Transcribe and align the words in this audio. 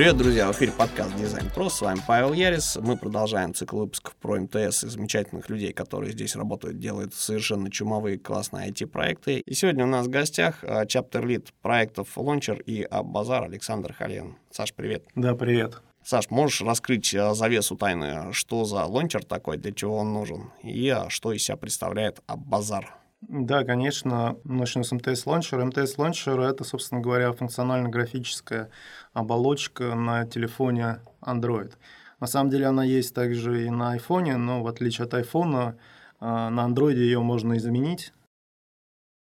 Привет, 0.00 0.16
друзья! 0.16 0.50
В 0.50 0.56
эфире 0.56 0.72
подкаст 0.72 1.14
Дизайн 1.14 1.50
Про. 1.54 1.68
С 1.68 1.82
вами 1.82 2.00
Павел 2.06 2.32
Ярис. 2.32 2.78
Мы 2.80 2.96
продолжаем 2.96 3.52
цикл 3.52 3.80
выпусков 3.80 4.16
про 4.16 4.40
МТС 4.40 4.84
и 4.84 4.88
замечательных 4.88 5.50
людей, 5.50 5.74
которые 5.74 6.12
здесь 6.12 6.36
работают, 6.36 6.78
делают 6.78 7.12
совершенно 7.12 7.70
чумовые 7.70 8.18
классные 8.18 8.70
IT-проекты. 8.70 9.40
И 9.40 9.52
сегодня 9.52 9.84
у 9.84 9.88
нас 9.88 10.06
в 10.06 10.08
гостях 10.08 10.64
чаптер 10.88 11.26
лид 11.26 11.52
проектов 11.60 12.16
Launcher 12.16 12.62
и 12.62 12.88
Базар 12.90 13.44
Александр 13.44 13.92
Хален. 13.92 14.38
Саш, 14.50 14.72
привет! 14.72 15.04
Да, 15.16 15.34
привет! 15.34 15.82
Саш, 16.02 16.30
можешь 16.30 16.62
раскрыть 16.62 17.12
э, 17.12 17.34
завесу 17.34 17.76
тайны, 17.76 18.32
что 18.32 18.64
за 18.64 18.86
лончер 18.86 19.22
такой, 19.22 19.58
для 19.58 19.72
чего 19.72 19.98
он 19.98 20.14
нужен, 20.14 20.50
и 20.62 20.88
э, 20.88 21.10
что 21.10 21.30
из 21.32 21.44
себя 21.44 21.58
представляет 21.58 22.20
Аббазар? 22.26 22.99
Да, 23.20 23.64
конечно, 23.64 24.38
начну 24.44 24.82
с 24.82 24.92
МТС 24.92 25.26
Launcher. 25.26 25.62
МТС 25.64 25.96
Launcher— 25.98 26.42
это, 26.50 26.64
собственно 26.64 27.02
говоря, 27.02 27.32
функционально-графическая 27.32 28.70
оболочка 29.12 29.94
на 29.94 30.24
телефоне 30.24 31.00
Android. 31.20 31.74
На 32.18 32.26
самом 32.26 32.50
деле 32.50 32.66
она 32.66 32.82
есть 32.82 33.14
также 33.14 33.66
и 33.66 33.70
на 33.70 33.96
iPhone, 33.96 34.36
но 34.36 34.62
в 34.62 34.66
отличие 34.66 35.04
от 35.04 35.14
iPhone, 35.14 35.72
э, 35.72 35.74
на 36.20 36.66
Android 36.66 36.94
ее 36.94 37.20
можно 37.20 37.56
изменить. 37.58 38.14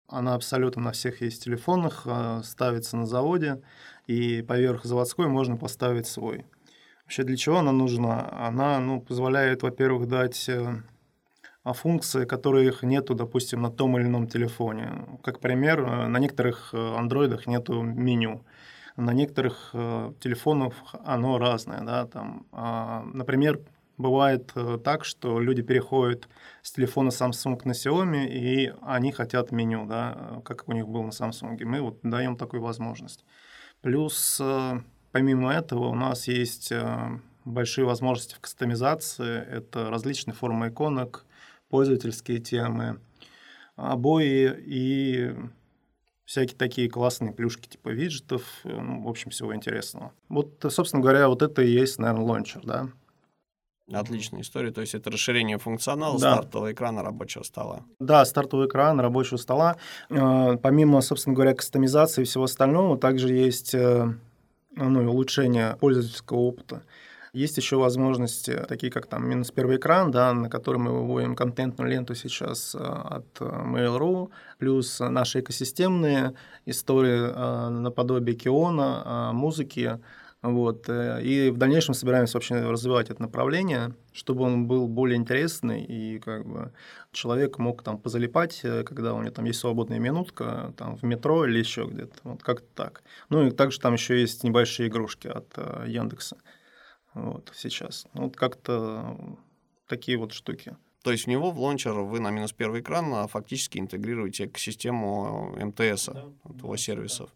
Она 0.07 0.35
абсолютно 0.35 0.81
на 0.81 0.91
всех 0.91 1.21
есть 1.21 1.43
телефонах, 1.43 2.05
ставится 2.43 2.97
на 2.97 3.05
заводе, 3.05 3.61
и 4.07 4.41
поверх 4.41 4.83
заводской 4.83 5.27
можно 5.27 5.55
поставить 5.57 6.07
свой. 6.07 6.45
Вообще 7.03 7.23
для 7.23 7.37
чего 7.37 7.59
она 7.59 7.71
нужна? 7.71 8.29
Она 8.31 8.79
ну, 8.79 9.01
позволяет, 9.01 9.63
во-первых, 9.63 10.07
дать 10.07 10.47
э, 10.49 10.81
а, 11.63 11.73
функции, 11.73 12.25
которых 12.25 12.83
нету, 12.83 13.15
допустим, 13.15 13.61
на 13.61 13.69
том 13.69 13.97
или 13.97 14.05
ином 14.05 14.27
телефоне. 14.27 15.05
Как 15.23 15.39
пример, 15.39 15.81
э, 15.81 16.07
на 16.07 16.17
некоторых 16.17 16.73
э, 16.73 16.95
андроидах 16.97 17.47
нету 17.47 17.81
меню. 17.81 18.43
На 18.97 19.13
некоторых 19.13 19.69
телефонах 20.19 20.73
оно 21.05 21.37
разное. 21.37 21.81
Да, 21.81 22.05
там, 22.07 22.45
а, 22.51 23.03
например, 23.13 23.61
бывает 23.97 24.53
так, 24.83 25.05
что 25.05 25.39
люди 25.39 25.61
переходят 25.61 26.27
с 26.61 26.73
телефона 26.73 27.09
Samsung 27.09 27.61
на 27.63 27.71
Xiaomi, 27.71 28.27
и 28.27 28.73
они 28.81 29.13
хотят 29.13 29.51
меню, 29.51 29.85
да, 29.85 30.41
как 30.43 30.67
у 30.67 30.73
них 30.73 30.89
было 30.89 31.03
на 31.03 31.11
Samsung. 31.11 31.57
Мы 31.63 31.79
вот 31.81 31.99
даем 32.03 32.35
такую 32.35 32.61
возможность. 32.61 33.23
Плюс 33.81 34.41
Помимо 35.11 35.51
этого 35.51 35.87
у 35.87 35.95
нас 35.95 36.27
есть 36.27 36.71
э, 36.71 37.19
большие 37.43 37.85
возможности 37.85 38.35
в 38.35 38.39
кастомизации. 38.39 39.41
Это 39.41 39.89
различные 39.89 40.33
формы 40.33 40.69
иконок, 40.69 41.25
пользовательские 41.71 42.39
темы, 42.39 42.99
обои 43.75 44.53
и 44.63 45.33
всякие 46.25 46.57
такие 46.57 46.89
классные 46.89 47.33
плюшки 47.33 47.67
типа 47.67 47.89
виджетов, 47.89 48.43
э, 48.63 48.69
ну, 48.69 49.03
в 49.03 49.07
общем, 49.07 49.31
всего 49.31 49.55
интересного. 49.55 50.13
Вот, 50.29 50.63
собственно 50.69 51.01
говоря, 51.01 51.27
вот 51.27 51.41
это 51.41 51.61
и 51.61 51.71
есть, 51.71 51.97
наверное, 51.97 52.25
лончер, 52.25 52.61
да. 52.63 52.89
Отличная 53.91 54.41
история. 54.41 54.71
То 54.71 54.79
есть 54.79 54.95
это 54.95 55.09
расширение 55.09 55.57
функционала 55.57 56.17
да. 56.17 56.35
стартового 56.35 56.71
экрана 56.71 57.03
рабочего 57.03 57.43
стола. 57.43 57.83
Да, 57.99 58.23
стартовый 58.23 58.67
экран 58.67 58.99
рабочего 59.01 59.37
стола. 59.37 59.75
Э, 60.09 60.57
помимо, 60.61 61.01
собственно 61.01 61.35
говоря, 61.35 61.53
кастомизации 61.53 62.21
и 62.21 62.25
всего 62.25 62.45
остального, 62.45 62.97
также 62.97 63.33
есть 63.33 63.73
ну, 63.73 65.01
и 65.01 65.05
улучшение 65.05 65.75
пользовательского 65.81 66.37
опыта. 66.37 66.83
Есть 67.33 67.55
еще 67.55 67.77
возможности, 67.77 68.61
такие 68.67 68.91
как 68.91 69.07
там 69.07 69.25
минус 69.25 69.51
первый 69.51 69.77
экран, 69.77 70.11
да, 70.11 70.33
на 70.33 70.49
который 70.49 70.79
мы 70.79 70.91
выводим 70.91 71.37
контентную 71.37 71.89
ленту 71.89 72.13
сейчас 72.13 72.75
э, 72.75 72.79
от 72.79 73.25
э, 73.39 73.45
Mail.ru, 73.45 74.29
плюс 74.57 74.99
наши 74.99 75.39
экосистемные 75.39 76.33
истории 76.65 77.31
э, 77.31 77.69
наподобие 77.69 78.35
Киона, 78.35 79.31
музыки, 79.33 79.99
вот. 80.41 80.89
И 80.89 81.51
в 81.53 81.57
дальнейшем 81.57 81.93
собираемся 81.93 82.35
вообще 82.35 82.55
развивать 82.69 83.11
это 83.11 83.21
направление, 83.21 83.93
чтобы 84.11 84.43
он 84.43 84.67
был 84.67 84.87
более 84.87 85.15
интересный, 85.15 85.83
и 85.83 86.19
как 86.19 86.45
бы 86.45 86.73
человек 87.11 87.59
мог 87.59 87.83
там 87.83 87.99
позалипать, 87.99 88.59
когда 88.85 89.13
у 89.13 89.21
него 89.21 89.31
там 89.31 89.45
есть 89.45 89.59
свободная 89.59 89.99
минутка, 89.99 90.73
там 90.77 90.97
в 90.97 91.03
метро 91.03 91.45
или 91.45 91.59
еще 91.59 91.85
где-то. 91.85 92.15
Вот 92.23 92.43
как-то 92.43 92.65
так. 92.73 93.03
Ну 93.29 93.45
и 93.45 93.51
также 93.51 93.79
там 93.79 93.93
еще 93.93 94.19
есть 94.19 94.43
небольшие 94.43 94.89
игрушки 94.89 95.27
от 95.27 95.55
Яндекса. 95.85 96.37
Вот 97.13 97.51
сейчас. 97.55 98.07
Вот 98.13 98.35
как-то 98.35 99.17
такие 99.87 100.17
вот 100.17 100.31
штуки. 100.33 100.75
То 101.03 101.11
есть 101.11 101.25
в 101.25 101.27
него 101.27 101.51
в 101.51 101.59
лончер 101.59 101.93
вы 101.93 102.19
на 102.19 102.29
минус 102.29 102.53
первый 102.53 102.81
экран 102.81 103.13
а 103.13 103.27
фактически 103.27 103.79
интегрируете 103.79 104.45
экосистему 104.45 105.55
МТС, 105.57 106.05
да, 106.05 106.25
его 106.45 106.77
сервисов. 106.77 107.29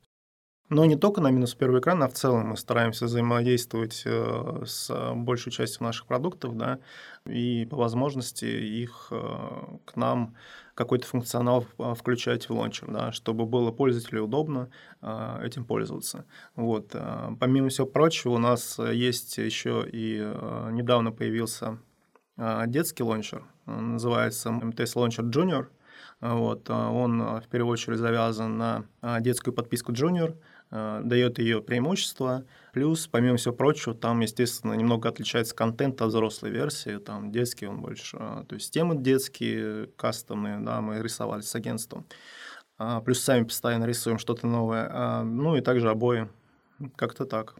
Но 0.69 0.86
не 0.86 0.96
только 0.96 1.22
на 1.22 1.30
минус 1.30 1.53
первый 1.53 1.80
экран, 1.80 2.02
а 2.02 2.08
в 2.08 2.13
целом 2.13 2.50
мы 2.50 2.58
стараемся 2.58 3.06
взаимодействовать 3.06 4.02
э, 4.06 4.63
с 4.66 5.13
большей 5.13 5.52
частью 5.52 5.84
наших 5.84 6.07
продуктов, 6.07 6.57
да, 6.57 6.80
и 7.28 7.68
по 7.69 7.78
возможности 7.78 8.46
их 8.46 9.09
э, 9.12 9.78
к 9.86 9.96
нам 9.96 10.36
какой-то 10.75 11.08
функционал 11.08 11.66
э, 11.80 11.94
включать 11.96 12.47
в 12.47 12.53
лончер, 12.53 12.91
да, 12.91 13.12
чтобы 13.12 13.46
было 13.46 13.72
пользователю 13.72 14.24
удобно 14.24 14.69
этим 15.41 15.66
пользоваться. 15.66 16.25
Вот. 16.56 16.96
Помимо 17.40 17.69
всего 17.69 17.86
прочего, 17.88 18.34
у 18.34 18.38
нас 18.38 18.80
есть 18.80 19.38
еще 19.38 19.86
и 19.91 20.18
недавно 20.72 21.12
появился 21.12 21.78
детский 22.38 23.03
лончер, 23.03 23.44
он 23.66 23.94
называется 23.94 24.50
MTS 24.50 24.96
Launcher 24.96 25.30
Junior. 25.30 25.68
Вот. 26.22 26.69
Он 26.69 27.40
в 27.40 27.47
первую 27.50 27.74
очередь 27.74 28.00
завязан 28.00 28.57
на 28.57 28.86
детскую 29.19 29.53
подписку 29.53 29.92
Junior– 29.92 30.36
Э, 30.72 31.02
дает 31.03 31.40
ее 31.40 31.62
преимущество. 31.62 32.44
Плюс, 32.74 33.08
помимо 33.08 33.38
всего 33.38 33.53
прочего, 33.53 33.96
там, 33.96 34.20
естественно, 34.20 34.74
немного 34.74 35.09
отличается 35.09 35.56
контент 35.56 36.02
от 36.02 36.09
взрослой 36.09 36.50
версии. 36.52 36.98
Там 36.98 37.31
детский 37.31 37.68
он 37.68 37.81
больше. 37.81 38.18
Э, 38.20 38.44
то 38.48 38.56
есть 38.56 38.74
темы 38.74 38.96
детские, 38.96 39.88
кастомные, 39.96 40.59
да, 40.59 40.81
мы 40.81 41.02
рисовали 41.02 41.42
с 41.42 41.54
агентством. 41.56 42.06
А, 42.78 43.00
плюс 43.02 43.22
сами 43.22 43.44
постоянно 43.44 43.86
рисуем 43.86 44.18
что-то 44.18 44.48
новое. 44.48 44.90
А, 44.92 45.24
ну 45.24 45.56
и 45.56 45.62
также 45.62 45.90
обои. 45.90 46.28
Как-то 46.98 47.25
так. 47.25 47.56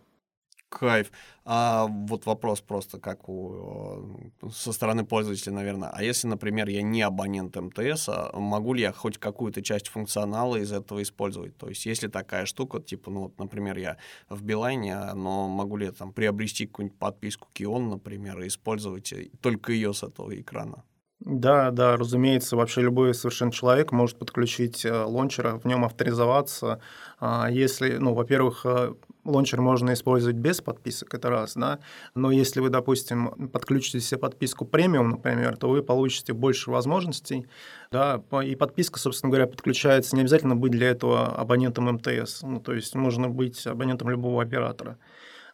Кайф. 0.76 1.12
А 1.46 1.88
вот 1.88 2.26
вопрос 2.26 2.60
просто 2.60 3.00
как 3.00 3.30
у, 3.30 4.20
э, 4.42 4.50
со 4.52 4.74
стороны 4.74 5.06
пользователя, 5.06 5.54
наверное. 5.54 5.90
А 5.90 6.04
если, 6.04 6.28
например, 6.28 6.68
я 6.68 6.82
не 6.82 7.02
абонент 7.02 7.56
МТС, 7.56 8.10
а 8.10 8.38
могу 8.38 8.74
ли 8.74 8.82
я 8.82 8.92
хоть 8.92 9.18
какую-то 9.18 9.62
часть 9.62 9.88
функционала 9.88 10.58
из 10.58 10.74
этого 10.74 11.02
использовать? 11.02 11.56
То 11.58 11.70
есть 11.70 11.86
если 11.86 12.08
такая 12.08 12.46
штука, 12.46 12.82
типа, 12.82 13.10
ну 13.10 13.22
вот, 13.22 13.40
например, 13.40 13.78
я 13.78 13.98
в 14.28 14.44
Билайне, 14.44 15.14
но 15.14 15.48
могу 15.48 15.78
ли 15.78 15.86
я 15.86 15.92
там 15.94 16.12
приобрести 16.12 16.66
какую-нибудь 16.68 17.00
подписку 17.00 17.48
Кион, 17.54 17.90
например, 17.90 18.42
и 18.42 18.48
использовать 18.48 19.14
только 19.42 19.72
ее 19.72 19.94
с 19.94 20.04
этого 20.04 20.38
экрана? 20.38 20.84
Да, 21.22 21.72
да, 21.72 21.96
разумеется, 21.96 22.58
вообще 22.58 22.82
любой 22.82 23.14
совершенно 23.14 23.52
человек 23.52 23.92
может 23.92 24.20
подключить 24.20 24.86
э, 24.86 25.04
лончер, 25.04 25.56
в 25.56 25.66
нем 25.66 25.86
авторизоваться. 25.86 26.82
А 27.20 27.50
если, 27.50 27.98
ну, 27.98 28.14
во-первых, 28.14 28.66
э, 28.66 28.94
лончер 29.24 29.62
можно 29.62 29.94
использовать 29.94 30.36
без 30.36 30.60
подписок, 30.62 31.14
это 31.14 31.30
раз, 31.30 31.54
да, 31.56 31.80
но 32.16 32.32
если 32.32 32.60
вы, 32.60 32.70
допустим, 32.70 33.50
подключите 33.52 34.02
себе 34.02 34.20
подписку 34.20 34.66
премиум, 34.66 35.12
например, 35.12 35.56
то 35.58 35.70
вы 35.70 35.82
получите 35.82 36.34
больше 36.34 36.70
возможностей, 36.70 37.48
да, 37.92 38.22
и 38.44 38.56
подписка, 38.56 39.00
собственно 39.00 39.32
говоря, 39.32 39.48
подключается, 39.48 40.16
не 40.16 40.22
обязательно 40.22 40.56
быть 40.56 40.74
для 40.74 40.90
этого 40.90 41.28
абонентом 41.28 41.86
МТС, 41.94 42.42
ну, 42.44 42.60
то 42.60 42.74
есть 42.74 42.94
можно 42.94 43.30
быть 43.30 43.66
абонентом 43.66 44.10
любого 44.10 44.44
оператора. 44.44 44.98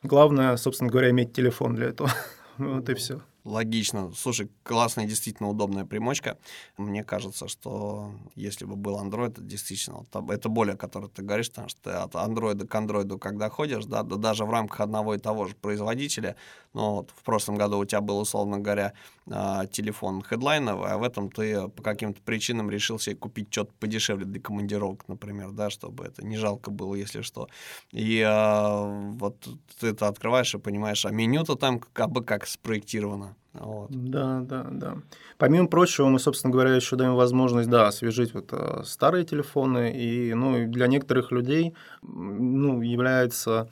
Главное, 0.01 0.57
собственно 0.57 0.89
говоря, 0.89 1.11
иметь 1.11 1.33
телефон 1.33 1.75
для 1.75 1.87
этого. 1.87 2.09
вот 2.57 2.89
и 2.89 2.95
все. 2.95 3.21
Логично. 3.43 4.11
Слушай, 4.15 4.49
классная, 4.61 5.05
действительно 5.07 5.49
удобная 5.49 5.83
примочка. 5.83 6.37
Мне 6.77 7.03
кажется, 7.03 7.47
что 7.47 8.11
если 8.35 8.65
бы 8.65 8.75
был 8.75 8.99
Android, 8.99 9.31
это 9.31 9.41
действительно 9.41 10.05
это 10.29 10.47
более, 10.47 10.75
о 10.75 10.77
которой 10.77 11.09
ты 11.09 11.23
говоришь, 11.23 11.49
потому 11.49 11.69
что 11.69 11.81
ты 11.81 11.89
от 11.89 12.13
Android 12.13 12.67
к 12.67 12.75
Android, 12.75 13.17
когда 13.17 13.49
ходишь, 13.49 13.85
да, 13.85 14.03
да 14.03 14.17
даже 14.17 14.45
в 14.45 14.51
рамках 14.51 14.81
одного 14.81 15.15
и 15.15 15.17
того 15.17 15.47
же 15.47 15.55
производителя, 15.55 16.35
но 16.73 16.97
вот 16.97 17.09
в 17.09 17.23
прошлом 17.23 17.55
году 17.55 17.79
у 17.79 17.85
тебя 17.85 18.01
был, 18.01 18.19
условно 18.19 18.59
говоря, 18.59 18.93
а, 19.27 19.65
телефон 19.65 20.21
хедлайновый, 20.21 20.91
а 20.91 20.97
в 20.99 21.03
этом 21.03 21.31
ты 21.31 21.67
по 21.69 21.81
каким-то 21.81 22.21
причинам 22.21 22.69
решил 22.69 22.99
себе 22.99 23.15
купить 23.15 23.47
что-то 23.51 23.73
подешевле 23.79 24.25
для 24.25 24.39
командировок, 24.39 25.07
например, 25.07 25.51
да, 25.51 25.71
чтобы 25.71 26.05
это 26.05 26.23
не 26.23 26.37
жалко 26.37 26.69
было, 26.69 26.93
если 26.93 27.21
что. 27.21 27.47
И 27.91 28.21
а, 28.23 28.85
вот 29.19 29.47
ты 29.79 29.87
это 29.87 30.07
открываешь 30.07 30.53
и 30.53 30.59
понимаешь, 30.59 31.05
а 31.05 31.09
меню-то 31.11 31.55
там 31.55 31.79
как 31.79 32.11
бы 32.11 32.23
как 32.23 32.45
спроектировано. 32.45 33.30
Вот. 33.53 33.91
Да, 33.91 34.39
да, 34.41 34.67
да. 34.71 34.97
Помимо 35.37 35.67
прочего, 35.67 36.07
мы, 36.07 36.19
собственно 36.19 36.53
говоря, 36.53 36.73
еще 36.73 36.95
даем 36.95 37.15
возможность, 37.15 37.69
да, 37.69 37.87
освежить 37.87 38.33
вот 38.33 38.49
э, 38.53 38.83
старые 38.85 39.25
телефоны, 39.25 39.91
и, 39.93 40.33
ну, 40.33 40.67
для 40.67 40.87
некоторых 40.87 41.31
людей, 41.31 41.73
ну, 42.01 42.81
является 42.81 43.69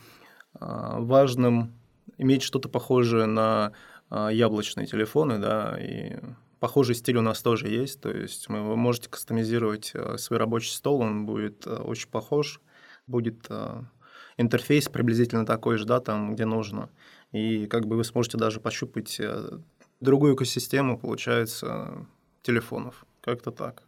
э, 0.59 0.59
важным 0.59 1.73
иметь 2.17 2.43
что-то 2.43 2.67
похожее 2.67 3.25
на 3.25 3.71
э, 4.11 4.29
яблочные 4.33 4.85
телефоны, 4.85 5.39
да, 5.39 5.77
и 5.79 6.17
похожий 6.59 6.95
стиль 6.95 7.17
у 7.17 7.21
нас 7.21 7.41
тоже 7.41 7.69
есть, 7.69 8.01
то 8.01 8.09
есть 8.11 8.49
вы 8.49 8.75
можете 8.75 9.09
кастомизировать 9.09 9.93
свой 10.17 10.39
рабочий 10.39 10.71
стол, 10.71 10.99
он 10.99 11.25
будет 11.25 11.65
очень 11.65 12.09
похож, 12.09 12.59
будет 13.07 13.49
интерфейс 14.39 14.89
приблизительно 14.89 15.45
такой 15.45 15.77
же, 15.77 15.85
да, 15.85 15.99
там, 15.99 16.33
где 16.33 16.45
нужно. 16.45 16.89
И 17.31 17.67
как 17.67 17.85
бы 17.85 17.95
вы 17.95 18.03
сможете 18.03 18.37
даже 18.37 18.59
пощупать 18.59 19.19
э, 19.19 19.59
другую 19.99 20.35
экосистему, 20.35 20.97
получается, 20.97 22.05
телефонов. 22.41 23.05
Как-то 23.21 23.51
так. 23.51 23.83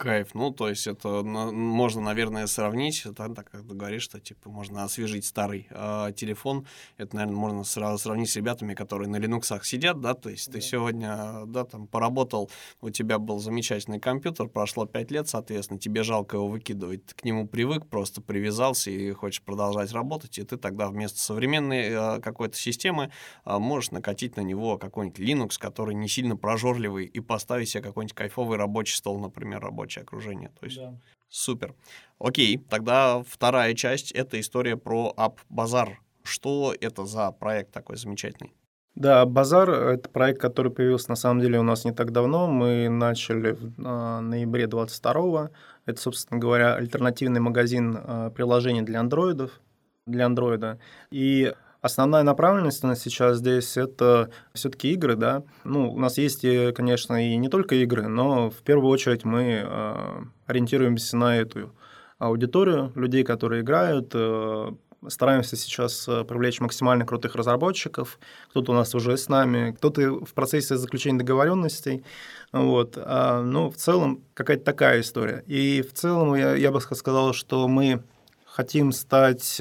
Кайф. 0.00 0.28
Ну, 0.32 0.50
то 0.50 0.70
есть 0.70 0.86
это 0.86 1.22
можно, 1.22 2.00
наверное, 2.00 2.46
сравнить, 2.46 3.02
да, 3.04 3.28
так 3.28 3.50
как 3.50 3.68
ты 3.68 3.74
говоришь, 3.74 4.04
что 4.04 4.18
типа 4.18 4.48
можно 4.48 4.82
освежить 4.82 5.26
старый 5.26 5.66
э, 5.68 6.12
телефон. 6.16 6.66
Это, 6.96 7.16
наверное, 7.16 7.36
можно 7.36 7.64
сразу 7.64 7.98
сравнить 7.98 8.30
с 8.30 8.36
ребятами, 8.36 8.72
которые 8.72 9.10
на 9.10 9.16
Linux 9.16 9.62
сидят, 9.62 10.00
да, 10.00 10.14
то 10.14 10.30
есть 10.30 10.46
да. 10.46 10.54
ты 10.54 10.62
сегодня, 10.62 11.44
да, 11.44 11.64
там 11.64 11.86
поработал, 11.86 12.50
у 12.80 12.88
тебя 12.88 13.18
был 13.18 13.40
замечательный 13.40 14.00
компьютер, 14.00 14.48
прошло 14.48 14.86
5 14.86 15.10
лет, 15.10 15.28
соответственно, 15.28 15.78
тебе 15.78 16.02
жалко 16.02 16.38
его 16.38 16.48
выкидывать, 16.48 17.04
ты 17.04 17.14
к 17.14 17.22
нему 17.22 17.46
привык, 17.46 17.86
просто 17.86 18.22
привязался 18.22 18.90
и 18.90 19.12
хочешь 19.12 19.42
продолжать 19.42 19.92
работать, 19.92 20.38
и 20.38 20.44
ты 20.44 20.56
тогда 20.56 20.88
вместо 20.88 21.20
современной 21.20 21.90
э, 21.90 22.20
какой-то 22.20 22.56
системы 22.56 23.10
э, 23.44 23.58
можешь 23.58 23.90
накатить 23.90 24.38
на 24.38 24.40
него 24.40 24.78
какой-нибудь 24.78 25.20
Linux, 25.20 25.58
который 25.58 25.94
не 25.94 26.08
сильно 26.08 26.38
прожорливый, 26.38 27.04
и 27.04 27.20
поставить 27.20 27.68
себе 27.68 27.82
какой-нибудь 27.82 28.14
кайфовый 28.14 28.56
рабочий 28.56 28.96
стол, 28.96 29.20
например, 29.20 29.60
рабочий 29.60 29.89
рабочее 29.90 30.02
окружение. 30.02 30.50
То 30.60 30.66
есть 30.66 30.78
да. 30.78 30.94
супер. 31.28 31.74
Окей, 32.18 32.58
тогда 32.58 33.22
вторая 33.26 33.74
часть— 33.74 34.12
это 34.14 34.38
история 34.38 34.76
про 34.76 35.12
App 35.16 35.38
Bazaar. 35.50 35.94
Что 36.22 36.74
это 36.80 37.06
за 37.06 37.32
проект 37.32 37.72
такой 37.72 37.96
замечательный? 37.96 38.52
Да, 38.94 39.24
Базар— 39.24 39.70
это 39.70 40.08
проект, 40.10 40.40
который 40.40 40.70
появился 40.70 41.10
на 41.10 41.16
самом 41.16 41.40
деле 41.40 41.58
у 41.58 41.62
нас 41.62 41.84
не 41.84 41.92
так 41.92 42.10
давно. 42.10 42.46
Мы 42.48 42.88
начали 42.88 43.52
в 43.52 43.80
э, 43.80 44.20
ноябре 44.20 44.66
22 44.66 45.50
Это, 45.86 46.00
собственно 46.00 46.40
говоря, 46.40 46.74
альтернативный 46.74 47.40
магазин 47.40 47.96
э, 47.96 48.30
приложений 48.34 48.82
для 48.82 49.00
андроидов, 49.00 49.60
для 50.06 50.26
андроида. 50.26 50.78
И 51.10 51.54
Основная 51.82 52.22
направленность 52.22 52.84
у 52.84 52.86
нас 52.86 53.00
сейчас 53.00 53.38
здесь 53.38 53.76
это 53.76 54.30
все-таки 54.52 54.92
игры, 54.92 55.16
да. 55.16 55.44
Ну, 55.64 55.92
у 55.92 55.98
нас 55.98 56.18
есть, 56.18 56.44
конечно, 56.74 57.26
и 57.26 57.36
не 57.36 57.48
только 57.48 57.74
игры, 57.76 58.06
но 58.06 58.50
в 58.50 58.56
первую 58.56 58.90
очередь 58.90 59.24
мы 59.24 59.64
э, 59.64 60.22
ориентируемся 60.46 61.16
на 61.16 61.38
эту 61.38 61.72
аудиторию 62.18 62.92
людей, 62.94 63.24
которые 63.24 63.62
играют. 63.62 64.10
Э, 64.12 64.72
стараемся 65.08 65.56
сейчас 65.56 66.06
э, 66.06 66.24
привлечь 66.24 66.60
максимально 66.60 67.06
крутых 67.06 67.34
разработчиков. 67.34 68.18
Кто-то 68.50 68.72
у 68.72 68.74
нас 68.74 68.94
уже 68.94 69.16
с 69.16 69.30
нами, 69.30 69.72
кто-то 69.72 70.24
в 70.24 70.34
процессе 70.34 70.76
заключения 70.76 71.18
договоренностей. 71.18 72.04
Вот. 72.52 72.98
А, 72.98 73.40
ну, 73.40 73.70
в 73.70 73.76
целом, 73.76 74.22
какая-то 74.34 74.64
такая 74.64 75.00
история. 75.00 75.42
И 75.46 75.82
в 75.82 75.94
целом 75.94 76.34
я, 76.34 76.54
я 76.54 76.70
бы 76.70 76.80
сказал, 76.82 77.32
что 77.32 77.66
мы 77.68 78.02
хотим 78.44 78.92
стать 78.92 79.60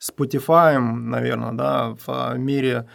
Spotify, 0.00 0.78
наверное, 0.78 1.52
да, 1.52 1.96
в 2.06 2.36
мире 2.38 2.88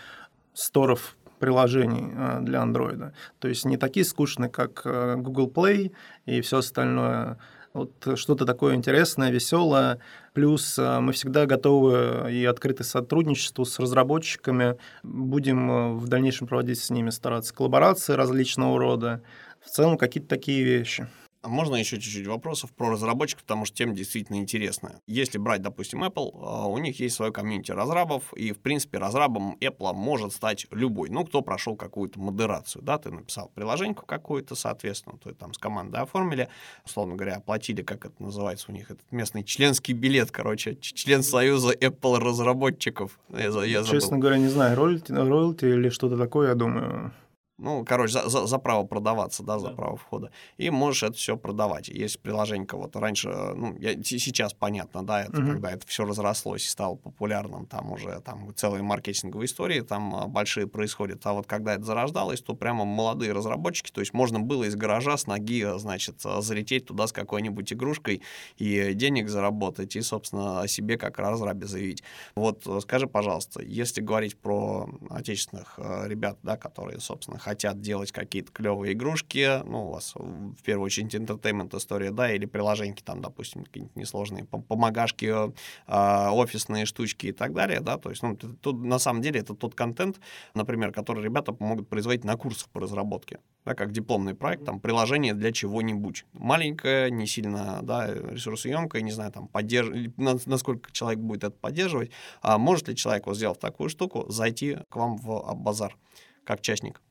сторов 0.53 1.15
приложений 1.39 2.13
э, 2.15 2.39
для 2.41 2.63
Android. 2.63 3.11
То 3.39 3.47
есть 3.47 3.65
не 3.65 3.77
такие 3.77 4.05
скучные, 4.05 4.49
как 4.49 4.81
э, 4.85 5.15
Google 5.17 5.49
Play 5.49 5.91
и 6.25 6.41
все 6.41 6.57
остальное. 6.59 7.37
Вот 7.73 7.91
что-то 8.15 8.45
такое 8.45 8.75
интересное, 8.75 9.31
веселое. 9.31 9.99
Плюс 10.33 10.77
мы 10.77 11.11
всегда 11.11 11.45
готовы 11.45 12.31
и 12.31 12.45
открыты 12.45 12.85
сотрудничеству 12.85 13.65
с 13.65 13.79
разработчиками. 13.79 14.77
Будем 15.03 15.97
в 15.97 16.07
дальнейшем 16.07 16.47
проводить 16.47 16.79
с 16.79 16.89
ними, 16.89 17.09
стараться 17.09 17.53
коллаборации 17.53 18.13
различного 18.13 18.79
рода. 18.79 19.21
В 19.59 19.69
целом 19.69 19.97
какие-то 19.97 20.29
такие 20.29 20.63
вещи. 20.63 21.05
А 21.45 21.47
можно 21.47 21.75
еще 21.75 21.99
чуть-чуть 21.99 22.25
вопросов 22.25 22.73
про 22.73 22.89
разработчиков, 22.89 23.43
потому 23.43 23.65
что 23.65 23.77
тема 23.77 23.93
действительно 23.93 24.37
интересная. 24.37 25.01
Если 25.05 25.37
брать, 25.37 25.61
допустим, 25.61 26.03
Apple, 26.03 26.31
а, 26.41 26.65
у 26.65 26.79
них 26.79 26.99
есть 26.99 27.15
свое 27.15 27.31
комьюнити 27.31 27.71
разрабов, 27.71 28.33
и, 28.33 28.51
в 28.51 28.57
принципе, 28.57 28.97
разрабом 28.97 29.55
Apple 29.61 29.93
может 29.93 30.33
стать 30.33 30.65
любой. 30.71 31.11
Ну, 31.11 31.23
кто 31.23 31.43
прошел 31.43 31.75
какую-то 31.75 32.19
модерацию, 32.19 32.81
да, 32.81 32.97
ты 32.97 33.11
написал 33.11 33.51
приложение 33.53 33.93
какое-то, 33.93 34.55
соответственно, 34.55 35.19
то 35.19 35.31
там 35.35 35.53
с 35.53 35.59
командой 35.59 36.01
оформили, 36.01 36.49
условно 36.83 37.15
говоря, 37.15 37.35
оплатили, 37.35 37.83
как 37.83 38.05
это 38.05 38.23
называется 38.23 38.71
у 38.71 38.73
них, 38.73 38.89
этот 38.89 39.11
местный 39.11 39.43
членский 39.43 39.93
билет, 39.93 40.31
короче, 40.31 40.75
член 40.81 41.21
союза 41.21 41.73
Apple 41.73 42.17
разработчиков. 42.17 43.19
Я, 43.29 43.63
я 43.65 43.83
Честно 43.83 44.17
говоря, 44.17 44.39
не 44.39 44.47
знаю, 44.47 44.75
роялти, 44.75 45.11
роялти 45.11 45.65
или 45.65 45.89
что-то 45.89 46.17
такое, 46.17 46.49
я 46.49 46.55
думаю, 46.55 47.13
ну, 47.57 47.85
короче, 47.85 48.13
за, 48.13 48.29
за, 48.29 48.45
за 48.45 48.57
право 48.57 48.83
продаваться, 48.83 49.43
да, 49.43 49.59
за 49.59 49.69
да. 49.69 49.73
право 49.73 49.95
входа. 49.95 50.31
И 50.57 50.69
можешь 50.69 51.03
это 51.03 51.13
все 51.13 51.37
продавать. 51.37 51.87
Есть 51.87 52.19
приложение 52.19 52.67
кого-то 52.67 52.99
раньше, 52.99 53.29
ну, 53.29 53.75
я, 53.77 54.01
сейчас 54.03 54.53
понятно, 54.53 55.05
да, 55.05 55.23
это 55.23 55.39
угу. 55.39 55.51
когда 55.51 55.71
это 55.71 55.87
все 55.87 56.05
разрослось 56.05 56.65
и 56.65 56.69
стало 56.69 56.95
популярным, 56.95 57.65
там 57.65 57.91
уже 57.91 58.19
там 58.21 58.53
целые 58.55 58.83
маркетинговые 58.83 59.45
истории 59.45 59.81
там 59.81 60.15
а, 60.15 60.27
большие 60.27 60.67
происходят. 60.67 61.25
А 61.25 61.33
вот 61.33 61.47
когда 61.47 61.75
это 61.75 61.83
зарождалось, 61.83 62.41
то 62.41 62.53
прямо 62.55 62.83
молодые 62.83 63.31
разработчики, 63.31 63.91
то 63.91 64.01
есть 64.01 64.13
можно 64.13 64.39
было 64.39 64.65
из 64.65 64.75
гаража 64.75 65.15
с 65.15 65.25
ноги, 65.27 65.65
значит, 65.77 66.21
залететь 66.21 66.85
туда 66.85 67.07
с 67.07 67.13
какой-нибудь 67.13 67.71
игрушкой 67.71 68.21
и 68.57 68.93
денег 68.93 69.29
заработать, 69.29 69.95
и, 69.95 70.01
собственно, 70.01 70.61
о 70.61 70.67
себе 70.67 70.97
как 70.97 71.19
разрабе 71.19 71.67
заявить. 71.67 72.03
Вот 72.35 72.67
скажи, 72.81 73.07
пожалуйста, 73.07 73.61
если 73.63 74.01
говорить 74.01 74.37
про 74.37 74.89
отечественных 75.09 75.75
э, 75.77 76.07
ребят, 76.07 76.37
да, 76.43 76.57
которые, 76.57 76.99
собственно, 76.99 77.39
хотят 77.45 77.79
делать 77.79 78.11
какие-то 78.11 78.51
клевые 78.51 78.93
игрушки, 78.93 79.61
ну, 79.65 79.85
у 79.85 79.91
вас 79.91 80.15
в 80.15 80.63
первую 80.63 80.87
очередь 80.87 81.13
entertainment 81.13 81.77
история, 81.77 82.09
да, 82.09 82.31
или 82.31 82.47
приложеньки 82.47 83.03
там, 83.03 83.21
допустим, 83.21 83.63
какие-нибудь 83.63 83.95
несложные 83.95 84.45
помогашки, 84.45 85.25
э, 85.25 86.29
офисные 86.31 86.85
штучки 86.85 87.27
и 87.27 87.31
так 87.31 87.53
далее, 87.53 87.81
да, 87.81 87.99
то 87.99 88.09
есть, 88.09 88.23
ну, 88.23 88.35
тут 88.35 88.83
на 88.83 88.97
самом 88.97 89.21
деле 89.21 89.41
это 89.41 89.53
тот 89.53 89.75
контент, 89.75 90.19
например, 90.55 90.91
который 90.91 91.23
ребята 91.23 91.55
могут 91.59 91.87
производить 91.87 92.23
на 92.23 92.35
курсах 92.35 92.67
по 92.69 92.79
разработке, 92.79 93.37
да, 93.63 93.75
как 93.75 93.91
дипломный 93.91 94.33
проект, 94.33 94.65
там, 94.65 94.79
приложение 94.79 95.35
для 95.35 95.51
чего-нибудь. 95.51 96.25
Маленькое, 96.33 97.11
не 97.11 97.27
сильно, 97.27 97.81
да, 97.83 98.11
ресурсоемкое, 98.11 99.03
не 99.03 99.11
знаю, 99.11 99.31
там, 99.31 99.47
поддерж... 99.49 100.11
насколько 100.17 100.91
человек 100.91 101.19
будет 101.19 101.43
это 101.43 101.55
поддерживать, 101.55 102.09
а 102.41 102.57
может 102.57 102.87
ли 102.87 102.95
человек, 102.95 103.27
вот 103.27 103.37
сделав 103.37 103.59
такую 103.59 103.89
штуку, 103.89 104.25
зайти 104.29 104.79
к 104.89 104.95
вам 104.95 105.17
в 105.17 105.53
базар 105.53 105.95
как 106.43 106.61
частник? 106.61 107.01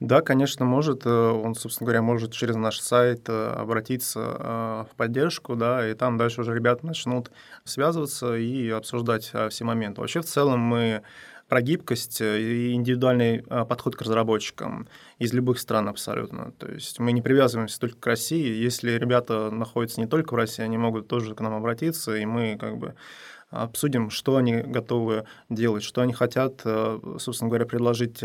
Да, 0.00 0.22
конечно, 0.22 0.64
может. 0.64 1.02
Э, 1.04 1.10
он, 1.10 1.54
собственно 1.54 1.86
говоря, 1.86 2.00
может 2.00 2.32
через 2.32 2.56
наш 2.56 2.80
сайт 2.80 3.28
э, 3.28 3.52
обратиться 3.52 4.20
э, 4.20 4.84
в 4.90 4.96
поддержку, 4.96 5.56
да, 5.56 5.86
и 5.86 5.92
там 5.92 6.16
дальше 6.16 6.40
уже 6.40 6.54
ребята 6.54 6.86
начнут 6.86 7.30
связываться 7.64 8.34
и 8.34 8.70
обсуждать 8.70 9.30
все 9.50 9.64
моменты. 9.64 10.00
Вообще, 10.00 10.22
в 10.22 10.24
целом, 10.24 10.60
мы 10.60 11.02
про 11.48 11.60
гибкость 11.60 12.22
и 12.22 12.72
индивидуальный 12.72 13.42
подход 13.42 13.96
к 13.96 14.02
разработчикам 14.02 14.88
из 15.18 15.34
любых 15.34 15.58
стран 15.58 15.88
абсолютно. 15.88 16.52
То 16.52 16.68
есть 16.70 16.98
мы 17.00 17.12
не 17.12 17.22
привязываемся 17.22 17.80
только 17.80 17.98
к 17.98 18.06
России. 18.06 18.54
Если 18.54 18.92
ребята 18.92 19.50
находятся 19.50 20.00
не 20.00 20.06
только 20.06 20.32
в 20.32 20.36
России, 20.36 20.62
они 20.62 20.78
могут 20.78 21.08
тоже 21.08 21.34
к 21.34 21.40
нам 21.40 21.52
обратиться, 21.54 22.14
и 22.14 22.24
мы 22.24 22.56
как 22.56 22.78
бы 22.78 22.94
обсудим, 23.50 24.10
что 24.10 24.36
они 24.36 24.58
готовы 24.58 25.24
делать, 25.48 25.82
что 25.82 26.02
они 26.02 26.12
хотят, 26.12 26.62
собственно 26.62 27.48
говоря, 27.48 27.66
предложить 27.66 28.22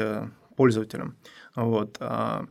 пользователям. 0.56 1.16
Вот. 1.56 1.98
А, 2.00 2.46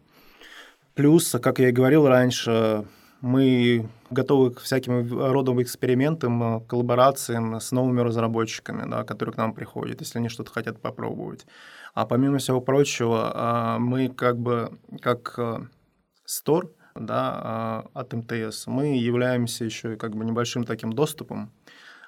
плюс, 0.94 1.30
как 1.42 1.58
я 1.58 1.68
и 1.68 1.72
говорил 1.72 2.06
раньше, 2.06 2.84
мы 3.20 3.88
готовы 4.10 4.50
к 4.50 4.60
всяким 4.60 5.18
родам 5.18 5.62
экспериментам, 5.62 6.60
коллаборациям 6.62 7.60
с 7.60 7.72
новыми 7.72 8.00
разработчиками, 8.00 8.88
да, 8.88 9.04
которые 9.04 9.32
к 9.32 9.38
нам 9.38 9.54
приходят, 9.54 10.00
если 10.00 10.18
они 10.18 10.28
что-то 10.28 10.52
хотят 10.52 10.80
попробовать. 10.80 11.46
А 11.94 12.06
помимо 12.06 12.38
всего 12.38 12.60
прочего, 12.60 13.32
а, 13.34 13.78
мы 13.78 14.08
как 14.08 14.38
бы 14.38 14.78
как 15.00 15.38
стор 16.24 16.70
да, 16.94 17.84
от 17.92 18.12
МТС, 18.12 18.66
мы 18.66 18.96
являемся 18.96 19.64
еще 19.64 19.96
как 19.96 20.14
бы 20.14 20.24
небольшим 20.24 20.64
таким 20.64 20.92
доступом 20.92 21.50
а, 21.50 21.63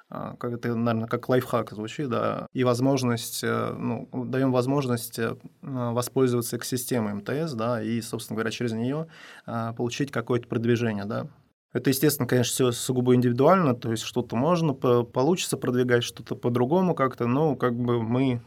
как 0.09 0.53
это, 0.53 0.73
наверное, 0.73 1.07
как 1.07 1.27
лайфхак 1.27 1.71
звучит, 1.71 2.09
да, 2.09 2.47
и 2.53 2.63
возможность, 2.63 3.43
э, 3.43 3.73
ну, 3.73 4.07
даем 4.25 4.51
возможность 4.51 5.19
э, 5.19 5.35
воспользоваться 5.61 6.57
экосистемой 6.57 7.13
МТС, 7.15 7.53
да, 7.53 7.81
и, 7.81 7.99
собственно 8.01 8.35
говоря, 8.35 8.51
через 8.51 8.71
нее 8.71 9.07
а, 9.45 9.73
получить 9.73 10.11
какое-то 10.11 10.47
продвижение, 10.47 11.05
да. 11.05 11.27
Это, 11.73 11.89
естественно, 11.89 12.27
конечно, 12.27 12.51
все 12.51 12.71
сугубо 12.71 13.15
индивидуально, 13.15 13.75
то 13.75 13.91
есть 13.91 14.03
что-то 14.03 14.37
можно, 14.37 14.73
получится 14.73 15.57
продвигать, 15.57 16.03
что-то 16.03 16.35
по-другому 16.35 16.95
как-то, 16.95 17.27
но 17.27 17.55
как 17.55 17.75
бы 17.75 18.01
мы 18.01 18.41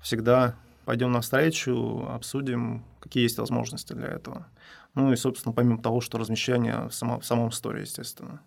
всегда 0.00 0.54
пойдем 0.84 1.10
навстречу, 1.12 2.06
обсудим, 2.08 2.84
какие 3.00 3.24
есть 3.24 3.38
возможности 3.38 3.92
для 3.92 4.08
этого. 4.08 4.46
Ну 4.94 5.12
и, 5.12 5.16
собственно, 5.16 5.52
помимо 5.52 5.82
того, 5.82 6.00
что 6.00 6.18
размещение 6.18 6.88
в, 6.88 6.94
само, 6.94 7.20
в 7.20 7.26
самом 7.26 7.50
сторе, 7.52 7.82
естественно. 7.82 8.40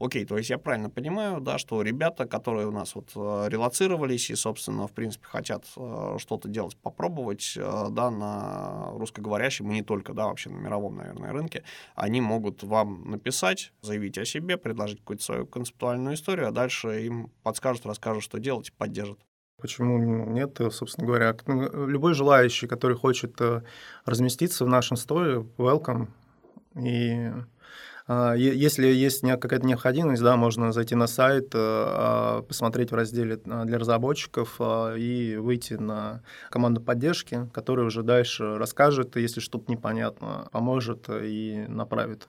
Окей, 0.00 0.24
то 0.24 0.38
есть 0.38 0.48
я 0.48 0.56
правильно 0.56 0.88
понимаю, 0.88 1.42
да, 1.42 1.58
что 1.58 1.82
ребята, 1.82 2.24
которые 2.24 2.66
у 2.66 2.70
нас 2.70 2.94
вот 2.94 3.10
э, 3.14 3.48
релацировались 3.50 4.30
и, 4.30 4.34
собственно, 4.34 4.86
в 4.86 4.92
принципе, 4.92 5.26
хотят 5.26 5.66
э, 5.76 6.16
что-то 6.18 6.48
делать, 6.48 6.74
попробовать, 6.78 7.52
э, 7.54 7.86
да, 7.90 8.10
на 8.10 8.92
русскоговорящем 8.92 9.70
и 9.70 9.74
не 9.74 9.82
только, 9.82 10.14
да, 10.14 10.28
вообще 10.28 10.48
на 10.48 10.56
мировом, 10.56 10.96
наверное, 10.96 11.32
рынке, 11.32 11.64
они 11.96 12.22
могут 12.22 12.62
вам 12.62 13.10
написать, 13.10 13.74
заявить 13.82 14.16
о 14.16 14.24
себе, 14.24 14.56
предложить 14.56 15.00
какую-то 15.00 15.22
свою 15.22 15.46
концептуальную 15.46 16.14
историю, 16.14 16.48
а 16.48 16.50
дальше 16.50 17.04
им 17.04 17.30
подскажут, 17.42 17.84
расскажут, 17.84 18.22
что 18.22 18.38
делать, 18.38 18.72
поддержат. 18.72 19.18
Почему 19.60 19.98
нет, 19.98 20.58
собственно 20.70 21.06
говоря? 21.06 21.36
Ну, 21.46 21.86
любой 21.86 22.14
желающий, 22.14 22.66
который 22.66 22.96
хочет 22.96 23.38
разместиться 24.06 24.64
в 24.64 24.68
нашем 24.68 24.96
сторе, 24.96 25.44
welcome. 25.58 26.08
И 26.74 27.30
если 28.36 28.88
есть 28.88 29.20
какая-то 29.22 29.66
необходимость, 29.66 30.22
да, 30.22 30.36
можно 30.36 30.72
зайти 30.72 30.96
на 30.96 31.06
сайт, 31.06 31.54
э, 31.54 31.58
а, 31.58 32.42
посмотреть 32.42 32.90
в 32.90 32.94
разделе 32.94 33.40
а, 33.46 33.64
для 33.64 33.78
разработчиков 33.78 34.60
и 34.60 35.36
выйти 35.38 35.74
на 35.74 36.22
команду 36.50 36.80
поддержки, 36.80 37.48
которая 37.52 37.86
уже 37.86 38.02
дальше 38.02 38.56
расскажет, 38.58 39.16
если 39.16 39.40
что-то 39.40 39.70
непонятно, 39.70 40.48
поможет 40.50 41.08
и 41.08 41.66
направит. 41.68 42.28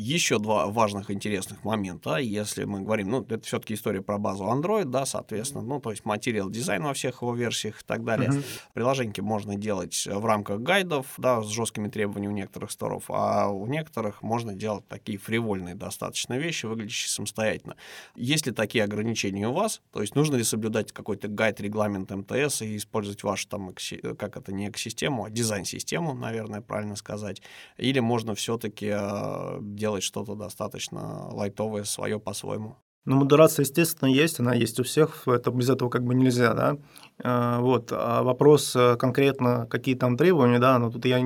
Еще 0.00 0.38
два 0.38 0.68
важных 0.68 1.10
интересных 1.10 1.64
момента, 1.64 2.18
если 2.18 2.62
мы 2.62 2.82
говорим, 2.82 3.10
ну, 3.10 3.22
это 3.22 3.40
все-таки 3.40 3.74
история 3.74 4.00
про 4.00 4.16
базу 4.16 4.44
Android, 4.44 4.84
да, 4.84 5.04
соответственно, 5.04 5.64
ну, 5.64 5.80
то 5.80 5.90
есть 5.90 6.04
материал 6.04 6.48
дизайн 6.48 6.84
во 6.84 6.94
всех 6.94 7.20
его 7.20 7.34
версиях 7.34 7.80
и 7.80 7.84
так 7.84 8.04
далее. 8.04 8.30
Uh-huh. 8.30 8.44
Приложеньки 8.74 9.20
можно 9.20 9.56
делать 9.56 10.06
в 10.06 10.24
рамках 10.24 10.60
гайдов, 10.60 11.06
да, 11.18 11.42
с 11.42 11.48
жесткими 11.48 11.88
требованиями 11.88 12.32
у 12.32 12.36
некоторых 12.36 12.70
сторов, 12.70 13.06
а 13.08 13.48
у 13.48 13.66
некоторых 13.66 14.22
можно 14.22 14.54
делать 14.54 14.86
такие 14.86 15.18
фривольные 15.18 15.74
достаточно 15.74 16.38
вещи, 16.38 16.66
выглядящие 16.66 17.10
самостоятельно. 17.10 17.74
Есть 18.14 18.46
ли 18.46 18.52
такие 18.52 18.84
ограничения 18.84 19.48
у 19.48 19.52
вас? 19.52 19.82
То 19.92 20.00
есть 20.00 20.14
нужно 20.14 20.36
ли 20.36 20.44
соблюдать 20.44 20.92
какой-то 20.92 21.26
гайд, 21.26 21.60
регламент 21.60 22.12
МТС 22.12 22.62
и 22.62 22.76
использовать 22.76 23.24
вашу 23.24 23.48
там, 23.48 23.74
как 24.16 24.36
это, 24.36 24.52
не 24.52 24.68
экосистему, 24.68 25.24
а 25.24 25.30
дизайн-систему, 25.30 26.14
наверное, 26.14 26.60
правильно 26.60 26.94
сказать? 26.94 27.42
Или 27.78 27.98
можно 27.98 28.36
все-таки 28.36 28.92
э, 28.92 29.58
делать 29.60 29.87
делать 29.88 30.02
что-то 30.02 30.34
достаточно 30.34 31.28
лайтовое, 31.32 31.84
свое 31.84 32.20
по-своему. 32.20 32.76
Ну, 33.06 33.16
модерация, 33.16 33.62
естественно, 33.62 34.10
есть, 34.10 34.38
она 34.38 34.52
есть 34.52 34.78
у 34.80 34.82
всех, 34.82 35.26
это 35.26 35.50
без 35.50 35.70
этого 35.70 35.88
как 35.88 36.04
бы 36.04 36.14
нельзя, 36.14 36.52
да. 36.52 36.76
А, 37.22 37.58
вот. 37.60 37.90
А 37.90 38.22
вопрос 38.22 38.76
э, 38.76 38.96
конкретно, 38.96 39.66
какие 39.70 39.94
там 39.94 40.18
требования, 40.18 40.58
да, 40.58 40.78
но 40.78 40.90
тут 40.90 41.06
я, 41.06 41.18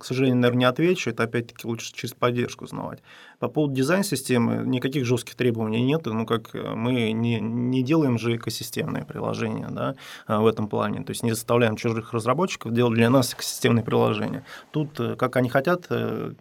к 0.00 0.04
сожалению, 0.04 0.40
наверное, 0.40 0.58
не 0.58 0.64
отвечу, 0.64 1.10
это 1.10 1.22
опять-таки 1.22 1.68
лучше 1.68 1.92
через 1.94 2.14
поддержку 2.14 2.64
узнавать. 2.64 3.00
По 3.38 3.48
поводу 3.48 3.74
дизайн-системы 3.74 4.64
никаких 4.66 5.04
жестких 5.04 5.34
требований 5.36 5.82
нет, 5.82 6.06
ну 6.06 6.26
как 6.26 6.54
э, 6.54 6.74
мы 6.74 7.12
не, 7.12 7.40
не 7.40 7.82
делаем 7.82 8.18
же 8.18 8.36
экосистемные 8.36 9.04
приложения 9.04 9.68
да, 9.70 9.94
а, 10.26 10.40
в 10.40 10.46
этом 10.46 10.68
плане, 10.68 11.04
то 11.04 11.10
есть 11.10 11.22
не 11.22 11.32
заставляем 11.32 11.76
чужих 11.76 12.12
разработчиков 12.12 12.72
делать 12.72 12.94
для 12.94 13.10
нас 13.10 13.34
экосистемные 13.34 13.84
приложения. 13.84 14.44
Тут 14.72 14.98
э, 15.00 15.16
как 15.16 15.36
они 15.36 15.48
хотят 15.48 15.88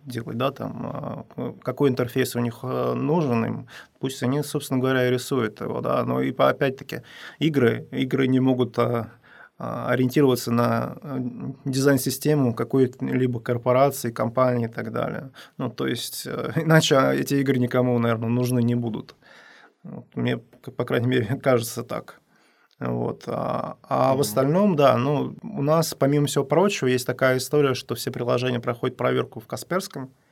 делать, 0.06 0.38
да, 0.38 0.51
там, 0.51 1.25
какой 1.62 1.89
интерфейс 1.89 2.36
у 2.36 2.39
них 2.39 2.63
нужен 2.63 3.46
им, 3.46 3.68
пусть 4.00 4.24
они, 4.24 4.44
собственно 4.44 4.80
говоря, 4.80 5.08
и 5.08 5.12
рисуют 5.12 5.62
его, 5.62 5.82
да, 5.82 6.04
но 6.04 6.22
и 6.22 6.34
опять-таки 6.36 7.01
игры, 7.39 7.88
игры 7.92 8.27
не 8.27 8.39
могут 8.39 8.77
а, 8.80 8.84
а, 8.86 9.10
ориентироваться 9.58 10.52
на 10.52 10.98
э, 11.02 11.20
дизайн-систему 11.66 12.54
какой-либо 12.54 13.40
корпорации, 13.40 14.12
компании 14.12 14.68
и 14.68 14.72
так 14.72 14.92
далее. 14.92 15.32
Ну, 15.58 15.70
то 15.70 15.88
есть, 15.88 16.28
э, 16.28 16.52
иначе 16.64 17.00
эти 17.14 17.36
игры 17.36 17.58
никому, 17.58 17.98
наверное, 17.98 18.30
нужны 18.30 18.62
не 18.62 18.76
будут. 18.76 19.16
Вот, 19.84 20.06
мне, 20.16 20.38
по 20.38 20.86
крайней 20.86 21.08
мере, 21.08 21.26
кажется 21.44 21.84
так. 21.84 22.22
Вот. 22.80 23.24
А, 23.26 23.78
а 23.82 24.16
в 24.16 24.22
остальном, 24.22 24.76
да, 24.76 24.96
ну, 24.98 25.36
у 25.42 25.64
нас, 25.64 25.96
помимо 25.96 26.28
всего 26.28 26.46
прочего, 26.46 26.88
есть 26.88 27.08
такая 27.08 27.38
история, 27.38 27.74
что 27.74 27.96
все 27.96 28.12
приложения 28.12 28.60
проходят 28.60 28.96
проверку 28.96 29.40
в 29.40 29.48
Касперском, 29.48 30.04
а, 30.04 30.27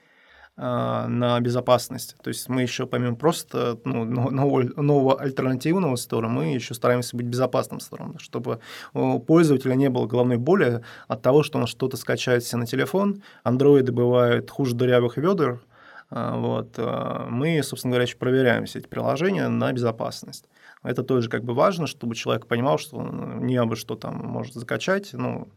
на 0.58 1.40
безопасность. 1.42 2.16
То 2.24 2.30
есть 2.30 2.48
мы 2.48 2.62
еще 2.62 2.88
помимо 2.88 3.16
просто 3.16 3.78
ну, 3.84 4.06
нового, 4.06 4.64
нового 4.82 5.20
альтернативного 5.20 5.98
стора, 5.98 6.30
мы 6.30 6.54
еще 6.54 6.74
стараемся 6.74 7.18
быть 7.18 7.26
безопасным 7.26 7.82
стором, 7.82 8.18
чтобы 8.20 8.60
у 8.94 9.20
пользователя 9.20 9.74
не 9.74 9.90
было 9.90 10.08
головной 10.08 10.38
боли 10.38 10.82
от 11.08 11.22
того, 11.22 11.44
что 11.44 11.60
он 11.60 11.68
что-то 11.68 11.98
скачает 11.98 12.46
себе 12.46 12.60
на 12.60 12.68
телефон. 12.68 13.22
Андроиды 13.44 13.92
бывают 13.92 14.50
хуже 14.50 14.76
дырявых 14.76 15.18
ведер. 15.18 15.62
А, 16.10 16.38
вот. 16.38 16.76
А, 16.78 17.28
мы, 17.30 17.62
собственно 17.62 17.92
говоря, 17.92 18.06
еще 18.06 18.18
проверяем 18.18 18.66
все 18.66 18.80
эти 18.80 18.88
приложения 18.88 19.50
на 19.50 19.74
безопасность. 19.74 20.46
Это 20.84 21.04
тоже 21.04 21.30
как 21.30 21.44
бы 21.44 21.54
важно, 21.54 21.88
чтобы 21.88 22.16
человек 22.16 22.48
понимал, 22.48 22.78
что 22.78 23.02
не 23.02 23.58
абы 23.58 23.76
что 23.76 23.96
там 23.96 24.18
может 24.18 24.54
закачать, 24.54 25.10
ну, 25.14 25.50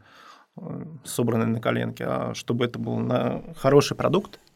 собранный 1.05 1.47
на 1.47 1.61
коленке, 1.61 2.05
а 2.05 2.35
чтобы 2.35 2.65
это 2.65 2.79
был 2.79 2.97
на 2.97 3.43
хороший 3.57 3.97
продукт, 3.97 4.41
Э, 4.41 4.48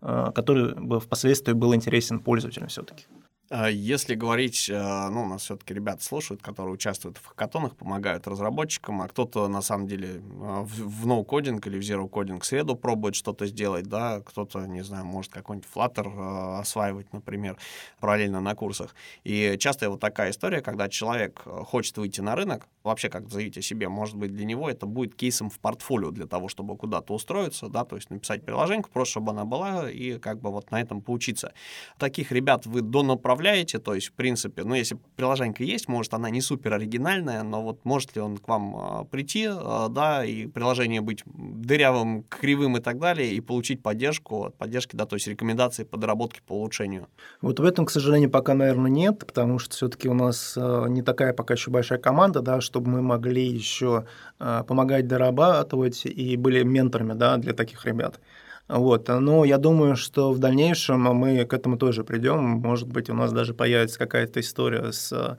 который 0.00 0.74
бы 0.74 1.00
впоследствии 1.00 1.52
был 1.52 1.74
интересен 1.74 2.20
пользователям 2.20 2.68
все-таки. 2.68 3.06
А 3.50 3.70
если 3.70 4.14
говорить, 4.14 4.68
э, 4.68 5.08
ну, 5.08 5.22
у 5.22 5.26
нас 5.26 5.42
все-таки 5.42 5.72
ребята 5.72 6.04
слушают, 6.04 6.42
которые 6.42 6.74
участвуют 6.74 7.16
в 7.16 7.24
хакатонах, 7.28 7.76
помогают 7.76 8.26
разработчикам, 8.26 9.00
а 9.00 9.08
кто-то, 9.08 9.48
на 9.48 9.62
самом 9.62 9.86
деле, 9.86 10.16
э, 10.16 10.62
в 10.64 11.06
ноу-кодинг 11.06 11.66
или 11.66 11.78
в 11.78 11.82
zero-кодинг 11.82 12.44
среду 12.44 12.76
пробует 12.76 13.14
что-то 13.14 13.46
сделать, 13.46 13.86
да, 13.86 14.20
кто-то, 14.20 14.66
не 14.66 14.82
знаю, 14.82 15.06
может 15.06 15.32
какой-нибудь 15.32 15.66
Flutter 15.74 16.08
э, 16.08 16.60
осваивать, 16.60 17.10
например, 17.14 17.56
параллельно 18.00 18.40
на 18.42 18.54
курсах. 18.54 18.94
И 19.24 19.56
часто 19.58 19.88
вот 19.88 20.00
такая 20.00 20.30
история, 20.32 20.60
когда 20.60 20.90
человек 20.90 21.40
хочет 21.40 21.96
выйти 21.96 22.20
на 22.20 22.36
рынок, 22.36 22.68
вообще 22.84 23.08
как 23.08 23.30
заявить 23.30 23.56
о 23.56 23.62
себе, 23.62 23.88
может 23.88 24.16
быть, 24.16 24.34
для 24.34 24.44
него 24.44 24.68
это 24.68 24.84
будет 24.84 25.14
кейсом 25.14 25.48
в 25.48 25.58
портфолио 25.58 26.10
для 26.10 26.26
того, 26.26 26.48
чтобы 26.48 26.76
куда-то 26.76 27.14
устроиться, 27.14 27.68
да, 27.68 27.86
то 27.86 27.96
есть 27.96 28.10
написать 28.10 28.44
приложение, 28.44 28.84
просто 28.92 29.12
чтобы 29.12 29.32
она 29.32 29.46
была, 29.46 29.90
и 29.90 30.18
как 30.18 30.38
бы 30.38 30.50
вот 30.50 30.70
на 30.70 30.82
этом 30.82 31.00
поучиться. 31.00 31.54
Таких 31.98 32.30
ребят 32.30 32.66
вы 32.66 32.82
до 32.82 33.02
направления 33.02 33.37
управляете, 33.38 33.78
то 33.78 33.94
есть, 33.94 34.08
в 34.08 34.12
принципе, 34.14 34.64
ну, 34.64 34.74
если 34.74 34.98
приложение 35.14 35.54
есть, 35.60 35.88
может, 35.88 36.12
она 36.12 36.28
не 36.28 36.40
супер 36.40 36.74
оригинальная, 36.74 37.44
но 37.44 37.62
вот 37.62 37.84
может 37.84 38.16
ли 38.16 38.22
он 38.22 38.36
к 38.36 38.48
вам 38.48 38.76
а, 38.76 39.04
прийти, 39.04 39.46
а, 39.48 39.88
да, 39.88 40.24
и 40.24 40.46
приложение 40.46 41.00
быть 41.00 41.22
дырявым, 41.24 42.24
кривым 42.28 42.76
и 42.76 42.80
так 42.80 42.98
далее, 42.98 43.32
и 43.32 43.40
получить 43.40 43.80
поддержку 43.80 44.46
от 44.46 44.56
поддержки, 44.56 44.96
да, 44.96 45.06
то 45.06 45.14
есть 45.14 45.28
рекомендации 45.28 45.84
по 45.84 45.96
доработке, 45.96 46.40
по 46.46 46.54
улучшению? 46.54 47.06
Вот 47.40 47.60
в 47.60 47.64
этом, 47.64 47.86
к 47.86 47.90
сожалению, 47.90 48.28
пока, 48.28 48.54
наверное, 48.54 48.90
нет, 48.90 49.20
потому 49.20 49.60
что 49.60 49.76
все-таки 49.76 50.08
у 50.08 50.14
нас 50.14 50.54
а, 50.56 50.86
не 50.86 51.02
такая 51.02 51.32
пока 51.32 51.54
еще 51.54 51.70
большая 51.70 52.00
команда, 52.00 52.40
да, 52.40 52.60
чтобы 52.60 52.90
мы 52.90 53.02
могли 53.02 53.46
еще 53.46 54.06
помогать 54.38 55.06
дорабатывать 55.08 56.06
и 56.06 56.36
были 56.36 56.62
менторами, 56.62 57.14
да, 57.14 57.36
для 57.36 57.52
таких 57.52 57.84
ребят. 57.86 58.20
Вот. 58.68 59.08
Но 59.08 59.44
я 59.44 59.58
думаю, 59.58 59.96
что 59.96 60.32
в 60.32 60.38
дальнейшем 60.38 61.00
мы 61.00 61.44
к 61.44 61.52
этому 61.54 61.78
тоже 61.78 62.04
придем. 62.04 62.40
Может 62.40 62.88
быть, 62.88 63.08
у 63.08 63.14
нас 63.14 63.32
даже 63.32 63.54
появится 63.54 63.98
какая-то 63.98 64.40
история 64.40 64.92
с 64.92 65.10
э, 65.12 65.36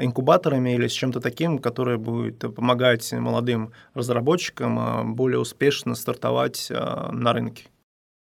инкубаторами 0.00 0.74
или 0.74 0.86
с 0.86 0.92
чем-то 0.92 1.20
таким, 1.20 1.58
которое 1.58 1.98
будет 1.98 2.38
помогать 2.54 3.12
молодым 3.12 3.72
разработчикам 3.94 4.78
э, 4.78 5.04
более 5.04 5.40
успешно 5.40 5.96
стартовать 5.96 6.68
э, 6.70 7.10
на 7.10 7.32
рынке 7.32 7.64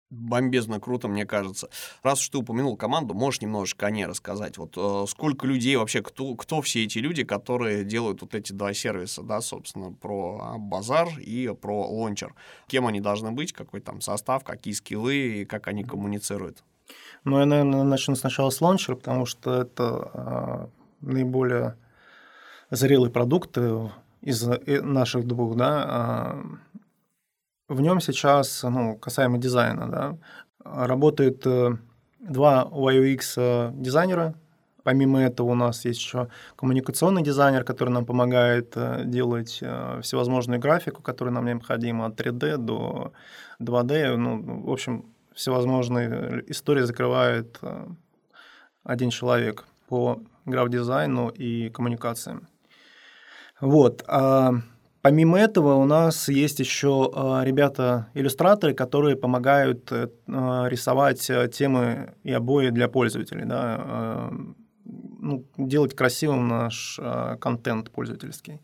бомбезно 0.09 0.79
круто, 0.79 1.07
мне 1.07 1.25
кажется. 1.25 1.69
Раз 2.03 2.21
уж 2.21 2.29
ты 2.29 2.37
упомянул 2.37 2.75
команду, 2.77 3.13
можешь 3.13 3.41
немножечко 3.41 3.87
о 3.87 3.91
ней 3.91 4.05
рассказать. 4.05 4.57
Вот 4.57 4.73
э, 4.75 5.05
сколько 5.07 5.45
людей 5.45 5.75
вообще, 5.75 6.01
кто, 6.01 6.35
кто 6.35 6.61
все 6.61 6.83
эти 6.83 6.97
люди, 6.99 7.23
которые 7.23 7.83
делают 7.83 8.21
вот 8.21 8.35
эти 8.35 8.51
два 8.51 8.73
сервиса, 8.73 9.21
да, 9.21 9.41
собственно, 9.41 9.91
про 9.91 10.39
а, 10.41 10.57
базар 10.57 11.09
и 11.19 11.53
про 11.59 11.87
лончер. 11.87 12.33
Кем 12.67 12.87
они 12.87 13.01
должны 13.01 13.31
быть, 13.31 13.53
какой 13.53 13.81
там 13.81 14.01
состав, 14.01 14.43
какие 14.43 14.73
скиллы 14.73 15.41
и 15.41 15.45
как 15.45 15.67
они 15.67 15.83
коммуницируют? 15.83 16.63
Ну, 17.23 17.39
я, 17.39 17.45
наверное, 17.45 17.83
начну 17.83 18.15
сначала 18.15 18.49
с 18.49 18.61
лончера, 18.61 18.95
потому 18.95 19.25
что 19.25 19.61
это 19.61 20.11
э, 20.13 20.67
наиболее 21.01 21.77
зрелый 22.71 23.11
продукт 23.11 23.57
из 24.21 24.47
э, 24.47 24.81
наших 24.81 25.27
двух, 25.27 25.55
да, 25.55 26.41
в 27.69 27.81
нем 27.81 28.01
сейчас, 28.01 28.63
ну, 28.63 28.97
касаемо 28.97 29.37
дизайна, 29.37 29.87
да, 29.87 30.17
работает 30.65 31.45
э, 31.45 31.77
два 32.19 32.67
UX 32.71 33.33
э, 33.37 33.71
дизайнера. 33.75 34.33
Помимо 34.83 35.21
этого 35.21 35.51
у 35.51 35.55
нас 35.55 35.85
есть 35.85 35.99
еще 35.99 36.29
коммуникационный 36.55 37.21
дизайнер, 37.21 37.63
который 37.63 37.89
нам 37.89 38.05
помогает 38.05 38.73
э, 38.75 39.03
делать 39.05 39.61
всевозможную 40.01 40.59
графику, 40.59 41.03
которая 41.03 41.33
нам 41.33 41.45
необходима 41.45 42.07
от 42.07 42.19
3D 42.19 42.57
до 42.57 43.13
2D. 43.61 44.15
Ну, 44.15 44.63
в 44.63 44.71
общем, 44.71 45.05
всевозможные 45.35 46.43
истории 46.47 46.81
закрывает 46.81 47.59
один 48.83 49.11
человек 49.11 49.65
по 49.87 50.21
граф-дизайну 50.45 51.29
и 51.29 51.69
коммуникациям. 51.69 52.47
Вот. 53.61 54.03
А 54.07 54.53
Помимо 55.01 55.39
этого 55.39 55.75
у 55.75 55.85
нас 55.85 56.27
есть 56.27 56.59
еще 56.59 57.09
э, 57.13 57.45
ребята-иллюстраторы, 57.45 58.73
которые 58.73 59.15
помогают 59.15 59.89
э, 59.91 60.09
рисовать 60.27 61.29
э, 61.29 61.47
темы 61.47 62.15
и 62.23 62.33
обои 62.33 62.69
для 62.69 62.89
пользователей, 62.89 63.45
да, 63.45 64.29
ну, 64.83 65.45
делать 65.57 65.95
красивым 65.95 66.47
наш 66.47 66.99
контент 67.39 67.91
пользовательский. 67.91 68.61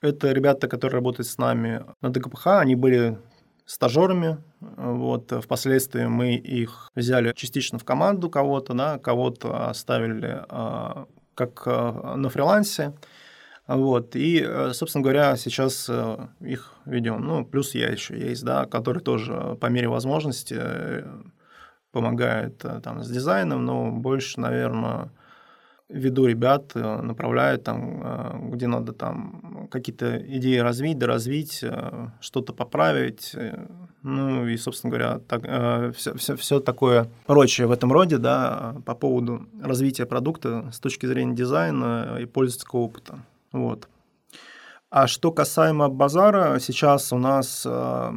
Это 0.00 0.32
ребята, 0.32 0.66
которые 0.66 0.96
работают 0.96 1.28
с 1.28 1.38
нами 1.38 1.84
на 2.00 2.10
ДКПХ, 2.10 2.46
они 2.58 2.74
были 2.74 3.18
стажерами. 3.66 4.38
Вот, 4.60 5.32
впоследствии 5.44 6.06
мы 6.06 6.34
их 6.34 6.88
взяли 6.94 7.32
частично 7.34 7.78
в 7.78 7.84
команду 7.84 8.30
кого-то, 8.30 8.72
да, 8.74 8.98
кого-то 8.98 9.68
оставили 9.68 10.44
как 11.34 11.66
на 11.66 12.28
фрилансе. 12.30 12.94
Вот. 13.70 14.16
И, 14.16 14.44
э, 14.44 14.72
собственно 14.72 15.04
говоря, 15.04 15.36
сейчас 15.36 15.86
э, 15.88 16.16
их 16.40 16.74
ведем. 16.86 17.20
Ну, 17.24 17.44
плюс 17.44 17.72
я 17.76 17.88
еще 17.88 18.18
есть, 18.18 18.44
да, 18.44 18.66
который 18.66 19.00
тоже 19.00 19.56
по 19.60 19.66
мере 19.66 19.88
возможности 19.88 20.56
э, 20.58 21.04
помогает 21.92 22.58
там 22.82 23.04
с 23.04 23.08
дизайном, 23.08 23.64
но 23.64 23.92
больше, 23.92 24.40
наверное, 24.40 25.12
веду 25.88 26.26
ребят, 26.26 26.74
направляю 26.74 27.58
там, 27.58 28.50
где 28.52 28.66
надо 28.66 28.92
там 28.92 29.68
какие-то 29.70 30.18
идеи 30.18 30.58
развить, 30.58 30.98
доразвить, 30.98 31.64
что-то 32.20 32.52
поправить. 32.52 33.34
Ну 34.02 34.46
и, 34.46 34.56
собственно 34.56 34.90
говоря, 34.92 35.18
так, 35.18 35.96
все, 35.96 36.14
все, 36.14 36.36
все 36.36 36.60
такое 36.60 37.08
прочее 37.26 37.66
в 37.66 37.72
этом 37.72 37.92
роде, 37.92 38.18
да, 38.18 38.76
по 38.86 38.94
поводу 38.94 39.48
развития 39.60 40.06
продукта 40.06 40.70
с 40.72 40.78
точки 40.78 41.06
зрения 41.06 41.34
дизайна 41.34 42.18
и 42.20 42.24
пользовательского 42.24 42.80
опыта. 42.80 43.18
Вот. 43.52 43.88
А 44.90 45.06
что 45.06 45.32
касаемо 45.32 45.88
базара, 45.88 46.58
сейчас 46.58 47.12
у 47.12 47.18
нас 47.18 47.64
э, 47.64 48.12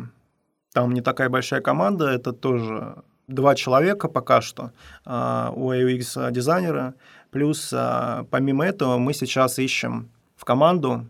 там 0.74 0.94
не 0.94 1.02
такая 1.02 1.30
большая 1.30 1.62
команда, 1.62 2.10
это 2.10 2.34
тоже 2.34 3.04
два 3.28 3.56
человека 3.56 4.08
пока 4.08 4.42
что 4.42 4.72
э, 5.06 5.50
у 5.56 5.72
UX 5.72 6.32
дизайнера. 6.32 6.96
Плюс 7.32 7.72
э, 7.74 8.26
помимо 8.32 8.66
этого 8.66 8.98
мы 8.98 9.14
сейчас 9.14 9.60
ищем 9.60 10.10
в 10.36 10.46
команду 10.46 11.06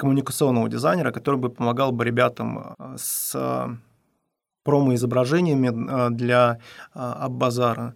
коммуникационного 0.00 0.68
дизайнера, 0.68 1.12
который 1.12 1.36
бы 1.36 1.50
помогал 1.50 1.92
бы 1.92 2.04
ребятам 2.04 2.74
э, 2.78 2.96
с 2.96 3.32
э, 3.34 3.68
промо-изображениями 4.64 5.68
э, 5.68 6.10
для 6.10 6.58
базара 6.94 7.94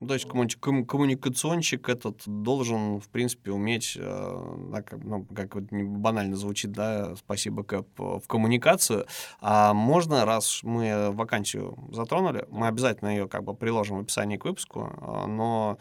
ну, 0.00 0.06
то 0.06 0.14
есть 0.14 0.26
комму- 0.26 0.84
коммуникационщик 0.86 1.90
этот 1.90 2.22
должен, 2.26 3.00
в 3.00 3.08
принципе, 3.10 3.50
уметь, 3.50 3.98
э, 4.00 4.80
ну, 5.02 5.26
как 5.34 5.54
вот 5.54 5.70
не 5.72 5.82
банально 5.82 6.36
звучит, 6.36 6.72
да, 6.72 7.14
спасибо, 7.16 7.64
Кэп, 7.64 7.86
в 7.98 8.22
коммуникацию. 8.26 9.06
А 9.42 9.74
можно, 9.74 10.24
раз 10.24 10.60
мы 10.62 11.10
вакансию 11.10 11.76
затронули, 11.92 12.46
мы 12.50 12.68
обязательно 12.68 13.10
ее 13.10 13.28
как 13.28 13.44
бы 13.44 13.54
приложим 13.54 13.98
в 13.98 14.00
описании 14.00 14.38
к 14.38 14.46
выпуску, 14.46 14.90
э, 14.90 15.26
но, 15.26 15.76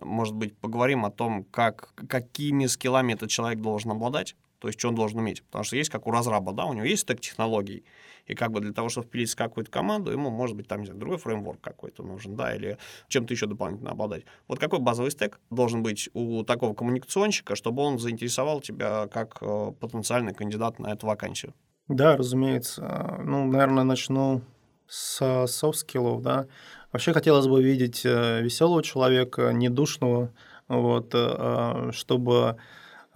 может 0.00 0.36
быть, 0.36 0.56
поговорим 0.56 1.04
о 1.04 1.10
том, 1.10 1.42
как, 1.42 1.94
какими 2.08 2.66
скиллами 2.66 3.14
этот 3.14 3.30
человек 3.30 3.60
должен 3.60 3.90
обладать, 3.90 4.36
то 4.60 4.68
есть 4.68 4.78
что 4.78 4.88
он 4.90 4.94
должен 4.94 5.18
уметь. 5.18 5.42
Потому 5.42 5.64
что 5.64 5.76
есть 5.76 5.90
как 5.90 6.06
у 6.06 6.12
разраба, 6.12 6.52
да, 6.52 6.64
у 6.66 6.74
него 6.74 6.84
есть 6.84 7.02
стек 7.02 7.20
технологий, 7.20 7.82
и 8.26 8.34
как 8.34 8.52
бы 8.52 8.60
для 8.60 8.72
того, 8.72 8.88
чтобы 8.88 9.06
впилиться 9.06 9.36
в 9.36 9.38
какую-то 9.38 9.70
команду, 9.70 10.10
ему, 10.10 10.30
может 10.30 10.56
быть, 10.56 10.68
там, 10.68 10.80
не 10.80 10.86
знаю, 10.86 11.00
другой 11.00 11.18
фреймворк 11.18 11.60
какой-то 11.60 12.02
нужен, 12.02 12.36
да, 12.36 12.54
или 12.54 12.78
чем-то 13.08 13.32
еще 13.34 13.46
дополнительно 13.46 13.90
обладать. 13.90 14.24
Вот 14.48 14.58
какой 14.58 14.78
базовый 14.78 15.10
стек 15.10 15.40
должен 15.50 15.82
быть 15.82 16.08
у 16.14 16.42
такого 16.44 16.74
коммуникационщика, 16.74 17.56
чтобы 17.56 17.82
он 17.82 17.98
заинтересовал 17.98 18.60
тебя 18.60 19.06
как 19.08 19.38
э, 19.40 19.72
потенциальный 19.78 20.34
кандидат 20.34 20.78
на 20.78 20.92
эту 20.92 21.06
вакансию? 21.06 21.54
Да, 21.88 22.16
разумеется. 22.16 23.18
Ну, 23.22 23.44
наверное, 23.46 23.84
начну 23.84 24.40
с 24.86 25.46
софт-скиллов, 25.46 26.22
да. 26.22 26.46
Вообще 26.92 27.12
хотелось 27.12 27.46
бы 27.46 27.62
видеть 27.62 28.06
э, 28.06 28.40
веселого 28.40 28.82
человека, 28.82 29.52
недушного, 29.52 30.32
вот, 30.68 31.10
э, 31.12 31.90
чтобы 31.92 32.56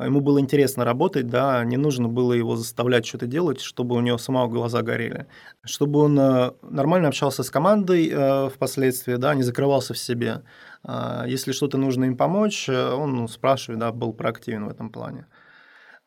ему 0.04 0.20
было 0.20 0.38
интересно 0.38 0.84
работать, 0.84 1.26
да, 1.26 1.64
не 1.64 1.76
нужно 1.76 2.08
было 2.08 2.32
его 2.32 2.56
заставлять 2.56 3.04
что-то 3.04 3.26
делать, 3.26 3.60
чтобы 3.60 3.96
у 3.96 4.00
него 4.00 4.16
самого 4.16 4.48
глаза 4.48 4.82
горели. 4.82 5.26
Чтобы 5.64 6.00
он 6.00 6.18
э, 6.18 6.52
нормально 6.62 7.08
общался 7.08 7.42
с 7.42 7.50
командой 7.50 8.08
э, 8.08 8.48
впоследствии, 8.48 9.16
да, 9.16 9.34
не 9.34 9.42
закрывался 9.42 9.94
в 9.94 9.98
себе. 9.98 10.42
А 10.84 11.24
если 11.26 11.50
что-то 11.50 11.78
нужно 11.78 12.04
им 12.04 12.16
помочь, 12.16 12.68
э, 12.68 12.92
он 12.92 13.16
ну, 13.16 13.28
спрашивает, 13.28 13.80
да, 13.80 13.90
был 13.90 14.12
проактивен 14.12 14.66
в 14.66 14.70
этом 14.70 14.90
плане. 14.90 15.26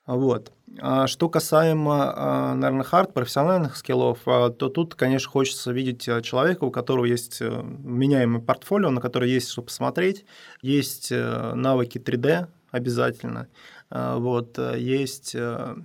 Вот. 0.08 0.54
А 0.80 1.06
что 1.08 1.30
касаемо, 1.30 2.56
наверное, 2.56 2.84
хард, 2.84 3.14
профессиональных 3.14 3.78
скиллов, 3.78 4.20
то 4.24 4.50
тут, 4.50 4.96
конечно, 4.96 5.30
хочется 5.30 5.72
видеть 5.72 6.02
человека, 6.24 6.64
у 6.64 6.72
которого 6.72 7.06
есть 7.06 7.40
меняемый 7.40 8.42
портфолио, 8.42 8.90
на 8.90 9.00
который 9.00 9.30
есть 9.30 9.50
что 9.50 9.62
посмотреть, 9.62 10.26
есть 10.62 11.12
навыки 11.12 12.00
3D 12.00 12.48
обязательно, 12.72 13.42
а, 13.42 13.81
вот, 13.92 14.58
э, 14.58 14.80
есть 14.80 15.36
э, 15.36 15.76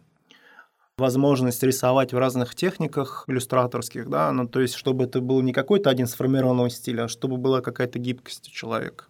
возможность 0.97 1.63
рисовать 1.63 2.13
в 2.13 2.19
разных 2.19 2.55
техниках 2.55 3.25
иллюстраторских, 3.27 4.09
да, 4.09 4.31
ну, 4.31 4.47
то 4.47 4.61
есть, 4.61 4.75
чтобы 4.75 5.05
это 5.05 5.21
был 5.21 5.41
не 5.43 5.53
какой-то 5.53 5.91
один 5.91 6.07
сформированный 6.07 6.71
стиль, 6.71 7.01
а 7.01 7.09
чтобы 7.09 7.37
была 7.37 7.61
какая-то 7.61 7.99
гибкость 7.99 8.49
у 8.49 8.53
человека. 8.53 9.07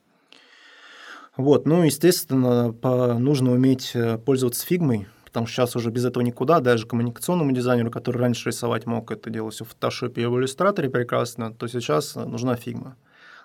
Вот, 1.37 1.67
ну, 1.67 1.83
естественно, 1.83 2.73
по, 2.73 3.19
нужно 3.19 3.53
уметь 3.53 3.91
э, 3.95 4.17
пользоваться 4.17 4.67
фигмой, 4.67 5.07
потому 5.27 5.47
что 5.47 5.57
сейчас 5.57 5.77
уже 5.77 5.91
без 5.91 6.07
этого 6.07 6.23
никуда, 6.23 6.61
даже 6.61 6.87
коммуникационному 6.87 7.53
дизайнеру, 7.53 7.91
который 7.91 8.17
раньше 8.17 8.49
рисовать 8.49 8.87
мог 8.87 9.11
это 9.11 9.29
делать 9.29 9.61
в 9.61 9.65
Photoshop 9.65 10.15
и 10.15 10.25
в 10.25 10.39
иллюстраторе 10.39 10.89
прекрасно, 10.89 11.53
то 11.53 11.67
сейчас 11.69 12.15
нужна 12.15 12.57
фигма. 12.57 12.97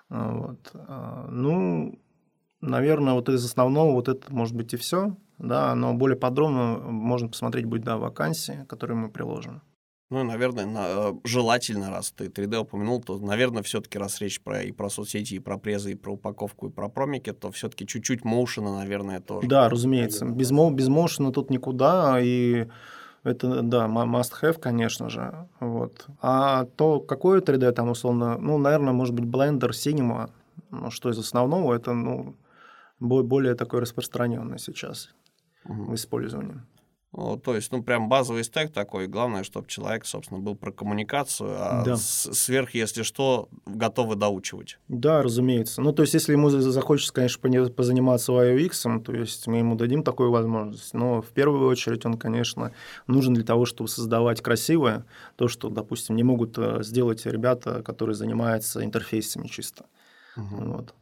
Вот. 0.08 0.72
Ну, 1.28 1.98
наверное, 2.62 3.12
вот 3.12 3.28
из 3.28 3.44
основного 3.44 3.92
вот 3.92 4.08
это 4.08 4.32
может 4.32 4.56
быть 4.56 4.72
и 4.72 4.78
все 4.78 5.14
да, 5.42 5.74
но 5.74 5.92
более 5.92 6.16
подробно 6.16 6.78
можно 6.78 7.28
посмотреть 7.28 7.66
будет, 7.66 7.82
да, 7.82 7.98
вакансии, 7.98 8.64
которые 8.68 8.96
мы 8.96 9.10
приложим. 9.10 9.60
Ну, 10.08 10.24
наверное, 10.24 10.66
на, 10.66 10.84
э, 10.86 11.12
желательно, 11.24 11.90
раз 11.90 12.12
ты 12.12 12.26
3D 12.26 12.58
упомянул, 12.58 13.02
то, 13.02 13.18
наверное, 13.18 13.62
все-таки 13.62 13.98
раз 13.98 14.20
речь 14.20 14.40
про 14.40 14.62
и 14.62 14.70
про 14.70 14.88
соцсети, 14.90 15.34
и 15.34 15.38
про 15.38 15.58
презы, 15.58 15.92
и 15.92 15.94
про 15.94 16.12
упаковку, 16.12 16.68
и 16.68 16.70
про 16.70 16.88
промики, 16.88 17.32
то 17.32 17.50
все-таки 17.50 17.86
чуть-чуть 17.86 18.24
моушена, 18.24 18.76
наверное, 18.76 19.20
тоже. 19.20 19.48
Да, 19.48 19.68
разумеется. 19.68 20.26
Без, 20.26 20.52
без 20.52 20.88
моушена 20.88 21.32
тут 21.32 21.50
никуда, 21.50 22.20
и 22.20 22.68
это, 23.24 23.62
да, 23.62 23.86
must 23.86 24.32
have, 24.42 24.60
конечно 24.60 25.08
же. 25.08 25.48
Вот. 25.60 26.06
А 26.20 26.66
то, 26.76 27.00
какое 27.00 27.40
3D 27.40 27.72
там, 27.72 27.88
условно, 27.88 28.36
ну, 28.38 28.58
наверное, 28.58 28.92
может 28.92 29.14
быть, 29.14 29.24
Blender, 29.24 29.70
Cinema, 29.70 30.30
ну, 30.70 30.90
что 30.90 31.08
из 31.08 31.18
основного, 31.18 31.74
это, 31.74 31.94
ну, 31.94 32.36
более 33.00 33.54
такое 33.54 33.80
распространенное 33.80 34.58
сейчас 34.58 35.08
угу. 35.64 35.84
в 35.84 35.94
использовании. 35.94 36.60
Ну, 37.14 37.36
то 37.36 37.54
есть, 37.54 37.70
ну, 37.72 37.82
прям 37.82 38.08
базовый 38.08 38.42
стек 38.42 38.72
такой. 38.72 39.06
Главное, 39.06 39.44
чтобы 39.44 39.68
человек, 39.68 40.06
собственно, 40.06 40.40
был 40.40 40.56
про 40.56 40.72
коммуникацию, 40.72 41.50
а 41.58 41.84
да. 41.84 41.96
сверх, 41.96 42.74
если 42.74 43.02
что, 43.02 43.50
готовы 43.66 44.16
доучивать. 44.16 44.78
Да, 44.88 45.22
разумеется. 45.22 45.82
Ну, 45.82 45.92
то 45.92 46.02
есть, 46.02 46.14
если 46.14 46.32
ему 46.32 46.48
захочется, 46.48 47.12
конечно, 47.12 47.50
позаниматься 47.70 48.32
UX, 48.32 49.02
то 49.02 49.12
есть 49.12 49.46
мы 49.46 49.58
ему 49.58 49.74
дадим 49.74 50.02
такую 50.02 50.30
возможность. 50.30 50.94
Но 50.94 51.20
в 51.20 51.28
первую 51.28 51.68
очередь 51.68 52.06
он, 52.06 52.14
конечно, 52.14 52.72
нужен 53.06 53.34
для 53.34 53.44
того, 53.44 53.66
чтобы 53.66 53.88
создавать 53.88 54.40
красивое, 54.40 55.04
то, 55.36 55.48
что, 55.48 55.68
допустим, 55.68 56.16
не 56.16 56.22
могут 56.22 56.56
э, 56.56 56.82
сделать 56.82 57.26
ребята, 57.26 57.82
которые 57.82 58.14
занимаются 58.14 58.82
интерфейсами 58.82 59.48
чисто. 59.48 59.84
Угу. 60.38 60.64
Вот. 60.64 60.94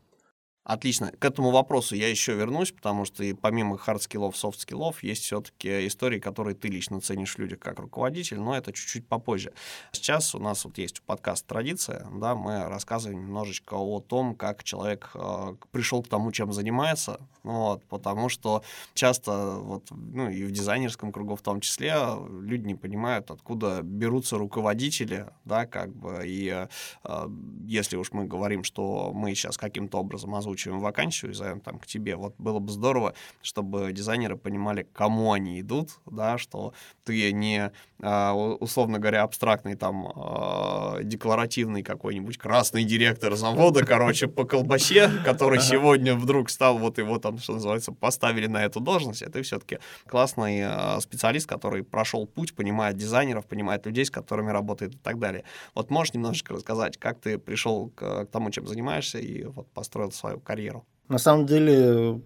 Отлично. 0.62 1.11
К 1.18 1.25
этому 1.25 1.51
вопросу 1.51 1.96
я 1.96 2.09
еще 2.09 2.35
вернусь, 2.35 2.70
потому 2.70 3.07
что 3.07 3.25
и 3.25 3.33
помимо 3.33 3.79
хард-скиллов, 3.79 4.37
софт-скиллов 4.37 5.03
есть 5.03 5.25
все-таки 5.25 5.87
истории, 5.87 6.20
которые 6.20 6.55
ты 6.55 6.68
лично 6.68 7.01
ценишь 7.01 7.35
в 7.35 7.38
людях 7.38 7.61
как 7.61 7.79
руководитель, 7.79 8.38
но 8.38 8.55
это 8.55 8.70
чуть-чуть 8.70 9.09
попозже. 9.09 9.55
Сейчас 9.90 10.35
у 10.35 10.38
нас 10.38 10.66
вот 10.66 10.77
есть 10.77 11.01
подкаст 11.01 11.46
«Традиция», 11.46 12.07
да, 12.12 12.35
мы 12.35 12.68
рассказываем 12.68 13.23
немножечко 13.23 13.75
о 13.75 14.01
том, 14.01 14.35
как 14.35 14.62
человек 14.62 15.11
э, 15.14 15.55
пришел 15.73 16.03
к 16.03 16.09
тому, 16.09 16.31
чем 16.31 16.53
занимается, 16.53 17.20
вот, 17.42 17.83
потому 17.87 18.29
что 18.29 18.62
часто, 18.92 19.57
вот, 19.61 19.87
ну 19.90 20.29
и 20.29 20.44
в 20.44 20.53
дизайнерском 20.53 21.11
кругу 21.11 21.37
в 21.37 21.42
том 21.42 21.61
числе, 21.62 21.94
люди 22.42 22.66
не 22.66 22.75
понимают, 22.75 23.31
откуда 23.31 23.81
берутся 23.83 24.37
руководители, 24.37 25.27
да, 25.46 25.64
как 25.64 25.96
бы, 25.96 26.23
и 26.27 26.66
э, 27.05 27.29
если 27.66 27.96
уж 27.96 28.12
мы 28.12 28.27
говорим, 28.27 28.62
что 28.62 29.11
мы 29.14 29.35
сейчас 29.35 29.57
каким-то 29.57 29.99
образом 29.99 30.35
озвучим 30.35 30.49
озвучиваем 30.50 30.80
вакансию 30.80 31.30
и 31.30 31.34
зовем 31.34 31.60
там 31.60 31.78
к 31.78 31.86
тебе. 31.86 32.16
Вот 32.16 32.34
было 32.38 32.58
бы 32.58 32.70
здорово, 32.72 33.14
чтобы 33.42 33.92
дизайнеры 33.92 34.36
понимали, 34.36 34.86
кому 34.92 35.32
они 35.32 35.60
идут, 35.60 35.90
да, 36.06 36.38
что 36.38 36.74
ты 37.04 37.32
не, 37.32 37.70
а, 38.02 38.34
условно 38.34 38.98
говоря, 38.98 39.22
абстрактный 39.22 39.76
там 39.76 40.12
а, 40.14 40.98
декларативный 41.02 41.82
какой-нибудь 41.82 42.38
красный 42.38 42.84
директор 42.84 43.34
завода, 43.36 43.84
короче, 43.84 44.26
по 44.26 44.44
колбасе, 44.44 45.10
который 45.24 45.60
сегодня 45.60 46.14
вдруг 46.14 46.50
стал, 46.50 46.78
вот 46.78 46.98
его 46.98 47.18
там, 47.18 47.38
что 47.38 47.54
называется, 47.54 47.92
поставили 47.92 48.46
на 48.46 48.64
эту 48.64 48.80
должность, 48.80 49.22
а 49.22 49.30
ты 49.30 49.42
все-таки 49.42 49.78
классный 50.06 51.00
специалист, 51.00 51.48
который 51.48 51.82
прошел 51.84 52.26
путь, 52.26 52.54
понимает 52.54 52.96
дизайнеров, 52.96 53.46
понимает 53.46 53.86
людей, 53.86 54.04
с 54.04 54.10
которыми 54.10 54.50
работает 54.50 54.94
и 54.94 54.98
так 54.98 55.18
далее. 55.18 55.44
Вот 55.74 55.90
можешь 55.90 56.14
немножечко 56.14 56.54
рассказать, 56.54 56.96
как 56.96 57.20
ты 57.20 57.38
пришел 57.38 57.90
к, 57.90 58.24
к 58.24 58.30
тому, 58.30 58.50
чем 58.50 58.66
занимаешься, 58.66 59.18
и 59.18 59.44
вот 59.44 59.70
построил 59.72 60.10
свою 60.12 60.39
карьеру? 60.42 60.85
На 61.09 61.18
самом 61.18 61.46
деле 61.46 62.20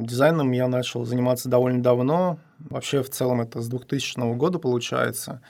дизайном 0.00 0.50
я 0.50 0.66
начал 0.66 1.04
заниматься 1.04 1.48
довольно 1.48 1.82
давно. 1.82 2.38
Вообще 2.58 3.02
в 3.02 3.10
целом 3.10 3.40
это 3.40 3.60
с 3.60 3.68
2000 3.68 4.34
года 4.36 4.58
получается. 4.58 5.40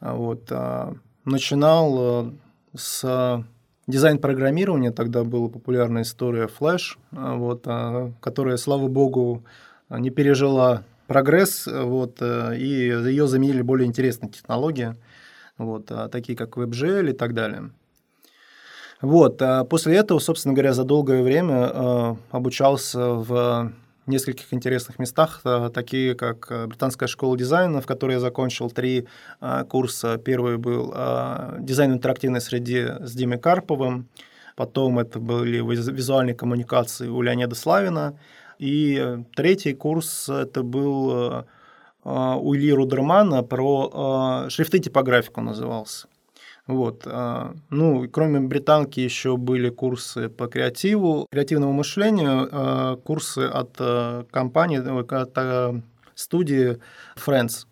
Вот. 0.00 0.50
А, 0.50 0.94
начинал 1.26 1.98
э, 1.98 2.32
с 2.74 3.44
дизайн-программирования, 3.86 4.90
тогда 4.90 5.24
была 5.24 5.48
популярная 5.48 6.02
история 6.02 6.48
Flash, 6.48 6.96
вот, 7.10 7.64
а, 7.66 8.12
которая, 8.20 8.56
слава 8.56 8.88
богу, 8.88 9.44
не 9.90 10.10
пережила 10.10 10.84
прогресс, 11.06 11.66
вот, 11.66 12.18
э, 12.20 12.56
и 12.56 12.66
ее 12.66 13.26
заменили 13.26 13.62
более 13.62 13.88
интересные 13.88 14.30
технологии, 14.30 14.94
вот, 15.58 15.90
а, 15.90 16.08
такие 16.08 16.38
как 16.38 16.56
WebGL 16.56 17.10
и 17.10 17.12
так 17.12 17.34
далее. 17.34 17.70
Вот, 19.02 19.40
а 19.40 19.64
после 19.64 19.96
этого, 19.96 20.18
собственно 20.18 20.54
говоря, 20.54 20.74
за 20.74 20.84
долгое 20.84 21.22
время 21.22 21.70
э, 21.72 22.14
обучался 22.30 23.14
в 23.14 23.72
нескольких 24.10 24.52
интересных 24.52 24.98
местах, 24.98 25.40
э, 25.44 25.70
такие 25.72 26.14
как 26.14 26.50
э, 26.50 26.66
Британская 26.66 27.06
школа 27.06 27.36
дизайна, 27.36 27.80
в 27.80 27.86
которой 27.86 28.12
я 28.12 28.20
закончил 28.20 28.70
три 28.70 29.06
э, 29.40 29.64
курса. 29.68 30.18
Первый 30.18 30.58
был 30.58 30.94
дизайн 31.60 31.92
интерактивной 31.92 32.40
среде 32.40 32.96
с 33.00 33.14
Димой 33.14 33.38
Карповым, 33.38 34.08
потом 34.56 34.98
это 34.98 35.18
были 35.18 35.58
визуальные 35.58 36.34
коммуникации 36.34 37.08
у 37.08 37.22
Леонида 37.22 37.54
Славина, 37.54 38.18
и 38.58 39.18
третий 39.34 39.72
курс 39.72 40.28
это 40.28 40.62
был 40.62 41.46
у 42.02 42.54
Ильи 42.54 42.72
Рудермана 42.72 43.42
про 43.42 44.46
шрифты 44.48 44.78
типографику 44.78 45.40
назывался. 45.40 46.08
Вот. 46.70 47.02
А, 47.04 47.52
ну, 47.68 48.08
кроме 48.08 48.38
британки 48.38 49.00
еще 49.00 49.36
были 49.36 49.70
курсы 49.70 50.28
по 50.28 50.46
креативу, 50.46 51.26
креативному 51.28 51.72
мышлению, 51.72 52.48
а, 52.52 52.96
курсы 52.96 53.40
от 53.40 53.74
а, 53.80 54.24
компании, 54.30 54.78
от 54.78 55.84
студии 56.14 56.78
Friends. 57.16 57.66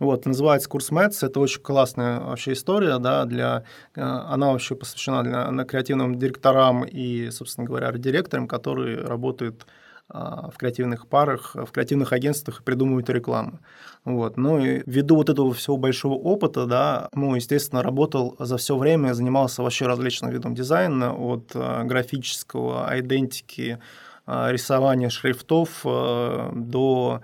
Вот, 0.00 0.26
называется 0.26 0.68
курс 0.68 0.90
Mets. 0.90 1.18
Это 1.22 1.38
очень 1.38 1.62
классная 1.62 2.18
вообще 2.18 2.54
история, 2.54 2.98
да, 2.98 3.24
для, 3.24 3.62
она 3.94 4.50
вообще 4.50 4.74
посвящена 4.74 5.22
для, 5.22 5.50
на 5.52 5.64
креативным 5.64 6.18
директорам 6.18 6.84
и, 6.84 7.30
собственно 7.30 7.66
говоря, 7.66 7.92
директорам, 7.92 8.48
которые 8.48 8.98
работают 8.98 9.64
в 10.08 10.52
креативных 10.56 11.08
парах, 11.08 11.54
в 11.54 11.66
креативных 11.72 12.12
агентствах 12.12 12.62
придумывают 12.62 13.10
рекламу. 13.10 13.58
Вот. 14.04 14.36
Ну 14.36 14.58
и 14.64 14.82
ввиду 14.86 15.16
вот 15.16 15.28
этого 15.28 15.52
всего 15.52 15.76
большого 15.76 16.14
опыта, 16.14 16.66
да, 16.66 17.08
ну, 17.12 17.34
естественно, 17.34 17.82
работал 17.82 18.36
за 18.38 18.56
все 18.56 18.76
время, 18.76 19.14
занимался 19.14 19.62
вообще 19.62 19.86
различным 19.86 20.30
видом 20.30 20.54
дизайна, 20.54 21.12
от 21.12 21.50
э, 21.54 21.82
графического, 21.84 22.88
идентики, 22.94 23.80
э, 24.26 24.46
рисования 24.52 25.08
шрифтов 25.08 25.80
до, 25.82 27.22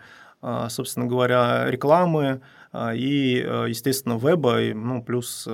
собственно 0.69 1.07
говоря, 1.07 1.71
рекламы 1.71 2.41
и, 2.75 3.47
естественно, 3.69 4.19
веба, 4.19 4.61
и, 4.61 4.73
ну, 4.73 5.03
плюс 5.03 5.47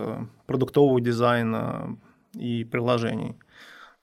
продуктового 0.46 0.98
дизайна 1.00 1.98
и 2.32 2.64
приложений. 2.64 3.36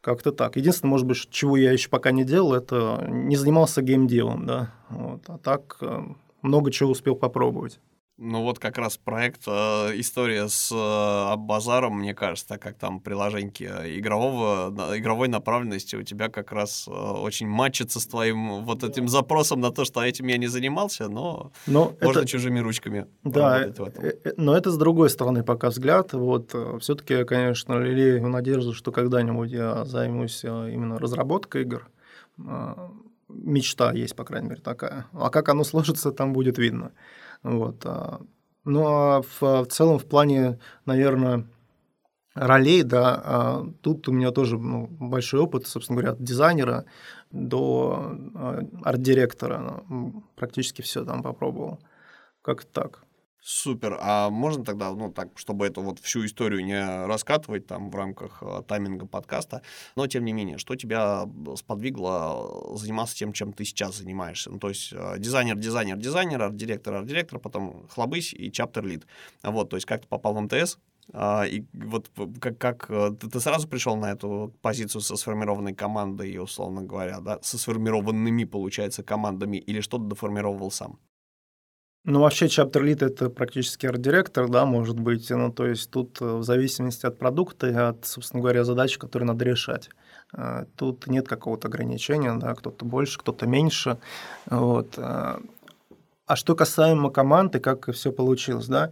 Как-то 0.06 0.32
так. 0.32 0.56
Единственное, 0.56 0.92
может 0.92 1.08
быть, 1.08 1.18
чего 1.32 1.58
я 1.58 1.72
еще 1.72 1.90
пока 1.90 2.12
не 2.12 2.24
делал, 2.24 2.54
это 2.54 3.08
не 3.10 3.36
занимался 3.36 3.82
геймдевом, 3.82 4.46
да. 4.46 4.72
Вот. 4.90 5.22
А 5.26 5.40
так 5.40 5.78
э, 5.82 6.04
много 6.44 6.72
чего 6.72 6.92
успел 6.92 7.16
попробовать. 7.16 7.80
Ну 8.18 8.44
вот 8.44 8.60
как 8.60 8.78
раз 8.78 8.96
проект 8.96 9.42
э, 9.46 9.52
«История 10.00 10.48
с 10.48 10.72
э, 10.72 11.36
базаром», 11.36 12.00
мне 12.00 12.14
кажется, 12.14 12.48
так 12.48 12.62
как 12.62 12.78
там 12.78 13.02
приложеньки 13.02 13.64
игрового, 13.64 14.74
игровой 14.98 15.28
направленности 15.28 15.98
у 15.98 16.04
тебя 16.04 16.30
как 16.30 16.54
раз 16.54 16.88
э, 16.88 16.92
очень 16.92 17.50
матчится 17.50 18.00
с 18.00 18.08
твоим 18.08 18.64
вот 18.64 18.86
этим 18.86 19.10
запросом 19.10 19.60
на 19.60 19.72
то, 19.72 19.84
что 19.84 20.02
этим 20.02 20.28
я 20.28 20.38
не 20.38 20.48
занимался, 20.48 21.10
но, 21.10 21.52
но 21.68 21.94
можно 22.02 22.20
это... 22.20 22.28
чужими 22.28 22.60
ручками 22.60 23.06
да, 23.26 23.58
в 23.58 23.62
этом. 23.62 23.88
Э, 23.98 24.14
э, 24.24 24.34
но 24.38 24.56
это 24.56 24.72
с 24.72 24.78
другой 24.78 25.10
стороны 25.10 25.44
пока 25.44 25.70
взгляд. 25.70 26.14
Вот, 26.14 26.52
э, 26.54 26.78
все-таки 26.80 27.26
конечно, 27.26 27.74
лелею 27.74 28.26
надежду, 28.30 28.74
что 28.74 28.94
когда-нибудь 28.94 29.52
я 29.52 29.84
займусь 29.84 30.42
именно 30.46 30.98
разработкой 30.98 31.64
игр 31.64 31.90
мечта 33.28 33.92
есть, 33.92 34.16
по 34.16 34.24
крайней 34.24 34.50
мере, 34.50 34.62
такая. 34.62 35.08
А 35.14 35.30
как 35.30 35.50
оно 35.50 35.64
сложится, 35.64 36.12
там 36.12 36.34
будет 36.34 36.58
видно. 36.58 36.92
Вот. 37.46 37.86
А, 37.86 38.22
ну, 38.64 38.88
а 38.88 39.22
в, 39.22 39.42
в 39.42 39.68
целом 39.68 40.00
в 40.00 40.06
плане, 40.06 40.60
наверное, 40.86 41.46
ролей, 42.34 42.82
да, 42.82 43.22
а, 43.24 43.66
тут 43.82 44.08
у 44.10 44.12
меня 44.12 44.32
тоже 44.32 44.58
ну, 44.58 44.88
большой 44.88 45.42
опыт, 45.42 45.68
собственно 45.68 45.98
говоря, 45.98 46.14
от 46.14 46.24
дизайнера 46.24 46.86
до 47.32 48.18
арт-директора. 48.84 49.84
Ну, 49.88 50.24
практически 50.36 50.82
все 50.82 51.06
там 51.06 51.22
попробовал. 51.22 51.80
Как 52.42 52.66
так. 52.66 53.05
Супер. 53.48 54.00
А 54.02 54.32
можно 54.32 54.66
тогда, 54.66 54.92
ну 54.92 55.12
так, 55.12 55.38
чтобы 55.38 55.68
эту 55.68 55.84
вот 55.84 56.00
всю 56.00 56.26
историю 56.26 56.66
не 56.66 57.06
раскатывать 57.06 57.68
там 57.68 57.92
в 57.92 57.96
рамках 57.96 58.42
э, 58.42 58.64
тайминга 58.68 59.06
подкаста, 59.06 59.62
но 59.96 60.08
тем 60.08 60.26
не 60.26 60.34
менее, 60.34 60.58
что 60.58 60.76
тебя 60.76 61.30
сподвигло 61.56 62.76
заниматься 62.76 63.16
тем, 63.16 63.34
чем 63.34 63.54
ты 63.54 63.64
сейчас 63.64 63.98
занимаешься? 63.98 64.50
Ну, 64.50 64.58
то 64.58 64.70
есть 64.70 64.92
э, 64.94 65.20
дизайнер, 65.20 65.58
дизайнер, 65.58 65.96
дизайнер, 65.96 66.42
арт-директор, 66.42 66.96
арт-директор, 66.96 67.38
потом 67.38 67.88
хлобысь 67.88 68.34
и 68.34 68.52
чаптер-лид. 68.52 69.06
Вот, 69.44 69.70
то 69.70 69.76
есть 69.76 69.86
как 69.86 70.02
ты 70.02 70.08
попал 70.08 70.34
в 70.34 70.42
МТС, 70.42 70.80
а, 71.14 71.44
и 71.44 71.66
вот 71.72 72.10
как, 72.42 72.58
как 72.58 72.90
э, 72.90 73.12
ты, 73.12 73.30
ты 73.30 73.40
сразу 73.40 73.68
пришел 73.68 73.96
на 73.96 74.12
эту 74.12 74.56
позицию 74.64 75.02
со 75.02 75.16
сформированной 75.18 75.76
командой, 75.76 76.36
условно 76.40 76.82
говоря, 76.82 77.20
да, 77.20 77.38
со 77.44 77.60
сформированными, 77.60 78.46
получается, 78.46 79.04
командами, 79.04 79.58
или 79.58 79.82
что-то 79.82 80.06
доформировал 80.06 80.72
сам? 80.72 80.98
Ну, 82.08 82.20
вообще, 82.20 82.46
lead— 82.46 83.04
это 83.06 83.32
практически 83.32 83.88
арт-директор, 83.88 84.48
да, 84.48 84.66
может 84.66 85.00
быть. 85.00 85.28
Ну, 85.32 85.52
то 85.52 85.66
есть 85.66 85.90
тут 85.90 86.22
э, 86.22 86.26
в 86.26 86.44
зависимости 86.44 87.08
от 87.08 87.18
продукта 87.18 87.68
и 87.68 87.74
от, 87.74 88.06
собственно 88.06 88.42
говоря, 88.42 88.64
задач, 88.64 89.00
которые 89.00 89.26
надо 89.26 89.44
решать. 89.44 89.90
Э, 90.38 90.66
тут 90.76 91.08
нет 91.08 91.28
какого-то 91.28 91.68
ограничения, 91.68 92.32
да, 92.36 92.54
кто-то 92.54 92.86
больше, 92.86 93.18
кто-то 93.18 93.48
меньше. 93.48 93.98
Вот. 94.46 94.94
Э, 94.98 95.38
а 96.28 96.36
что 96.36 96.56
касаемо 96.56 97.10
команды, 97.10 97.60
как 97.60 97.92
все 97.92 98.12
получилось, 98.12 98.66
да, 98.66 98.90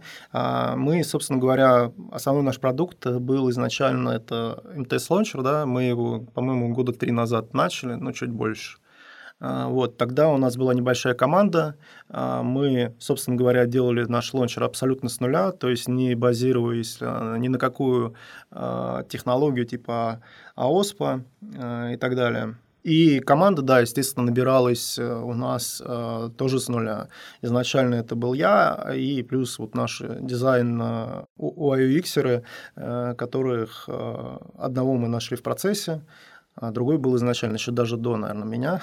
мы, 0.76 1.02
собственно 1.02 1.40
говоря, 1.40 1.90
основной 2.12 2.44
наш 2.44 2.60
продукт 2.60 3.04
был 3.08 3.50
изначально 3.50 4.10
это 4.10 4.62
MTS 4.76 5.08
Launcher, 5.10 5.42
да, 5.42 5.66
мы 5.66 5.82
его, 5.82 6.20
по-моему, 6.20 6.72
года 6.72 6.92
три 6.92 7.10
назад 7.10 7.52
начали, 7.52 7.94
ну, 7.94 8.12
чуть 8.12 8.30
больше. 8.30 8.78
А, 9.40 9.68
вот, 9.68 9.96
тогда 9.96 10.28
у 10.28 10.36
нас 10.36 10.56
была 10.56 10.74
небольшая 10.74 11.14
команда. 11.14 11.76
А, 12.08 12.42
мы, 12.42 12.94
собственно 12.98 13.36
говоря, 13.36 13.66
делали 13.66 14.04
наш 14.04 14.32
лончер 14.34 14.64
абсолютно 14.64 15.08
с 15.08 15.20
нуля, 15.20 15.52
то 15.52 15.68
есть 15.68 15.88
не 15.88 16.14
базируясь 16.14 16.98
а, 17.00 17.36
ни 17.36 17.48
на 17.48 17.58
какую 17.58 18.14
технологию 19.08 19.64
типа 19.66 20.20
АОСПа 20.54 21.24
и 21.42 21.96
так 21.96 22.14
далее. 22.14 22.56
И 22.84 23.20
команда, 23.20 23.62
да, 23.62 23.80
естественно, 23.80 24.26
набиралась 24.26 24.98
э, 24.98 25.14
у 25.14 25.32
нас 25.32 25.82
э, 25.84 26.28
тоже 26.36 26.60
с 26.60 26.68
нуля. 26.68 27.08
Изначально 27.40 27.94
это 27.94 28.14
был 28.14 28.34
я, 28.34 28.92
и 28.94 29.22
плюс 29.22 29.58
вот 29.58 29.74
наш 29.74 30.02
дизайн 30.20 30.78
э, 30.82 31.24
UI-UX, 31.38 32.42
э, 32.76 33.14
которых 33.14 33.84
э, 33.88 34.36
одного 34.58 34.96
мы 34.96 35.08
нашли 35.08 35.34
в 35.34 35.42
процессе, 35.42 36.02
а 36.56 36.70
другой 36.72 36.98
был 36.98 37.16
изначально 37.16 37.54
еще 37.54 37.72
даже 37.72 37.96
до, 37.96 38.18
наверное, 38.18 38.46
меня. 38.46 38.82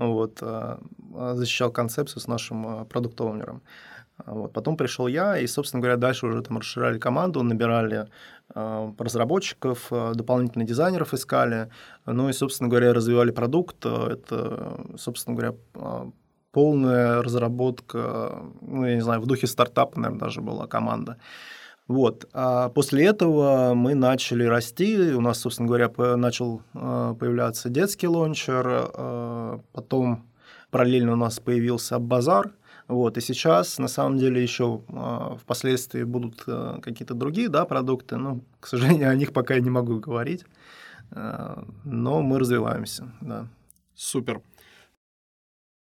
Вот, 0.00 0.38
а, 0.40 0.80
а, 1.14 1.34
защищал 1.34 1.70
концепцию 1.70 2.22
с 2.22 2.26
нашим 2.26 2.86
продукт-оунером. 2.86 3.60
Вот. 4.24 4.52
Потом 4.54 4.76
пришел 4.76 5.06
я, 5.06 5.38
и, 5.38 5.46
собственно 5.46 5.82
говоря, 5.82 5.98
дальше 5.98 6.26
уже 6.26 6.42
там 6.42 6.58
расширяли 6.58 6.98
команду, 6.98 7.42
набирали 7.42 8.06
э, 8.54 8.92
разработчиков, 8.98 9.88
дополнительных 9.90 10.68
дизайнеров 10.68 11.14
искали, 11.14 11.70
ну 12.04 12.28
и, 12.28 12.32
собственно 12.34 12.68
говоря, 12.68 12.92
развивали 12.92 13.30
продукт. 13.30 13.86
Это, 13.86 14.80
собственно 14.98 15.36
говоря, 15.36 15.54
полная 16.52 17.22
разработка, 17.22 18.42
ну, 18.60 18.86
я 18.86 18.94
не 18.94 19.00
знаю, 19.02 19.20
в 19.20 19.26
духе 19.26 19.46
стартапа, 19.46 19.98
наверное, 19.98 20.20
даже 20.20 20.40
была 20.40 20.66
команда. 20.66 21.16
Вот. 21.90 22.28
А 22.32 22.68
после 22.68 23.06
этого 23.06 23.74
мы 23.74 23.96
начали 23.96 24.44
расти. 24.44 25.12
У 25.12 25.20
нас, 25.20 25.40
собственно 25.40 25.66
говоря, 25.66 25.90
начал 26.16 26.62
э, 26.72 27.16
появляться 27.18 27.68
детский 27.68 28.06
лончер. 28.06 28.92
Э, 28.94 29.58
потом 29.72 30.24
параллельно 30.70 31.14
у 31.14 31.16
нас 31.16 31.40
появился 31.40 31.98
базар. 31.98 32.52
Вот. 32.86 33.18
И 33.18 33.20
сейчас, 33.20 33.78
на 33.78 33.88
самом 33.88 34.18
деле, 34.18 34.40
еще 34.40 34.82
э, 34.86 35.36
впоследствии 35.42 36.04
будут 36.04 36.44
какие-то 36.44 37.14
другие 37.14 37.48
да, 37.48 37.64
продукты. 37.64 38.18
Но, 38.18 38.38
к 38.60 38.68
сожалению, 38.68 39.10
о 39.10 39.16
них 39.16 39.32
пока 39.32 39.54
я 39.54 39.60
не 39.60 39.70
могу 39.70 39.98
говорить. 39.98 40.44
Но 41.10 42.22
мы 42.22 42.38
развиваемся. 42.38 43.12
Да. 43.20 43.48
Супер. 43.96 44.42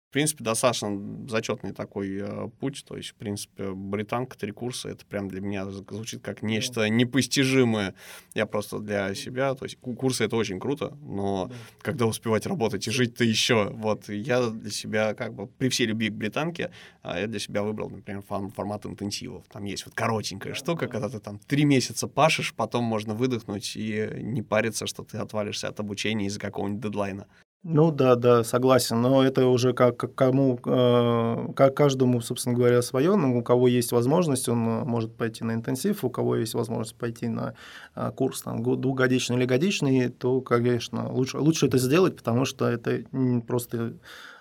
В 0.09 0.13
принципе, 0.13 0.41
достаточно 0.41 1.27
зачетный 1.27 1.73
такой 1.73 2.19
э, 2.21 2.49
путь. 2.61 2.85
То 2.87 2.95
есть, 2.95 3.09
в 3.09 3.15
принципе, 3.15 3.73
британка, 3.73 4.37
три 4.37 4.53
курса, 4.53 4.87
это 4.87 5.05
прям 5.05 5.27
для 5.27 5.41
меня 5.41 5.69
звучит 5.69 6.21
как 6.21 6.41
нечто 6.41 6.87
непостижимое. 6.87 7.93
Я 8.33 8.45
просто 8.45 8.79
для 8.79 9.13
себя, 9.15 9.53
то 9.53 9.65
есть 9.65 9.77
курсы 9.81 10.23
это 10.23 10.37
очень 10.37 10.61
круто, 10.61 10.97
но 11.01 11.47
да. 11.47 11.55
когда 11.81 12.05
успевать 12.05 12.45
работать 12.45 12.87
и 12.87 12.91
жить-то 12.91 13.25
еще, 13.25 13.69
вот 13.71 14.07
я 14.07 14.49
для 14.49 14.71
себя 14.71 15.13
как 15.13 15.33
бы 15.33 15.47
при 15.47 15.67
всей 15.67 15.87
любви 15.87 16.09
к 16.09 16.13
британке, 16.13 16.71
а 17.01 17.19
я 17.19 17.27
для 17.27 17.39
себя 17.39 17.63
выбрал, 17.63 17.89
например, 17.89 18.21
формат 18.21 18.85
интенсивов. 18.85 19.43
Там 19.49 19.65
есть 19.65 19.85
вот 19.85 19.93
коротенькая 19.93 20.53
штука, 20.53 20.85
да. 20.85 20.91
когда 20.91 21.09
ты 21.09 21.19
там 21.19 21.37
три 21.39 21.65
месяца 21.65 22.07
пашешь, 22.07 22.53
потом 22.53 22.85
можно 22.85 23.13
выдохнуть 23.13 23.75
и 23.75 24.09
не 24.21 24.41
париться, 24.41 24.87
что 24.87 25.03
ты 25.03 25.17
отвалишься 25.17 25.67
от 25.67 25.81
обучения 25.81 26.27
из-за 26.27 26.39
какого-нибудь 26.39 26.81
дедлайна. 26.81 27.27
Ну 27.69 27.91
да, 27.91 28.15
да, 28.15 28.45
согласен, 28.45 29.01
но 29.01 29.25
это 29.25 29.45
уже 29.47 29.73
как, 29.73 29.97
как 29.97 30.15
кому, 30.15 30.57
э, 30.65 31.53
как 31.53 31.75
каждому, 31.75 32.21
собственно 32.21 32.55
говоря, 32.55 32.81
свое. 32.81 33.13
Ну, 33.17 33.37
у 33.37 33.43
кого 33.43 33.67
есть 33.67 33.91
возможность, 33.91 34.47
он 34.47 34.59
э, 34.65 34.83
может 34.85 35.13
пойти 35.13 35.43
на 35.43 35.51
интенсив, 35.51 36.05
у 36.05 36.09
кого 36.09 36.37
есть 36.37 36.53
возможность 36.53 36.95
пойти 36.95 37.27
на 37.27 37.55
э, 37.93 38.09
курс 38.15 38.43
там, 38.43 38.63
двухгодичный 38.63 39.35
или 39.35 39.43
годичный, 39.43 40.07
то, 40.07 40.39
конечно, 40.39 41.11
лучше, 41.11 41.39
лучше 41.39 41.67
это 41.67 41.77
сделать, 41.77 42.15
потому 42.15 42.45
что 42.45 42.69
это 42.69 43.03
просто 43.45 43.95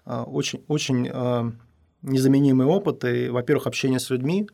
очень, 0.05 0.62
очень 0.69 1.11
незаменимый 2.03 2.67
опыт, 2.67 3.05
и, 3.05 3.29
во-первых, 3.29 3.67
общение 3.67 3.99
с 3.99 4.11
людьми, 4.11 4.49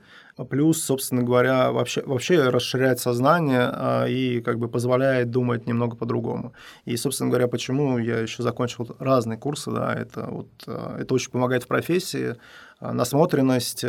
плюс, 0.48 0.83
собственно 0.83 1.22
говоря, 1.22 1.72
вообще, 1.72 2.02
вообще 2.02 2.48
расширяет 2.48 2.98
сознание 2.98 3.68
а, 3.72 4.07
и 4.07 4.40
как 4.40 4.59
бы 4.59 4.68
позволяет 4.68 5.31
думать 5.31 5.66
немного 5.66 5.96
по-другому. 5.96 6.55
И, 6.85 6.96
собственно 6.96 7.31
говоря, 7.31 7.48
почему 7.48 7.98
я 7.98 8.18
еще 8.18 8.42
закончил 8.42 8.96
разные 8.98 9.38
курсы, 9.38 9.70
да, 9.70 9.92
это, 9.94 10.26
вот, 10.31 10.48
а, 10.66 10.98
это 10.98 11.14
очень 11.14 11.31
помогает 11.31 11.64
в 11.64 11.66
профессии, 11.66 12.37
а, 12.81 12.92
насмотренность, 12.92 13.85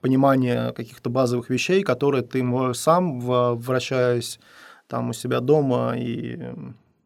понимание 0.00 0.72
каких-то 0.72 1.10
базовых 1.10 1.50
вещей, 1.50 1.82
которые 1.82 2.22
ты 2.22 2.44
сам, 2.74 3.20
вращаясь 3.20 4.38
там 4.86 5.10
у 5.10 5.12
себя 5.14 5.40
дома, 5.40 5.94
и 5.96 6.38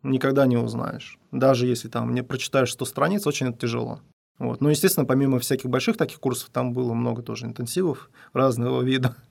никогда 0.02 0.46
не 0.46 0.56
узнаешь. 0.56 1.18
Даже 1.30 1.66
если 1.66 1.88
там 1.88 2.12
не 2.14 2.22
прочитаешь 2.22 2.72
100 2.72 2.84
страниц, 2.84 3.26
очень 3.26 3.48
это 3.48 3.58
тяжело. 3.58 4.00
Вот. 4.38 4.60
Ну, 4.60 4.68
естественно, 4.68 5.06
помимо 5.06 5.38
всяких 5.38 5.68
больших 5.68 5.96
таких 5.96 6.20
курсов, 6.20 6.50
там 6.50 6.72
было 6.72 6.94
много 6.94 7.22
тоже 7.22 7.46
интенсивов 7.46 8.10
разного 8.32 8.82
вида. 8.82 9.16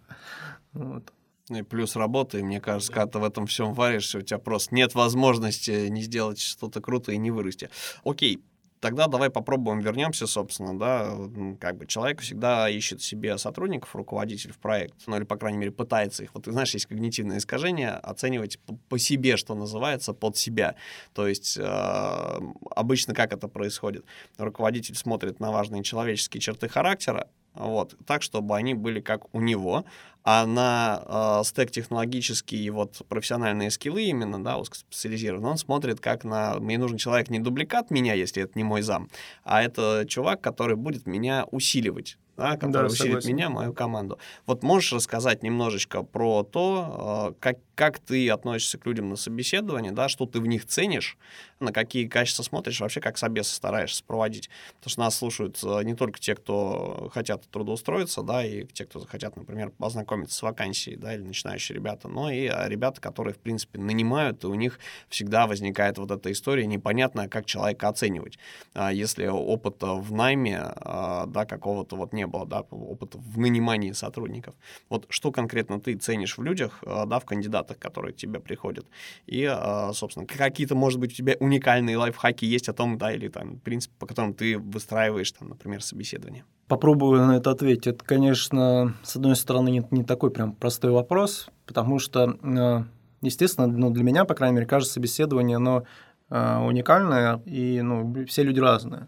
Вот. 0.73 1.11
Ну 1.49 1.59
и 1.59 1.61
плюс 1.63 1.95
работы, 1.95 2.43
мне 2.43 2.59
кажется, 2.59 2.91
когда 2.91 3.07
ты 3.07 3.19
в 3.19 3.23
этом 3.23 3.47
всем 3.47 3.73
варишься, 3.73 4.17
у 4.19 4.21
тебя 4.21 4.37
просто 4.37 4.75
нет 4.75 4.93
возможности 4.95 5.87
не 5.87 6.01
сделать 6.03 6.39
что-то 6.39 6.81
крутое 6.81 7.15
и 7.15 7.19
не 7.19 7.31
вырасти. 7.31 7.69
Окей, 8.03 8.43
тогда 8.79 9.07
давай 9.07 9.29
попробуем 9.29 9.79
вернемся, 9.79 10.27
собственно, 10.27 10.77
да, 10.77 11.15
как 11.59 11.77
бы 11.77 11.85
человек 11.85 12.21
всегда 12.21 12.69
ищет 12.69 13.01
себе 13.01 13.37
сотрудников, 13.37 13.95
руководитель 13.95 14.51
в 14.51 14.57
проект, 14.57 14.95
ну 15.07 15.17
или, 15.17 15.23
по 15.23 15.35
крайней 15.35 15.57
мере, 15.57 15.71
пытается 15.71 16.23
их. 16.23 16.33
Вот 16.33 16.45
знаешь, 16.45 16.73
есть 16.73 16.85
когнитивное 16.85 17.37
искажение, 17.37 17.91
оценивать 17.91 18.59
по, 18.59 18.75
по 18.89 18.99
себе, 18.99 19.37
что 19.37 19.55
называется, 19.55 20.13
под 20.13 20.37
себя. 20.37 20.75
То 21.13 21.27
есть 21.27 21.57
э, 21.57 22.39
обычно 22.75 23.13
как 23.13 23.33
это 23.33 23.47
происходит? 23.47 24.05
Руководитель 24.37 24.95
смотрит 24.95 25.39
на 25.39 25.51
важные 25.51 25.83
человеческие 25.83 26.41
черты 26.41 26.67
характера, 26.67 27.27
вот, 27.59 27.95
так, 28.05 28.21
чтобы 28.21 28.55
они 28.55 28.73
были 28.73 29.01
как 29.01 29.33
у 29.33 29.41
него, 29.41 29.85
а 30.23 30.45
на 30.45 31.39
э, 31.41 31.43
стек 31.45 31.71
технологические 31.71 32.61
и 32.61 32.69
вот 32.69 33.01
профессиональные 33.07 33.71
скиллы 33.71 34.03
именно, 34.03 34.43
да, 34.43 34.57
узкоспециализированный, 34.57 35.51
он 35.51 35.57
смотрит 35.57 35.99
как 35.99 36.23
на... 36.23 36.59
Мне 36.59 36.77
нужен 36.77 36.97
человек 36.97 37.29
не 37.29 37.39
дубликат 37.39 37.91
меня, 37.91 38.13
если 38.13 38.43
это 38.43 38.51
не 38.55 38.63
мой 38.63 38.81
зам, 38.81 39.09
а 39.43 39.63
это 39.63 40.05
чувак, 40.07 40.41
который 40.41 40.75
будет 40.75 41.07
меня 41.07 41.45
усиливать 41.51 42.17
да, 42.37 42.55
который 42.55 42.71
да, 42.71 42.85
усилит 42.85 42.99
согласен. 42.99 43.35
меня, 43.35 43.49
мою 43.49 43.73
команду. 43.73 44.19
Вот 44.45 44.61
можешь 44.61 44.93
рассказать 44.93 45.41
немножечко 45.41 46.03
про 46.03 46.43
то, 46.43 47.33
э, 47.35 47.41
как, 47.41 47.57
как 47.73 47.99
ты 47.99 48.29
относишься 48.29 48.77
к 48.77 48.85
людям 48.85 49.09
на 49.09 49.15
собеседовании, 49.15 49.89
да, 49.89 50.07
что 50.07 50.27
ты 50.27 50.39
в 50.39 50.45
них 50.45 50.65
ценишь, 50.67 51.17
на 51.59 51.73
какие 51.73 52.07
качества 52.07 52.43
смотришь, 52.43 52.79
вообще 52.79 53.01
как 53.01 53.17
собесы 53.17 53.55
стараешься 53.55 54.03
проводить. 54.03 54.49
Потому 54.75 54.91
что 54.91 54.99
нас 55.01 55.17
слушают 55.17 55.59
э, 55.63 55.83
не 55.83 55.95
только 55.95 56.19
те, 56.19 56.35
кто 56.35 57.09
хотят 57.11 57.43
трудоустроиться, 57.49 58.21
да, 58.21 58.45
и 58.45 58.65
те, 58.65 58.85
кто 58.85 59.03
хотят, 59.05 59.35
например, 59.35 59.71
познакомиться 59.71 60.37
с 60.37 60.41
вакансией, 60.43 60.95
да, 60.95 61.15
или 61.15 61.23
начинающие 61.23 61.75
ребята, 61.75 62.07
но 62.07 62.29
и 62.29 62.45
а, 62.45 62.69
ребята, 62.69 63.01
которые, 63.01 63.33
в 63.33 63.39
принципе, 63.39 63.79
нанимают, 63.79 64.43
и 64.43 64.47
у 64.47 64.53
них 64.53 64.79
всегда 65.09 65.47
возникает 65.47 65.97
вот 65.97 66.11
эта 66.11 66.31
история 66.31 66.67
непонятная, 66.67 67.27
как 67.27 67.45
человека 67.45 67.87
оценивать. 67.87 68.37
А 68.75 68.93
если 68.93 69.25
опыта 69.25 69.95
в 69.95 70.13
найме, 70.13 70.59
да, 70.83 71.45
какого-то 71.47 71.95
вот 71.95 72.13
не 72.13 72.26
было, 72.29 72.45
да, 72.45 72.61
опыта 72.61 73.17
в 73.17 73.37
нанимании 73.37 73.91
сотрудников. 73.91 74.55
Вот 74.89 75.05
что 75.09 75.31
конкретно 75.31 75.79
ты 75.79 75.95
ценишь 75.95 76.37
в 76.37 76.43
людях, 76.43 76.79
а, 76.85 77.05
да, 77.05 77.19
в 77.19 77.25
кандидатах, 77.25 77.79
которые 77.79 78.13
к 78.13 78.17
тебе 78.17 78.39
приходят, 78.39 78.85
и, 79.25 79.45
а, 79.45 79.91
собственно, 79.93 80.25
какие-то, 80.25 80.75
может 80.75 80.99
быть, 80.99 81.11
у 81.11 81.15
тебя 81.15 81.35
уникальные 81.39 81.97
лайфхаки 81.97 82.45
есть 82.45 82.69
о 82.69 82.73
том, 82.73 82.97
да, 82.97 83.13
или 83.13 83.27
там 83.27 83.59
принцип, 83.59 83.91
по 83.99 84.05
которым 84.05 84.33
ты 84.33 84.57
выстраиваешь, 84.57 85.31
там, 85.31 85.49
например, 85.49 85.81
собеседование? 85.81 86.43
Попробую 86.67 87.25
на 87.25 87.37
это 87.37 87.51
ответить. 87.51 87.87
Это, 87.87 88.03
конечно, 88.03 88.95
с 89.03 89.15
одной 89.15 89.35
стороны, 89.35 89.69
не, 89.69 89.87
не 89.91 90.03
такой 90.03 90.31
прям 90.31 90.53
простой 90.53 90.91
вопрос, 90.91 91.49
потому 91.65 91.99
что, 91.99 92.37
э, 92.41 92.83
естественно, 93.21 93.67
ну, 93.67 93.89
для 93.89 94.03
меня, 94.03 94.25
по 94.25 94.33
крайней 94.33 94.55
мере, 94.55 94.67
кажется, 94.67 94.95
собеседование, 94.95 95.57
оно 95.57 95.83
э, 96.29 96.57
уникальное, 96.59 97.41
и 97.45 97.81
ну, 97.81 98.25
все 98.25 98.43
люди 98.43 98.59
разные. 98.59 99.07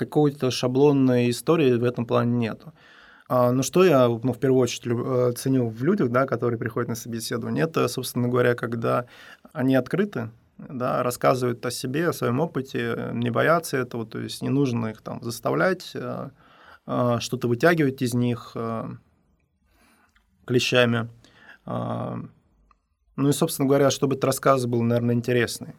Какой-то 0.00 0.50
шаблонной 0.50 1.28
истории 1.28 1.74
в 1.74 1.84
этом 1.84 2.06
плане 2.06 2.32
нету. 2.38 2.72
А, 3.28 3.52
ну, 3.52 3.62
что 3.62 3.84
я 3.84 4.08
ну, 4.08 4.32
в 4.32 4.38
первую 4.38 4.62
очередь 4.62 4.86
э, 4.86 5.32
ценю 5.36 5.68
в 5.68 5.84
людях, 5.84 6.08
да, 6.08 6.24
которые 6.24 6.58
приходят 6.58 6.88
на 6.88 6.94
собеседование, 6.94 7.64
это, 7.64 7.86
собственно 7.86 8.26
говоря, 8.26 8.54
когда 8.54 9.04
они 9.52 9.76
открыты, 9.76 10.30
да, 10.56 11.02
рассказывают 11.02 11.66
о 11.66 11.70
себе, 11.70 12.08
о 12.08 12.14
своем 12.14 12.40
опыте, 12.40 13.10
не 13.12 13.28
боятся 13.28 13.76
этого, 13.76 14.06
то 14.06 14.18
есть 14.18 14.40
не 14.40 14.48
нужно 14.48 14.86
их 14.86 15.02
там 15.02 15.22
заставлять, 15.22 15.90
э, 15.92 16.30
э, 16.86 17.16
что-то 17.20 17.46
вытягивать 17.46 18.00
из 18.00 18.14
них 18.14 18.56
клещами. 20.46 21.10
Ну 21.66 23.28
и, 23.28 23.32
собственно 23.32 23.68
говоря, 23.68 23.90
чтобы 23.90 24.14
этот 24.14 24.24
рассказ 24.24 24.64
был, 24.64 24.80
наверное, 24.80 25.14
интересный 25.14 25.74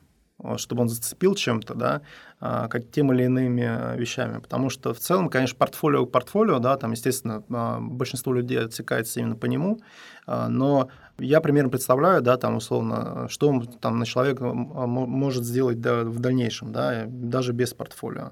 чтобы 0.58 0.82
он 0.82 0.90
зацепил 0.90 1.36
чем-то, 1.36 1.74
да, 1.76 2.02
как 2.40 2.90
тем 2.92 3.12
или 3.14 3.24
иными 3.24 3.98
вещами. 3.98 4.40
Потому 4.40 4.70
что 4.70 4.94
в 4.94 5.00
целом, 5.00 5.30
конечно, 5.30 5.58
портфолио 5.58 6.06
портфолио, 6.06 6.60
да, 6.60 6.78
там, 6.78 6.92
естественно, 6.92 7.44
большинство 7.80 8.34
людей 8.34 8.60
отсекается 8.60 9.20
именно 9.20 9.36
по 9.36 9.46
нему, 9.46 9.80
но 10.28 10.90
я 11.18 11.42
примерно 11.42 11.70
представляю, 11.70 12.22
да, 12.22 12.38
там 12.38 12.56
условно, 12.56 13.28
что 13.30 13.62
там 13.80 14.00
на 14.00 14.06
человека 14.06 14.46
может 14.46 15.44
сделать 15.44 15.78
в 15.78 16.20
дальнейшем, 16.20 16.72
да, 16.72 17.06
даже 17.08 17.54
без 17.54 17.74
портфолио. 17.74 18.32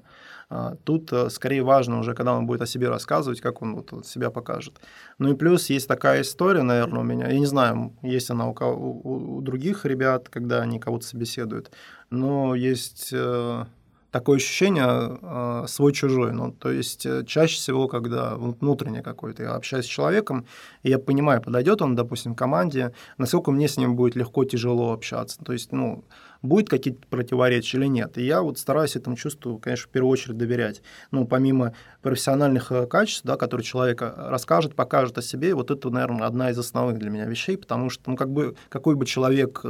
А, 0.52 0.74
тут 0.82 1.12
э, 1.12 1.30
скорее 1.30 1.62
важно 1.62 2.00
уже, 2.00 2.12
когда 2.12 2.34
он 2.34 2.44
будет 2.44 2.60
о 2.60 2.66
себе 2.66 2.88
рассказывать, 2.88 3.40
как 3.40 3.62
он 3.62 3.76
вот 3.76 4.04
себя 4.04 4.30
покажет. 4.30 4.80
Ну 5.18 5.32
и 5.32 5.36
плюс 5.36 5.70
есть 5.70 5.86
такая 5.86 6.22
история, 6.22 6.62
наверное, 6.62 7.00
у 7.00 7.04
меня, 7.04 7.28
я 7.28 7.38
не 7.38 7.46
знаю, 7.46 7.96
есть 8.02 8.30
она 8.30 8.48
у, 8.48 8.54
у, 8.60 9.36
у 9.36 9.40
других 9.42 9.84
ребят, 9.84 10.28
когда 10.28 10.60
они 10.60 10.80
кого-то 10.80 11.06
собеседуют, 11.06 11.70
но 12.10 12.56
есть 12.56 13.10
э, 13.12 13.64
такое 14.10 14.38
ощущение 14.38 15.18
э, 15.22 15.64
свой-чужой. 15.68 16.32
Ну, 16.32 16.52
то 16.52 16.70
есть 16.70 17.06
э, 17.06 17.24
чаще 17.24 17.56
всего, 17.56 17.88
когда 17.88 18.34
внутренне 18.34 19.02
какой-то, 19.02 19.42
я 19.42 19.54
общаюсь 19.54 19.86
с 19.86 19.88
человеком, 19.88 20.46
и 20.82 20.90
я 20.90 20.98
понимаю, 20.98 21.42
подойдет 21.42 21.82
он, 21.82 21.94
допустим, 21.94 22.34
команде, 22.34 22.92
насколько 23.18 23.50
мне 23.50 23.68
с 23.68 23.76
ним 23.76 23.96
будет 23.96 24.16
легко, 24.16 24.44
тяжело 24.44 24.92
общаться. 24.92 25.42
То 25.44 25.52
есть, 25.52 25.72
ну, 25.72 26.04
будет 26.42 26.68
какие-то 26.68 27.06
противоречия 27.08 27.78
или 27.78 27.86
нет. 27.86 28.16
И 28.18 28.24
я 28.24 28.42
вот 28.42 28.58
стараюсь 28.58 28.96
этому 28.96 29.16
чувству, 29.16 29.58
конечно, 29.58 29.88
в 29.88 29.90
первую 29.90 30.10
очередь 30.10 30.38
доверять. 30.38 30.82
Ну, 31.10 31.26
помимо 31.26 31.74
профессиональных 32.02 32.72
э, 32.72 32.86
качеств, 32.86 33.24
да, 33.24 33.36
которые 33.36 33.64
человек 33.64 34.02
расскажет, 34.02 34.74
покажет 34.74 35.18
о 35.18 35.22
себе, 35.22 35.54
вот 35.54 35.70
это, 35.70 35.90
наверное, 35.90 36.26
одна 36.26 36.50
из 36.50 36.58
основных 36.58 36.98
для 36.98 37.10
меня 37.10 37.26
вещей, 37.26 37.56
потому 37.56 37.90
что, 37.90 38.10
ну, 38.10 38.16
как 38.16 38.30
бы, 38.30 38.56
какой 38.68 38.96
бы 38.96 39.06
человек 39.06 39.64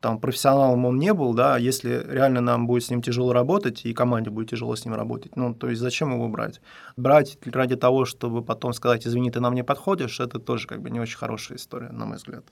там 0.00 0.20
профессионалом 0.20 0.84
он 0.84 0.98
не 0.98 1.12
был, 1.12 1.34
да, 1.34 1.56
если 1.56 2.04
реально 2.08 2.40
нам 2.40 2.66
будет 2.66 2.84
с 2.84 2.90
ним 2.90 3.02
тяжело 3.02 3.32
работать, 3.32 3.84
и 3.84 3.94
команде 3.94 4.30
будет 4.30 4.50
тяжело 4.50 4.76
с 4.76 4.84
ним 4.84 4.94
работать, 4.94 5.36
ну, 5.36 5.54
то 5.54 5.68
есть 5.68 5.80
зачем 5.80 6.12
его 6.12 6.28
брать? 6.28 6.60
Брать 6.96 7.38
ради 7.46 7.76
того, 7.76 8.04
чтобы 8.04 8.42
потом 8.42 8.72
сказать, 8.72 9.06
извини, 9.06 9.30
ты 9.30 9.40
нам 9.40 9.54
не 9.54 9.64
подходишь, 9.64 10.20
это 10.20 10.38
тоже 10.38 10.66
как 10.66 10.82
бы 10.82 10.90
не 10.90 11.00
очень 11.00 11.18
хорошая 11.18 11.58
история, 11.58 11.90
на 11.90 12.06
мой 12.06 12.16
взгляд. 12.16 12.44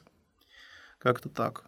Как-то 0.99 1.29
так. 1.29 1.65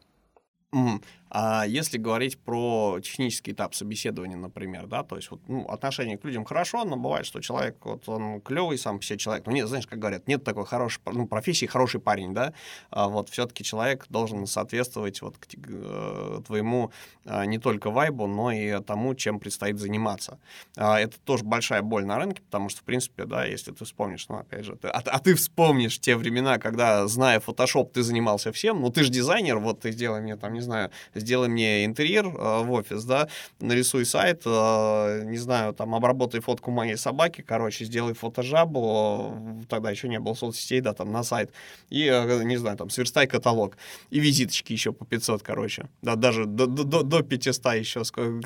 А 1.39 1.67
если 1.67 1.99
говорить 1.99 2.39
про 2.39 2.99
технический 3.03 3.53
этап 3.53 3.75
собеседования, 3.75 4.39
например, 4.39 4.87
да, 4.87 5.03
то 5.03 5.17
есть 5.17 5.31
вот, 5.31 5.43
ну, 5.49 5.67
отношение 5.67 6.17
к 6.17 6.25
людям 6.25 6.47
хорошо, 6.47 6.83
но 6.85 6.97
бывает, 6.97 7.27
что 7.27 7.43
человек, 7.43 7.77
вот 7.85 8.09
он 8.09 8.41
клевый 8.41 8.79
сам 8.79 9.01
по 9.01 9.05
себе 9.05 9.19
человек, 9.19 9.45
ну, 9.45 9.53
нет, 9.53 9.69
знаешь, 9.69 9.87
как 9.87 9.99
говорят, 9.99 10.29
нет 10.29 10.45
такой 10.45 10.65
хорошей, 10.65 11.03
ну, 11.05 11.27
профессии 11.27 11.67
хороший 11.67 12.01
парень, 12.01 12.33
да, 12.33 12.55
а 12.89 13.09
вот 13.09 13.29
все-таки 13.29 13.65
человек 13.65 14.07
должен 14.09 14.47
соответствовать 14.47 15.21
вот 15.21 15.37
к, 15.37 15.47
э, 15.55 16.41
твоему 16.47 16.91
а, 17.27 17.45
не 17.45 17.59
только 17.59 17.91
вайбу, 17.91 18.27
но 18.27 18.51
и 18.51 18.81
тому, 18.83 19.15
чем 19.15 19.39
предстоит 19.39 19.79
заниматься. 19.79 20.39
А, 20.75 20.99
это 20.99 21.21
тоже 21.21 21.45
большая 21.45 21.83
боль 21.83 22.07
на 22.07 22.17
рынке, 22.17 22.41
потому 22.41 22.71
что, 22.71 22.81
в 22.81 22.85
принципе, 22.85 23.27
да, 23.27 23.45
если 23.45 23.73
ты 23.73 23.85
вспомнишь, 23.85 24.27
ну, 24.31 24.37
опять 24.37 24.65
же, 24.65 24.77
ты, 24.77 24.89
а, 24.89 25.03
а 25.05 25.19
ты 25.19 25.35
вспомнишь 25.35 25.99
те 25.99 26.17
времена, 26.17 26.59
когда, 26.59 27.07
зная 27.09 27.41
Photoshop, 27.41 27.91
ты 27.93 28.03
занимался 28.03 28.53
всем, 28.53 28.81
ну, 28.81 28.91
ты 28.91 29.03
же 29.03 29.11
дизайнер, 29.11 29.59
вот 29.59 29.81
ты 29.81 29.91
сделай 29.91 30.23
мне, 30.23 30.37
там, 30.37 30.55
не 30.55 30.61
знаю, 30.61 30.91
сделай 31.27 31.49
мне 31.49 31.85
интерьер 31.85 32.27
э, 32.27 32.63
в 32.63 32.71
офис, 32.71 33.05
да, 33.05 33.29
нарисуй 33.61 34.05
сайт, 34.05 34.43
э, 34.47 35.23
не 35.25 35.39
знаю, 35.39 35.75
там, 35.75 35.95
обработай 35.95 36.41
фотку 36.41 36.71
моей 36.71 36.97
собаки, 36.97 37.43
короче, 37.43 37.85
сделай 37.85 38.15
фотожабу, 38.15 39.67
тогда 39.69 39.91
еще 39.91 40.09
не 40.09 40.21
было 40.21 40.35
соцсетей, 40.35 40.81
да, 40.81 40.93
там, 40.93 41.11
на 41.11 41.25
сайт, 41.25 41.51
и, 41.91 42.05
э, 42.05 42.45
не 42.45 42.57
знаю, 42.57 42.77
там, 42.77 42.91
сверстай 42.91 43.27
каталог, 43.27 43.77
и 44.11 44.21
визиточки 44.21 44.73
еще 44.73 44.93
по 44.93 45.05
500, 45.05 45.43
короче, 45.43 45.89
да, 46.03 46.15
даже 46.15 46.47
до, 46.47 46.67
до, 46.67 47.03
до 47.03 47.23
500 47.23 47.75
еще 47.75 48.03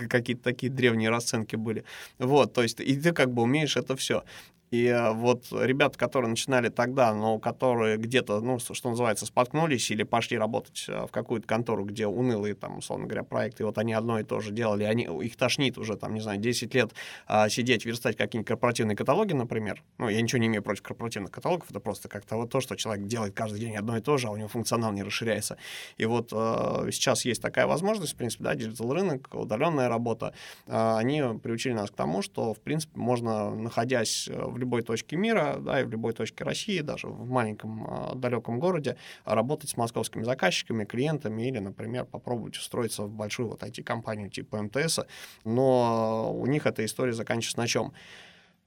какие-то 0.09 0.43
такие 0.43 0.73
древние 0.73 1.11
расценки 1.11 1.57
были, 1.57 1.85
вот, 2.19 2.55
то 2.55 2.63
есть, 2.63 2.81
и 2.81 2.97
ты 2.97 3.13
как 3.13 3.31
бы 3.33 3.43
умеешь 3.43 3.77
это 3.77 3.95
все. 3.95 4.23
И 4.71 4.87
э, 4.87 5.13
вот 5.13 5.47
ребята, 5.51 5.99
которые 5.99 6.31
начинали 6.31 6.69
тогда, 6.69 7.13
но 7.13 7.39
которые 7.41 7.97
где-то, 7.97 8.41
ну, 8.41 8.59
что 8.61 8.91
называется, 8.91 9.27
споткнулись 9.27 9.91
или 9.91 10.05
пошли 10.05 10.39
работать 10.39 10.85
э, 10.89 11.07
в 11.07 11.11
какую-то 11.11 11.47
контору, 11.47 11.85
где 11.85 12.07
унылые, 12.07 12.55
там, 12.55 12.79
условно 12.79 13.07
говоря, 13.07 13.25
проекты, 13.25 13.65
и 13.65 13.67
вот 13.67 13.79
они 13.79 13.93
одно 13.93 14.21
и 14.21 14.23
то 14.23 14.39
же 14.39 14.53
делали, 14.53 14.85
они, 14.85 15.09
их 15.25 15.37
тошнит 15.37 15.77
уже, 15.77 15.97
там, 15.97 16.15
не 16.15 16.21
знаю, 16.21 16.39
10 16.39 16.73
лет 16.75 16.93
а, 17.27 17.49
сидеть, 17.49 17.85
верстать 17.85 18.17
какие-нибудь 18.17 18.47
корпоративные 18.47 18.97
каталоги, 18.97 19.33
например. 19.33 19.83
Ну, 19.99 20.09
я 20.09 20.23
ничего 20.23 20.41
не 20.41 20.47
имею 20.47 20.63
против 20.63 20.83
корпоративных 20.83 21.33
каталогов, 21.33 21.69
это 21.69 21.81
просто 21.81 22.09
как-то 22.09 22.37
вот 22.37 22.51
то, 22.51 22.61
что 22.61 22.77
человек 22.77 23.07
делает 23.07 23.35
каждый 23.35 23.59
день 23.59 23.77
одно 23.77 23.97
и 23.97 24.01
то 24.01 24.19
же, 24.19 24.29
а 24.29 24.31
у 24.31 24.37
него 24.37 24.49
функционал 24.49 24.93
не 24.93 25.03
расширяется. 25.03 25.57
И 25.97 26.05
вот 26.05 26.31
а, 26.33 26.87
сейчас 26.93 27.25
есть 27.25 27.43
такая 27.43 27.67
возможность, 27.67 28.13
в 28.13 28.17
принципе, 28.17 28.45
да, 28.45 28.55
digital 28.55 28.93
рынок, 28.93 29.31
удаленная 29.33 29.89
работа, 29.89 30.33
а, 30.69 30.99
они 30.99 31.23
приучили 31.43 31.73
нас 31.73 31.91
к 31.91 31.95
тому, 31.97 32.23
что, 32.23 32.55
в 32.55 32.61
принципе, 32.61 32.97
можно, 33.01 33.51
находясь 33.51 34.29
в 34.29 34.60
любой 34.61 34.83
точке 34.83 35.17
мира, 35.17 35.57
да, 35.61 35.81
и 35.81 35.85
в 35.85 35.91
любой 35.91 36.13
точке 36.13 36.45
России, 36.45 36.81
даже 36.81 37.09
в 37.09 37.29
маленьком 37.29 37.87
э, 37.87 38.15
далеком 38.17 38.61
городе, 38.61 38.97
работать 39.25 39.71
с 39.71 39.77
московскими 39.77 40.23
заказчиками, 40.23 40.85
клиентами 40.85 41.49
или, 41.49 41.59
например, 41.59 42.05
попробовать 42.05 42.57
устроиться 42.57 43.03
в 43.03 43.11
большую 43.11 43.49
вот 43.49 43.63
IT-компанию 43.63 44.31
типа 44.31 44.63
МТС, 44.63 45.01
но 45.45 46.33
у 46.35 46.47
них 46.47 46.67
эта 46.67 46.85
история 46.85 47.13
заканчивается 47.13 47.59
на 47.59 47.67
чем? 47.67 47.93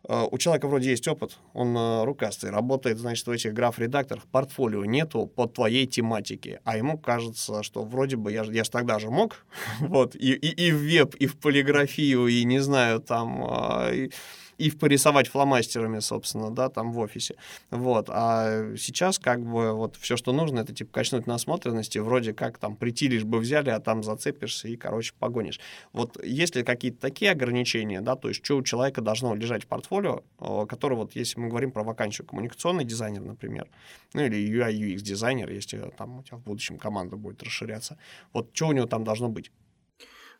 А, 0.07 0.25
у 0.25 0.37
человека 0.37 0.67
вроде 0.67 0.89
есть 0.89 1.07
опыт, 1.07 1.37
он 1.53 2.03
рукастый, 2.03 2.49
работает, 2.49 2.97
значит, 2.97 3.25
в 3.25 3.31
этих 3.31 3.53
граф-редакторах, 3.53 4.25
портфолио 4.25 4.83
нету 4.85 5.27
под 5.27 5.53
твоей 5.53 5.87
тематике, 5.87 6.59
а 6.65 6.77
ему 6.77 6.97
кажется, 6.97 7.63
что 7.63 7.83
вроде 7.83 8.17
бы 8.17 8.31
я, 8.31 8.43
я 8.43 8.63
же 8.63 8.71
тогда 8.71 8.99
же 8.99 9.09
мог, 9.09 9.45
вот, 9.79 10.15
и, 10.15 10.33
и, 10.33 10.67
и 10.67 10.71
в 10.71 10.77
веб, 10.77 11.15
и 11.15 11.27
в 11.27 11.37
полиграфию, 11.37 12.27
и 12.27 12.43
не 12.43 12.59
знаю, 12.59 12.99
там, 12.99 13.45
а, 13.49 13.91
и, 13.91 14.11
и 14.63 14.71
порисовать 14.71 15.27
фломастерами, 15.27 15.99
собственно, 15.99 16.49
да, 16.49 16.69
там 16.69 16.91
в 16.91 16.99
офисе. 16.99 17.35
Вот. 17.69 18.09
А 18.09 18.75
сейчас 18.77 19.19
как 19.19 19.43
бы 19.43 19.73
вот 19.73 19.97
все, 19.97 20.15
что 20.15 20.31
нужно, 20.31 20.59
это 20.59 20.73
типа 20.73 20.91
качнуть 20.93 21.27
насмотренности, 21.27 21.97
вроде 21.97 22.33
как 22.33 22.57
там 22.57 22.75
прийти 22.75 23.07
лишь 23.07 23.23
бы 23.25 23.39
взяли, 23.39 23.69
а 23.69 23.79
там 23.79 24.03
зацепишься 24.03 24.67
и, 24.67 24.77
короче, 24.77 25.13
погонишь. 25.19 25.59
Вот 25.91 26.23
есть 26.23 26.55
ли 26.55 26.63
какие-то 26.63 26.99
такие 26.99 27.31
ограничения, 27.31 28.01
да, 28.01 28.15
то 28.15 28.29
есть 28.29 28.45
что 28.45 28.57
у 28.57 28.63
человека 28.63 29.01
должно 29.01 29.35
лежать 29.35 29.63
в 29.63 29.67
портфолио, 29.67 30.23
который 30.67 30.95
вот, 30.95 31.15
если 31.15 31.39
мы 31.39 31.49
говорим 31.49 31.71
про 31.71 31.83
вакансию 31.83 32.25
коммуникационный 32.25 32.85
дизайнер, 32.85 33.21
например, 33.21 33.67
ну 34.13 34.21
или 34.21 34.37
UI, 34.37 34.73
UX 34.73 35.01
дизайнер, 35.01 35.49
если 35.49 35.91
там 35.97 36.19
у 36.19 36.23
тебя 36.23 36.37
в 36.37 36.43
будущем 36.43 36.77
команда 36.77 37.17
будет 37.17 37.43
расширяться, 37.43 37.97
вот 38.31 38.49
что 38.53 38.67
у 38.67 38.71
него 38.71 38.85
там 38.85 39.03
должно 39.03 39.27
быть? 39.29 39.51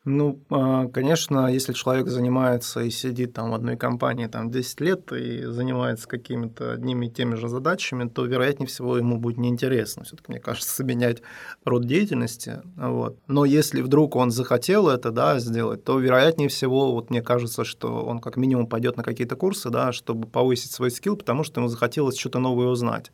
Ну, 0.05 0.43
а, 0.49 0.87
конечно, 0.87 1.47
если 1.47 1.71
человек 1.71 2.09
занимается 2.09 2.81
и 2.81 2.89
сидит 2.89 3.33
там 3.33 3.51
в 3.51 3.53
одной 3.53 3.77
компании 3.77 4.27
там 4.27 4.51
10 4.51 4.81
лет 4.81 5.13
и 5.13 5.45
занимается 5.45 6.09
какими-то 6.09 6.73
одними 6.73 7.05
и 7.05 7.09
теми 7.09 7.35
же 7.35 7.47
задачами, 7.47 8.09
то, 8.09 8.25
вероятнее 8.25 8.67
всего, 8.67 8.97
ему 8.97 9.17
будет 9.17 9.37
неинтересно 9.37 10.03
все-таки, 10.03 10.33
мне 10.33 10.41
кажется, 10.41 10.83
менять 10.83 11.21
род 11.63 11.85
деятельности. 11.85 12.61
Вот. 12.75 13.17
Но 13.27 13.45
если 13.45 13.81
вдруг 13.81 14.17
он 14.17 14.29
захотел 14.29 14.89
это 14.89 15.09
да, 15.11 15.39
сделать, 15.39 15.85
то, 15.85 15.97
вероятнее 15.97 16.49
всего, 16.49 16.91
вот 16.91 17.09
мне 17.09 17.21
кажется, 17.21 17.63
что 17.63 18.03
он 18.03 18.19
как 18.19 18.35
минимум 18.35 18.67
пойдет 18.67 18.97
на 18.97 19.03
какие-то 19.03 19.37
курсы, 19.37 19.69
да, 19.69 19.93
чтобы 19.93 20.27
повысить 20.27 20.71
свой 20.71 20.91
скилл, 20.91 21.15
потому 21.15 21.45
что 21.45 21.61
ему 21.61 21.69
захотелось 21.69 22.17
что-то 22.17 22.39
новое 22.39 22.67
узнать. 22.67 23.13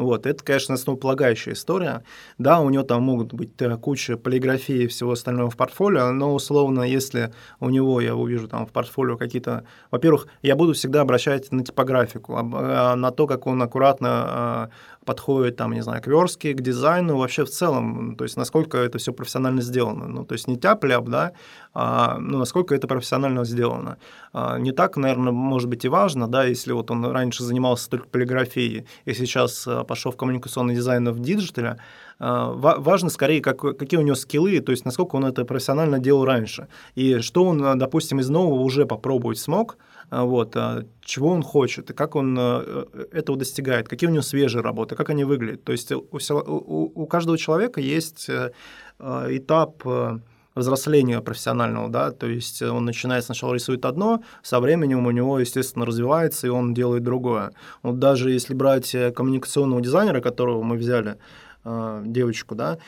Вот, 0.00 0.24
это, 0.24 0.42
конечно, 0.42 0.74
основополагающая 0.74 1.52
история. 1.52 2.04
Да, 2.38 2.60
у 2.60 2.70
него 2.70 2.84
там 2.84 3.02
могут 3.02 3.34
быть 3.34 3.50
э, 3.60 3.76
куча 3.76 4.16
полиграфии 4.16 4.84
и 4.84 4.86
всего 4.86 5.12
остального 5.12 5.50
в 5.50 5.58
портфолио, 5.58 6.10
но 6.10 6.34
условно, 6.34 6.84
если 6.84 7.34
у 7.60 7.68
него, 7.68 8.00
я 8.00 8.16
увижу 8.16 8.48
там 8.48 8.64
в 8.66 8.72
портфолио 8.72 9.18
какие-то... 9.18 9.64
Во-первых, 9.90 10.28
я 10.40 10.56
буду 10.56 10.72
всегда 10.72 11.02
обращать 11.02 11.52
на 11.52 11.62
типографику, 11.62 12.32
э, 12.34 12.94
на 12.94 13.10
то, 13.10 13.26
как 13.26 13.46
он 13.46 13.60
аккуратно 13.60 14.70
э, 14.99 14.99
подходит, 15.04 15.56
там, 15.56 15.72
не 15.72 15.82
знаю, 15.82 16.02
к 16.02 16.06
верстке, 16.06 16.52
к 16.52 16.60
дизайну, 16.60 17.16
вообще 17.16 17.44
в 17.44 17.50
целом, 17.50 18.16
то 18.16 18.24
есть 18.24 18.36
насколько 18.36 18.78
это 18.78 18.98
все 18.98 19.12
профессионально 19.12 19.62
сделано. 19.62 20.06
Ну, 20.06 20.24
то 20.24 20.34
есть 20.34 20.46
не 20.46 20.56
тяп-ляп, 20.56 21.08
да, 21.08 21.32
а, 21.72 22.18
ну, 22.18 22.38
насколько 22.38 22.74
это 22.74 22.86
профессионально 22.86 23.44
сделано. 23.44 23.96
А, 24.32 24.58
не 24.58 24.72
так, 24.72 24.96
наверное, 24.96 25.32
может 25.32 25.68
быть 25.68 25.84
и 25.84 25.88
важно, 25.88 26.28
да, 26.28 26.44
если 26.44 26.72
вот 26.72 26.90
он 26.90 27.04
раньше 27.06 27.42
занимался 27.44 27.88
только 27.88 28.08
полиграфией 28.08 28.86
и 29.06 29.14
сейчас 29.14 29.66
а, 29.66 29.84
пошел 29.84 30.12
в 30.12 30.16
коммуникационный 30.16 30.74
дизайн 30.74 31.08
в 31.10 31.20
диджитале, 31.20 31.78
а, 32.18 32.52
важно 32.52 33.08
скорее, 33.08 33.40
как, 33.40 33.58
какие 33.58 33.98
у 33.98 34.02
него 34.02 34.16
скиллы, 34.16 34.60
то 34.60 34.70
есть 34.70 34.84
насколько 34.84 35.16
он 35.16 35.24
это 35.24 35.46
профессионально 35.46 35.98
делал 35.98 36.26
раньше. 36.26 36.68
И 36.94 37.20
что 37.20 37.44
он, 37.44 37.78
допустим, 37.78 38.20
из 38.20 38.28
нового 38.28 38.60
уже 38.60 38.84
попробовать 38.84 39.38
смог– 39.38 39.78
а, 39.88 39.89
вот, 40.10 40.56
а, 40.56 40.84
чего 41.02 41.28
он 41.28 41.42
хочет 41.42 41.90
и 41.90 41.94
как 41.94 42.16
он 42.16 42.36
а, 42.38 42.86
этого 43.12 43.38
достигает, 43.38 43.88
какие 43.88 44.08
у 44.08 44.12
него 44.12 44.22
свежие 44.22 44.62
работы, 44.62 44.96
как 44.96 45.10
они 45.10 45.24
выглядят. 45.24 45.64
То 45.64 45.72
есть 45.72 45.92
у, 45.92 46.02
у, 46.10 47.06
каждого 47.06 47.38
человека 47.38 47.80
есть 47.80 48.28
э, 48.28 48.50
этап 48.98 49.82
э, 49.86 50.18
взросления 50.54 51.20
профессионального, 51.20 51.88
да, 51.88 52.10
то 52.10 52.26
есть 52.26 52.60
он 52.62 52.84
начинает 52.84 53.24
сначала 53.24 53.54
рисует 53.54 53.84
одно, 53.84 54.22
со 54.42 54.60
временем 54.60 55.06
у 55.06 55.10
него, 55.10 55.38
естественно, 55.38 55.86
развивается, 55.86 56.46
и 56.46 56.50
он 56.50 56.74
делает 56.74 57.02
другое. 57.02 57.52
Вот 57.82 57.98
даже 57.98 58.30
если 58.30 58.54
брать 58.54 58.94
э, 58.94 59.12
коммуникационного 59.12 59.80
дизайнера, 59.80 60.20
которого 60.20 60.62
мы 60.62 60.76
взяли, 60.76 61.16
девочку, 61.62 62.54
да, 62.54 62.78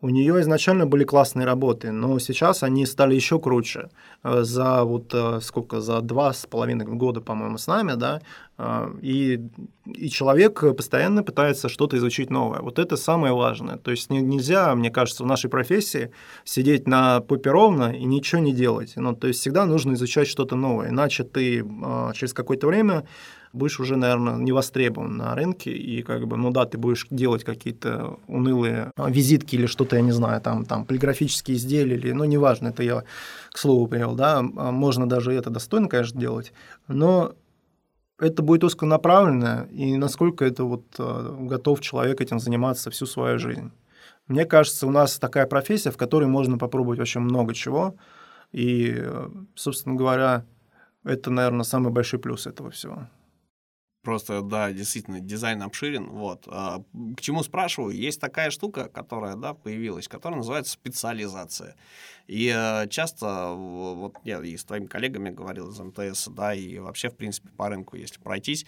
у 0.00 0.10
нее 0.10 0.40
изначально 0.40 0.86
были 0.86 1.04
классные 1.04 1.44
работы, 1.44 1.90
но 1.90 2.18
сейчас 2.18 2.62
они 2.62 2.86
стали 2.86 3.14
еще 3.14 3.38
круче. 3.40 3.90
Э, 4.22 4.42
за 4.42 4.84
вот 4.84 5.12
э, 5.12 5.40
сколько, 5.42 5.80
за 5.80 6.00
два 6.00 6.32
с 6.32 6.46
половиной 6.46 6.86
года, 6.86 7.20
по-моему, 7.20 7.58
с 7.58 7.66
нами, 7.66 7.94
да, 7.94 8.20
э, 8.58 8.90
и, 9.02 9.40
и 9.86 10.08
человек 10.08 10.60
постоянно 10.76 11.24
пытается 11.24 11.68
что-то 11.68 11.96
изучить 11.96 12.30
новое. 12.30 12.60
Вот 12.60 12.78
это 12.78 12.96
самое 12.96 13.34
важное. 13.34 13.76
То 13.76 13.90
есть 13.90 14.10
нельзя, 14.10 14.74
мне 14.76 14.90
кажется, 14.90 15.24
в 15.24 15.26
нашей 15.26 15.50
профессии 15.50 16.12
сидеть 16.44 16.86
на 16.86 17.20
попе 17.20 17.50
ровно 17.50 17.92
и 17.92 18.04
ничего 18.04 18.40
не 18.40 18.52
делать. 18.52 18.92
Ну, 18.96 19.16
то 19.16 19.26
есть 19.26 19.40
всегда 19.40 19.66
нужно 19.66 19.94
изучать 19.94 20.28
что-то 20.28 20.54
новое, 20.54 20.90
иначе 20.90 21.24
ты 21.24 21.64
через 22.14 22.32
какое-то 22.32 22.68
время 22.68 23.04
будешь 23.52 23.80
уже, 23.80 23.96
наверное, 23.96 24.36
не 24.36 24.52
востребован 24.52 25.16
на 25.16 25.34
рынке, 25.34 25.72
и 25.72 26.02
как 26.02 26.26
бы, 26.26 26.36
ну 26.36 26.50
да, 26.50 26.64
ты 26.66 26.78
будешь 26.78 27.06
делать 27.10 27.44
какие-то 27.44 28.18
унылые 28.26 28.92
визитки 28.96 29.56
или 29.56 29.66
что-то, 29.66 29.96
я 29.96 30.02
не 30.02 30.12
знаю, 30.12 30.40
там, 30.40 30.64
там 30.64 30.84
полиграфические 30.84 31.56
изделия, 31.56 31.96
или, 31.96 32.12
ну, 32.12 32.24
неважно, 32.24 32.68
это 32.68 32.82
я 32.82 33.04
к 33.50 33.58
слову 33.58 33.86
привел, 33.86 34.14
да, 34.14 34.42
можно 34.42 35.08
даже 35.08 35.32
это 35.32 35.50
достойно, 35.50 35.88
конечно, 35.88 36.20
делать, 36.20 36.52
но 36.86 37.34
это 38.18 38.42
будет 38.42 38.64
узконаправленно, 38.64 39.68
и 39.70 39.96
насколько 39.96 40.44
это 40.44 40.64
вот 40.64 40.84
э, 40.98 41.36
готов 41.40 41.80
человек 41.80 42.20
этим 42.20 42.40
заниматься 42.40 42.90
всю 42.90 43.06
свою 43.06 43.38
жизнь. 43.38 43.70
Мне 44.26 44.44
кажется, 44.44 44.86
у 44.86 44.90
нас 44.90 45.18
такая 45.18 45.46
профессия, 45.46 45.90
в 45.90 45.96
которой 45.96 46.26
можно 46.26 46.58
попробовать 46.58 47.00
очень 47.00 47.20
много 47.20 47.54
чего, 47.54 47.94
и, 48.52 49.02
собственно 49.54 49.94
говоря, 49.94 50.44
это, 51.04 51.30
наверное, 51.30 51.64
самый 51.64 51.92
большой 51.92 52.18
плюс 52.18 52.46
этого 52.46 52.70
всего. 52.70 53.08
Просто, 54.02 54.42
да, 54.42 54.72
действительно, 54.72 55.20
дизайн 55.20 55.62
обширен. 55.62 56.08
Вот. 56.10 56.44
А, 56.46 56.82
к 57.16 57.20
чему 57.20 57.42
спрашиваю? 57.42 57.94
Есть 57.94 58.20
такая 58.20 58.50
штука, 58.50 58.88
которая, 58.88 59.34
да, 59.36 59.54
появилась, 59.54 60.08
которая 60.08 60.38
называется 60.38 60.72
специализация. 60.72 61.74
И 62.28 62.52
э, 62.54 62.86
часто, 62.88 63.52
вот 63.54 64.16
я 64.24 64.40
и 64.40 64.56
с 64.56 64.64
твоими 64.64 64.86
коллегами 64.86 65.30
говорил 65.30 65.70
из 65.70 65.78
МТС, 65.80 66.28
да, 66.28 66.54
и 66.54 66.78
вообще, 66.78 67.10
в 67.10 67.16
принципе, 67.16 67.48
по 67.50 67.68
рынку, 67.68 67.96
если 67.96 68.20
пройтись, 68.20 68.66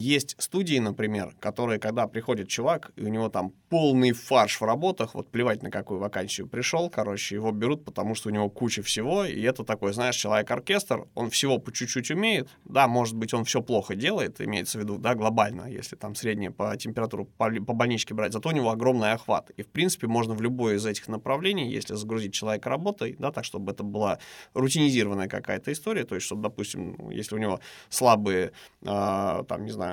есть 0.00 0.34
студии, 0.38 0.78
например, 0.78 1.34
которые, 1.40 1.78
когда 1.78 2.06
приходит 2.06 2.48
чувак, 2.48 2.90
и 2.96 3.02
у 3.02 3.08
него 3.08 3.28
там 3.28 3.52
полный 3.68 4.12
фарш 4.12 4.58
в 4.60 4.64
работах, 4.64 5.14
вот 5.14 5.30
плевать 5.30 5.62
на 5.62 5.70
какую 5.70 6.00
вакансию 6.00 6.48
пришел, 6.48 6.88
короче, 6.88 7.34
его 7.34 7.52
берут, 7.52 7.84
потому 7.84 8.14
что 8.14 8.30
у 8.30 8.32
него 8.32 8.48
куча 8.48 8.82
всего, 8.82 9.26
и 9.26 9.42
это 9.42 9.62
такой, 9.62 9.92
знаешь, 9.92 10.16
человек-оркестр, 10.16 11.06
он 11.14 11.28
всего 11.28 11.58
по 11.58 11.70
чуть-чуть 11.70 12.10
умеет, 12.10 12.48
да, 12.64 12.88
может 12.88 13.14
быть, 13.14 13.34
он 13.34 13.44
все 13.44 13.60
плохо 13.60 13.94
делает, 13.94 14.40
имеется 14.40 14.78
в 14.78 14.80
виду, 14.80 14.96
да, 14.96 15.14
глобально, 15.14 15.66
если 15.70 15.96
там 15.96 16.14
среднее 16.14 16.50
по 16.50 16.74
температуру 16.78 17.26
по, 17.26 17.50
по 17.50 17.74
больничке 17.74 18.14
брать, 18.14 18.32
зато 18.32 18.48
у 18.48 18.52
него 18.52 18.70
огромный 18.70 19.12
охват, 19.12 19.50
и, 19.50 19.62
в 19.62 19.68
принципе, 19.68 20.06
можно 20.06 20.34
в 20.34 20.40
любое 20.40 20.76
из 20.76 20.86
этих 20.86 21.08
направлений, 21.08 21.70
если 21.70 21.94
загрузить 21.94 22.32
человека 22.32 22.70
работой, 22.70 23.16
да, 23.18 23.32
так, 23.32 23.44
чтобы 23.44 23.72
это 23.72 23.82
была 23.82 24.18
рутинизированная 24.54 25.28
какая-то 25.28 25.70
история, 25.72 26.04
то 26.04 26.14
есть, 26.14 26.26
чтобы, 26.26 26.42
допустим, 26.42 27.10
если 27.10 27.34
у 27.34 27.38
него 27.38 27.60
слабые, 27.90 28.52
э, 28.80 29.44
там, 29.46 29.64
не 29.66 29.70
знаю, 29.70 29.89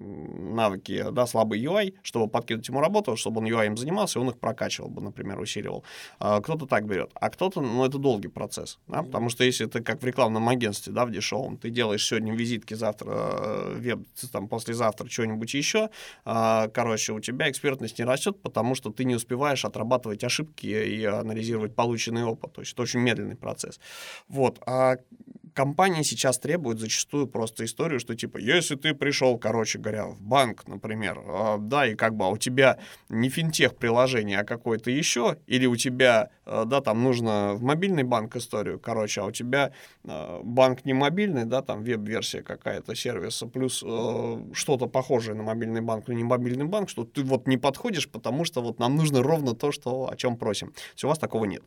навыки, 0.00 1.06
да, 1.12 1.26
слабый 1.26 1.62
UI, 1.62 1.94
чтобы 2.02 2.28
подкинуть 2.28 2.68
ему 2.68 2.80
работу, 2.80 3.16
чтобы 3.16 3.40
он 3.40 3.46
UI 3.46 3.66
им 3.66 3.76
занимался, 3.76 4.20
он 4.20 4.28
их 4.30 4.38
прокачивал 4.38 4.88
бы, 4.88 5.02
например, 5.02 5.38
усиливал. 5.38 5.84
А, 6.18 6.40
кто-то 6.40 6.66
так 6.66 6.86
берет, 6.86 7.10
а 7.14 7.30
кто-то, 7.30 7.60
ну, 7.60 7.84
это 7.84 7.98
долгий 7.98 8.28
процесс, 8.28 8.78
да, 8.88 9.02
потому 9.02 9.28
что 9.28 9.44
если 9.44 9.66
ты 9.66 9.80
как 9.82 10.02
в 10.02 10.06
рекламном 10.06 10.48
агентстве, 10.48 10.92
да, 10.92 11.04
в 11.04 11.10
дешевом, 11.10 11.56
ты 11.56 11.70
делаешь 11.70 12.06
сегодня 12.06 12.34
визитки, 12.34 12.74
завтра 12.74 13.10
э, 13.10 13.74
веб, 13.78 14.00
там, 14.32 14.48
послезавтра 14.48 15.08
что-нибудь 15.08 15.54
еще, 15.54 15.90
а, 16.24 16.68
короче, 16.68 17.12
у 17.12 17.20
тебя 17.20 17.50
экспертность 17.50 17.98
не 17.98 18.04
растет, 18.04 18.40
потому 18.42 18.74
что 18.74 18.90
ты 18.90 19.04
не 19.04 19.14
успеваешь 19.14 19.64
отрабатывать 19.64 20.24
ошибки 20.24 20.66
и 20.66 21.04
анализировать 21.04 21.74
полученный 21.74 22.24
опыт, 22.24 22.52
то 22.52 22.60
есть 22.60 22.72
это 22.72 22.82
очень 22.82 23.00
медленный 23.00 23.36
процесс. 23.36 23.80
Вот, 24.28 24.58
а 24.66 24.96
компании 25.54 26.02
сейчас 26.02 26.38
требуют 26.38 26.80
зачастую 26.80 27.26
просто 27.26 27.64
историю, 27.64 28.00
что 28.00 28.14
типа, 28.14 28.38
если 28.38 28.76
ты 28.76 28.94
пришел, 28.94 29.38
короче 29.38 29.78
говоря, 29.78 30.06
в 30.06 30.20
банк, 30.20 30.66
например, 30.66 31.20
э, 31.24 31.56
да, 31.60 31.86
и 31.86 31.94
как 31.94 32.14
бы 32.14 32.24
а 32.24 32.28
у 32.28 32.36
тебя 32.36 32.78
не 33.08 33.28
финтех 33.28 33.76
приложение, 33.76 34.40
а 34.40 34.44
какое-то 34.44 34.90
еще, 34.90 35.36
или 35.46 35.66
у 35.66 35.76
тебя, 35.76 36.30
э, 36.46 36.64
да, 36.66 36.80
там 36.80 37.02
нужно 37.02 37.54
в 37.54 37.62
мобильный 37.62 38.02
банк 38.02 38.36
историю, 38.36 38.78
короче, 38.78 39.20
а 39.20 39.26
у 39.26 39.30
тебя 39.30 39.72
э, 40.04 40.40
банк 40.42 40.84
не 40.84 40.94
мобильный, 40.94 41.44
да, 41.44 41.62
там 41.62 41.82
веб-версия 41.82 42.42
какая-то 42.42 42.94
сервиса, 42.94 43.46
плюс 43.46 43.76
что-то 43.78 44.86
похожее 44.86 45.34
на 45.34 45.42
мобильный 45.42 45.80
банк, 45.80 46.08
но 46.08 46.14
не 46.14 46.24
мобильный 46.24 46.64
банк, 46.66 46.88
что 46.88 47.04
ты 47.04 47.22
вот 47.22 47.46
не 47.46 47.56
подходишь, 47.56 48.08
потому 48.08 48.44
что 48.44 48.62
вот 48.62 48.78
нам 48.78 48.96
нужно 48.96 49.22
ровно 49.22 49.54
то, 49.54 49.72
что, 49.72 50.08
о 50.10 50.16
чем 50.16 50.36
просим. 50.36 50.72
Все, 50.94 51.06
у 51.06 51.10
вас 51.10 51.18
такого 51.18 51.44
нет. 51.44 51.62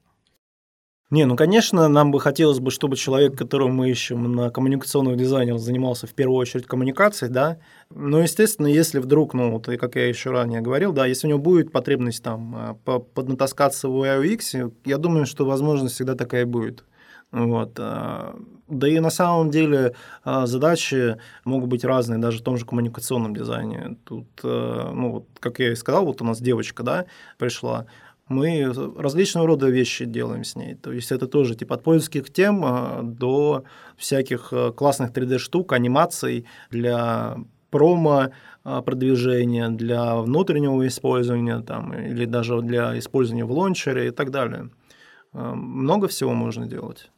Не, 1.13 1.25
ну, 1.25 1.35
конечно, 1.35 1.87
нам 1.89 2.09
бы 2.09 2.19
хотелось 2.19 2.59
бы, 2.59 2.71
чтобы 2.71 2.95
человек, 2.95 3.37
которого 3.37 3.67
мы 3.67 3.91
ищем 3.91 4.31
на 4.31 4.49
коммуникационном 4.49 5.15
дизайне, 5.15 5.55
занимался 5.59 6.07
в 6.07 6.15
первую 6.15 6.39
очередь 6.39 6.65
коммуникацией, 6.65 7.31
да. 7.31 7.59
Но, 7.91 8.19
естественно, 8.19 8.65
если 8.65 8.97
вдруг, 8.97 9.35
ну, 9.35 9.51
вот, 9.51 9.67
как 9.79 9.95
я 9.95 10.07
еще 10.07 10.31
ранее 10.31 10.61
говорил, 10.61 10.91
да, 10.91 11.05
если 11.05 11.27
у 11.27 11.29
него 11.29 11.39
будет 11.39 11.71
потребность 11.71 12.23
там 12.23 12.79
э, 12.87 12.99
поднатаскаться 13.13 13.89
в 13.89 14.03
UX, 14.03 14.73
я 14.85 14.97
думаю, 14.97 15.27
что 15.27 15.45
возможность 15.45 15.93
всегда 15.93 16.15
такая 16.15 16.47
будет. 16.47 16.83
Вот. 17.31 17.73
Э, 17.77 18.33
да 18.67 18.87
и 18.87 18.99
на 18.99 19.11
самом 19.11 19.51
деле 19.51 19.93
э, 20.25 20.47
задачи 20.47 21.17
могут 21.45 21.69
быть 21.69 21.85
разные, 21.85 22.17
даже 22.17 22.39
в 22.39 22.43
том 22.43 22.57
же 22.57 22.65
коммуникационном 22.65 23.35
дизайне. 23.35 23.97
Тут, 24.03 24.25
ну, 24.41 25.11
вот, 25.11 25.27
как 25.39 25.59
я 25.59 25.73
и 25.73 25.75
сказал, 25.75 26.05
вот 26.05 26.23
у 26.23 26.25
нас 26.25 26.41
девочка, 26.41 26.81
да, 26.81 27.05
пришла, 27.37 27.85
мы 28.29 28.73
различного 28.97 29.47
рода 29.47 29.67
вещи 29.69 30.05
делаем 30.05 30.43
с 30.43 30.55
ней. 30.55 30.75
То 30.75 30.91
есть 30.91 31.11
это 31.11 31.27
тоже 31.27 31.55
типа 31.55 31.75
от 31.75 31.83
польских 31.83 32.31
тем 32.31 32.63
а, 32.63 33.01
до 33.03 33.63
всяких 33.97 34.49
э, 34.51 34.71
классных 34.71 35.11
3D-штук, 35.11 35.73
анимаций 35.73 36.45
для 36.71 37.37
промо 37.69 38.31
а, 38.63 38.81
продвижения, 38.81 39.69
для 39.69 40.15
внутреннего 40.15 40.87
использования 40.87 41.59
там, 41.61 41.93
или 41.93 42.25
даже 42.25 42.61
для 42.61 42.97
использования 42.97 43.45
в 43.45 43.51
лончере 43.51 44.07
и 44.07 44.11
так 44.11 44.31
далее. 44.31 44.69
Э, 45.33 45.53
много 45.53 46.07
всего 46.07 46.33
можно 46.33 46.65
делать. 46.65 47.11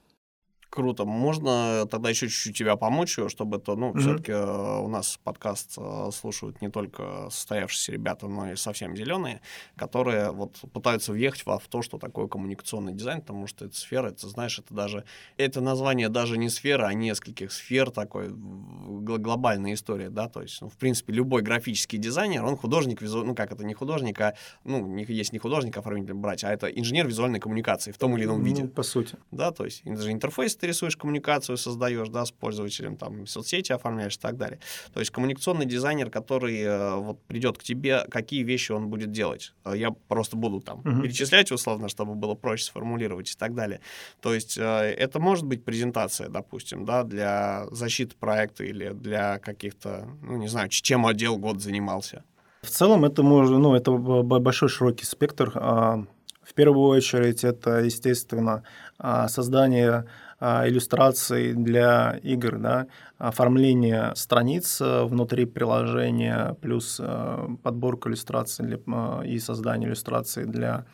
Круто. 0.70 1.06
Можно 1.06 1.88
тогда 1.90 2.10
еще 2.10 2.28
чуть-чуть 2.28 2.58
тебя 2.58 2.76
помочь, 2.76 3.18
чтобы 3.28 3.58
это, 3.58 3.76
ну, 3.76 3.92
mm-hmm. 3.92 4.00
все-таки 4.00 4.32
э, 4.32 4.80
у 4.80 4.88
нас 4.88 5.20
подкаст 5.24 5.76
э, 5.78 6.10
слушают 6.14 6.62
не 6.62 6.70
только 6.70 7.28
состоявшиеся 7.32 7.92
ребята, 7.92 8.28
но 8.28 8.52
и 8.52 8.56
совсем 8.56 8.96
зеленые, 8.96 9.42
которые 9.76 10.32
вот 10.32 10.58
пытаются 10.74 11.12
въехать 11.12 11.46
во 11.46 11.56
в 11.60 11.68
то, 11.68 11.82
что 11.82 11.98
такое 11.98 12.28
коммуникационный 12.28 12.94
дизайн, 12.94 13.22
потому 13.22 13.48
что 13.48 13.66
это 13.66 13.76
сфера, 13.76 14.10
это, 14.10 14.28
знаешь, 14.28 14.60
это 14.60 14.74
даже, 14.74 15.04
это 15.38 15.62
название 15.62 16.10
даже 16.10 16.38
не 16.38 16.50
сфера, 16.50 16.88
а 16.88 16.94
нескольких 16.94 17.52
сфер, 17.52 17.92
такой 17.92 18.30
глобальная 18.30 19.74
история, 19.74 20.10
да, 20.10 20.28
то 20.28 20.42
есть, 20.42 20.62
ну, 20.62 20.70
в 20.70 20.78
принципе, 20.78 21.14
любой 21.14 21.42
графический 21.42 21.98
дизайнер, 21.98 22.44
он 22.44 22.58
художник, 22.58 23.02
визу... 23.02 23.24
ну, 23.24 23.36
как 23.36 23.52
это, 23.52 23.64
не 23.64 23.74
художник, 23.74 24.20
а, 24.22 24.36
ну, 24.64 24.86
не, 24.86 25.06
есть 25.06 25.34
не 25.34 25.40
художник, 25.40 25.78
оформитель 25.78 26.14
брать, 26.14 26.44
а 26.44 26.52
это 26.52 26.68
инженер 26.68 27.08
визуальной 27.08 27.40
коммуникации 27.40 27.92
в 27.92 27.98
том 27.98 28.18
или 28.18 28.26
ином 28.26 28.44
виде. 28.44 28.64
Ну, 28.64 28.70
по 28.70 28.84
сути. 28.84 29.18
Да, 29.32 29.52
то 29.52 29.66
есть, 29.66 29.84
даже 29.86 30.12
интерфейс 30.12 30.56
ты 30.66 30.70
рисуешь 30.70 30.98
коммуникацию, 30.98 31.58
создаешь, 31.58 32.10
да, 32.10 32.26
с 32.26 32.32
пользователем, 32.32 32.98
там, 32.98 33.28
соцсети 33.28 33.72
оформляешь 33.72 34.16
и 34.16 34.20
так 34.20 34.38
далее. 34.38 34.60
То 34.94 35.00
есть 35.00 35.12
коммуникационный 35.12 35.66
дизайнер, 35.66 36.10
который 36.10 36.60
э, 36.60 36.96
вот 36.96 37.22
придет 37.28 37.58
к 37.58 37.64
тебе, 37.64 38.06
какие 38.10 38.44
вещи 38.44 38.72
он 38.72 38.90
будет 38.90 39.12
делать. 39.12 39.54
Э, 39.64 39.74
я 39.76 39.92
просто 39.92 40.38
буду 40.38 40.62
там 40.62 40.82
uh-huh. 40.82 41.04
перечислять 41.04 41.52
условно, 41.52 41.88
чтобы 41.88 42.16
было 42.16 42.34
проще 42.34 42.66
сформулировать 42.66 43.32
и 43.32 43.36
так 43.36 43.54
далее. 43.54 43.80
То 44.22 44.34
есть 44.34 44.58
э, 44.58 44.62
это 44.62 45.20
может 45.20 45.46
быть 45.46 45.64
презентация, 45.64 46.30
допустим, 46.30 46.86
да, 46.86 47.04
для 47.04 47.66
защиты 47.72 48.16
проекта 48.16 48.64
или 48.64 48.90
для 48.90 49.38
каких-то, 49.38 50.08
ну, 50.24 50.38
не 50.38 50.48
знаю, 50.48 50.70
чем 50.70 51.06
отдел 51.06 51.38
год 51.38 51.62
занимался. 51.62 52.24
В 52.64 52.70
целом 52.70 53.06
это 53.06 53.22
можно, 53.22 53.60
ну, 53.60 53.76
это 53.76 53.92
большой 53.92 54.70
широкий 54.70 55.06
спектр. 55.06 55.52
А, 55.54 56.06
в 56.46 56.54
первую 56.54 56.88
очередь 56.90 57.44
это, 57.44 57.80
естественно, 57.82 58.64
а, 58.98 59.28
создание 59.28 60.06
иллюстраций 60.40 61.54
для 61.54 62.20
игр, 62.22 62.58
да, 62.58 62.88
оформление 63.18 64.12
страниц 64.16 64.82
э, 64.82 65.04
внутри 65.06 65.46
приложения, 65.46 66.56
плюс 66.62 67.00
э, 67.02 67.48
подборка 67.64 68.10
иллюстраций 68.10 68.66
для, 68.66 68.78
э, 68.78 69.28
и 69.28 69.40
создание 69.40 69.88
иллюстраций 69.88 70.46
для, 70.46 70.86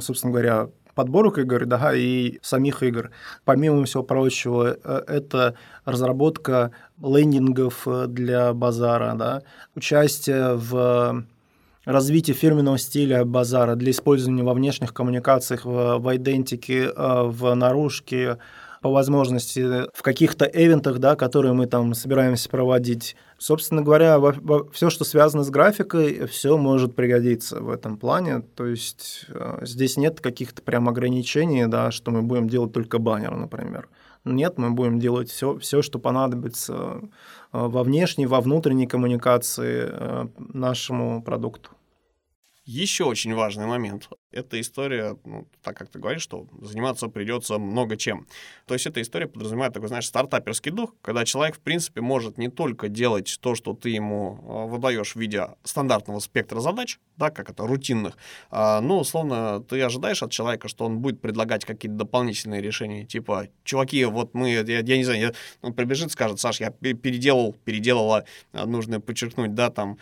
собственно 0.00 0.32
говоря, 0.32 0.68
подборок 0.94 1.38
игр, 1.38 1.66
да, 1.66 1.92
и 1.94 2.38
самих 2.42 2.82
игр. 2.82 3.10
Помимо 3.44 3.84
всего 3.84 4.02
прочего, 4.02 4.76
это 5.06 5.54
разработка 5.84 6.72
лендингов 7.02 7.86
для 8.08 8.52
базара, 8.52 9.14
да, 9.14 9.42
участие 9.74 10.54
в 10.54 11.24
развитие 11.84 12.34
фирменного 12.34 12.78
стиля 12.78 13.24
базара 13.24 13.74
для 13.74 13.90
использования 13.92 14.42
во 14.42 14.52
внешних 14.52 14.92
коммуникациях, 14.92 15.64
в, 15.64 15.98
в 15.98 16.16
идентике, 16.16 16.92
в 16.94 17.54
наружке, 17.54 18.38
по 18.80 18.90
возможности 18.90 19.86
в 19.94 20.02
каких-то 20.02 20.44
эвентах, 20.46 20.98
да, 20.98 21.14
которые 21.14 21.52
мы 21.52 21.66
там 21.66 21.94
собираемся 21.94 22.48
проводить. 22.48 23.14
Собственно 23.38 23.82
говоря, 23.82 24.18
во, 24.18 24.32
во, 24.32 24.70
все, 24.70 24.90
что 24.90 25.04
связано 25.04 25.44
с 25.44 25.50
графикой, 25.50 26.26
все 26.26 26.56
может 26.56 26.94
пригодиться 26.94 27.60
в 27.60 27.70
этом 27.70 27.98
плане. 27.98 28.40
То 28.40 28.66
есть 28.66 29.26
э, 29.28 29.58
здесь 29.62 29.96
нет 29.96 30.20
каких-то 30.20 30.62
прям 30.62 30.88
ограничений, 30.88 31.66
да, 31.66 31.90
что 31.90 32.10
мы 32.10 32.22
будем 32.22 32.48
делать 32.48 32.72
только 32.72 32.98
баннер, 32.98 33.34
например. 33.36 33.88
Нет, 34.24 34.58
мы 34.58 34.70
будем 34.70 34.98
делать 34.98 35.30
все, 35.30 35.58
все 35.58 35.82
что 35.82 35.98
понадобится 35.98 37.00
э, 37.02 37.08
во 37.52 37.82
внешней, 37.82 38.26
во 38.26 38.40
внутренней 38.40 38.86
коммуникации 38.86 39.88
э, 39.90 40.26
нашему 40.38 41.22
продукту. 41.22 41.70
Еще 42.64 43.04
очень 43.04 43.34
важный 43.34 43.66
момент 43.66 44.08
эта 44.32 44.60
история, 44.60 45.16
ну, 45.24 45.48
так 45.62 45.76
как 45.76 45.88
ты 45.88 45.98
говоришь, 45.98 46.22
что 46.22 46.46
заниматься 46.60 47.08
придется 47.08 47.58
много 47.58 47.96
чем. 47.96 48.26
То 48.66 48.74
есть 48.74 48.86
эта 48.86 49.02
история 49.02 49.26
подразумевает 49.26 49.74
такой, 49.74 49.88
знаешь, 49.88 50.06
стартаперский 50.06 50.70
дух, 50.70 50.94
когда 51.02 51.24
человек, 51.24 51.56
в 51.56 51.60
принципе, 51.60 52.00
может 52.00 52.38
не 52.38 52.48
только 52.48 52.88
делать 52.88 53.38
то, 53.40 53.54
что 53.54 53.74
ты 53.74 53.90
ему 53.90 54.38
а, 54.42 54.66
выдаешь 54.66 55.14
в 55.14 55.16
виде 55.16 55.48
стандартного 55.64 56.20
спектра 56.20 56.60
задач, 56.60 56.98
да, 57.16 57.30
как 57.30 57.50
это, 57.50 57.66
рутинных, 57.66 58.16
а, 58.50 58.80
но, 58.80 59.00
условно, 59.00 59.64
ты 59.68 59.82
ожидаешь 59.82 60.22
от 60.22 60.30
человека, 60.30 60.68
что 60.68 60.84
он 60.84 60.98
будет 60.98 61.20
предлагать 61.20 61.64
какие-то 61.64 61.98
дополнительные 61.98 62.62
решения, 62.62 63.04
типа, 63.04 63.48
чуваки, 63.64 64.04
вот 64.04 64.34
мы, 64.34 64.50
я, 64.50 64.62
я 64.62 64.96
не 64.96 65.04
знаю, 65.04 65.20
я, 65.20 65.32
он 65.60 65.74
прибежит, 65.74 66.12
скажет, 66.12 66.38
Саш, 66.38 66.60
я 66.60 66.70
переделал, 66.70 67.56
переделала, 67.64 68.24
а, 68.52 68.64
нужно 68.66 69.00
подчеркнуть, 69.00 69.54
да, 69.54 69.70
там, 69.70 69.98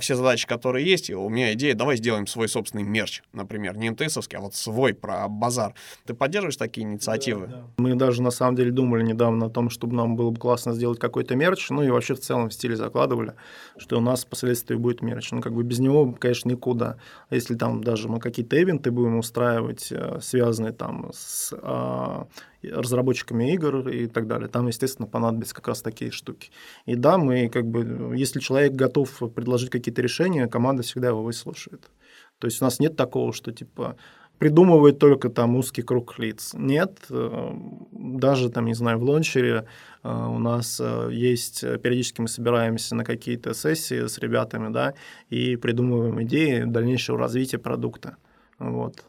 все 0.00 0.14
задачи, 0.14 0.46
которые 0.46 0.86
есть, 0.86 1.10
и 1.10 1.14
у 1.14 1.28
меня 1.28 1.52
идея, 1.52 1.74
давай 1.74 1.96
сделаем 1.96 2.26
свой 2.26 2.48
собственный 2.48 2.84
мерч, 2.84 3.22
например, 3.32 3.65
например, 3.66 3.76
не 3.76 3.90
МТСовский, 3.90 4.38
а 4.38 4.40
вот 4.40 4.54
свой 4.54 4.94
про 4.94 5.28
базар. 5.28 5.74
Ты 6.04 6.14
поддерживаешь 6.14 6.56
такие 6.56 6.86
инициативы? 6.86 7.46
Да, 7.46 7.56
да. 7.56 7.64
Мы 7.78 7.94
даже 7.94 8.22
на 8.22 8.30
самом 8.30 8.56
деле 8.56 8.70
думали 8.70 9.02
недавно 9.02 9.46
о 9.46 9.50
том, 9.50 9.70
чтобы 9.70 9.94
нам 9.94 10.16
было 10.16 10.30
бы 10.30 10.38
классно 10.38 10.72
сделать 10.72 10.98
какой-то 10.98 11.36
мерч, 11.36 11.70
ну 11.70 11.82
и 11.82 11.90
вообще 11.90 12.14
в 12.14 12.20
целом 12.20 12.48
в 12.48 12.54
стиле 12.54 12.76
закладывали, 12.76 13.34
что 13.76 13.98
у 13.98 14.00
нас 14.00 14.24
впоследствии 14.24 14.76
будет 14.76 15.02
мерч. 15.02 15.30
Ну 15.32 15.40
как 15.40 15.52
бы 15.52 15.62
без 15.62 15.78
него, 15.78 16.12
конечно, 16.12 16.48
никуда. 16.48 16.96
А 17.28 17.34
если 17.34 17.54
там 17.54 17.82
даже 17.82 18.08
мы 18.08 18.20
какие-то 18.20 18.56
ивенты 18.56 18.90
будем 18.90 19.18
устраивать, 19.18 19.88
э, 19.90 20.18
связанные 20.20 20.72
там 20.72 21.10
с 21.12 21.52
а, 21.62 22.26
разработчиками 22.62 23.52
игр 23.52 23.88
и 23.88 24.06
так 24.06 24.26
далее. 24.26 24.48
Там, 24.48 24.66
естественно, 24.66 25.06
понадобятся 25.06 25.54
как 25.54 25.68
раз 25.68 25.82
такие 25.82 26.10
штуки. 26.10 26.50
И 26.84 26.94
да, 26.94 27.18
мы 27.18 27.48
как 27.48 27.66
бы, 27.66 28.14
если 28.16 28.40
человек 28.40 28.72
готов 28.72 29.10
предложить 29.34 29.70
какие-то 29.70 30.02
решения, 30.02 30.46
команда 30.46 30.82
всегда 30.82 31.08
его 31.08 31.22
выслушает. 31.22 31.90
То 32.38 32.46
есть 32.46 32.60
у 32.60 32.64
нас 32.64 32.80
нет 32.80 32.96
такого, 32.96 33.32
что 33.32 33.52
типа 33.52 33.96
придумывает 34.38 34.98
только 34.98 35.28
там 35.28 35.56
узкий 35.56 35.82
круг 35.82 36.18
лиц. 36.18 36.52
Нет, 36.54 37.06
э, 37.10 37.52
даже 37.92 38.50
там, 38.50 38.66
не 38.66 38.74
знаю, 38.74 38.98
в 38.98 39.02
лончере 39.02 39.66
э, 40.02 40.08
у 40.08 40.38
нас 40.38 40.80
э, 40.82 41.08
есть, 41.12 41.60
периодически 41.60 42.20
мы 42.20 42.28
собираемся 42.28 42.94
на 42.94 43.04
какие-то 43.04 43.54
сессии 43.54 44.06
с 44.06 44.18
ребятами, 44.18 44.72
да, 44.72 44.94
и 45.30 45.56
придумываем 45.56 46.22
идеи 46.22 46.64
дальнейшего 46.64 47.18
развития 47.18 47.58
продукта. 47.58 48.16
Вот. 48.58 49.04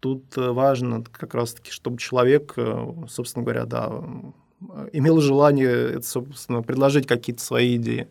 Тут 0.00 0.36
важно 0.36 1.02
как 1.02 1.34
раз-таки, 1.34 1.70
чтобы 1.70 1.96
человек, 1.96 2.54
собственно 3.08 3.42
говоря, 3.42 3.64
да, 3.64 3.90
имел 4.92 5.22
желание, 5.22 6.02
собственно, 6.02 6.62
предложить 6.62 7.06
какие-то 7.06 7.42
свои 7.42 7.76
идеи. 7.76 8.08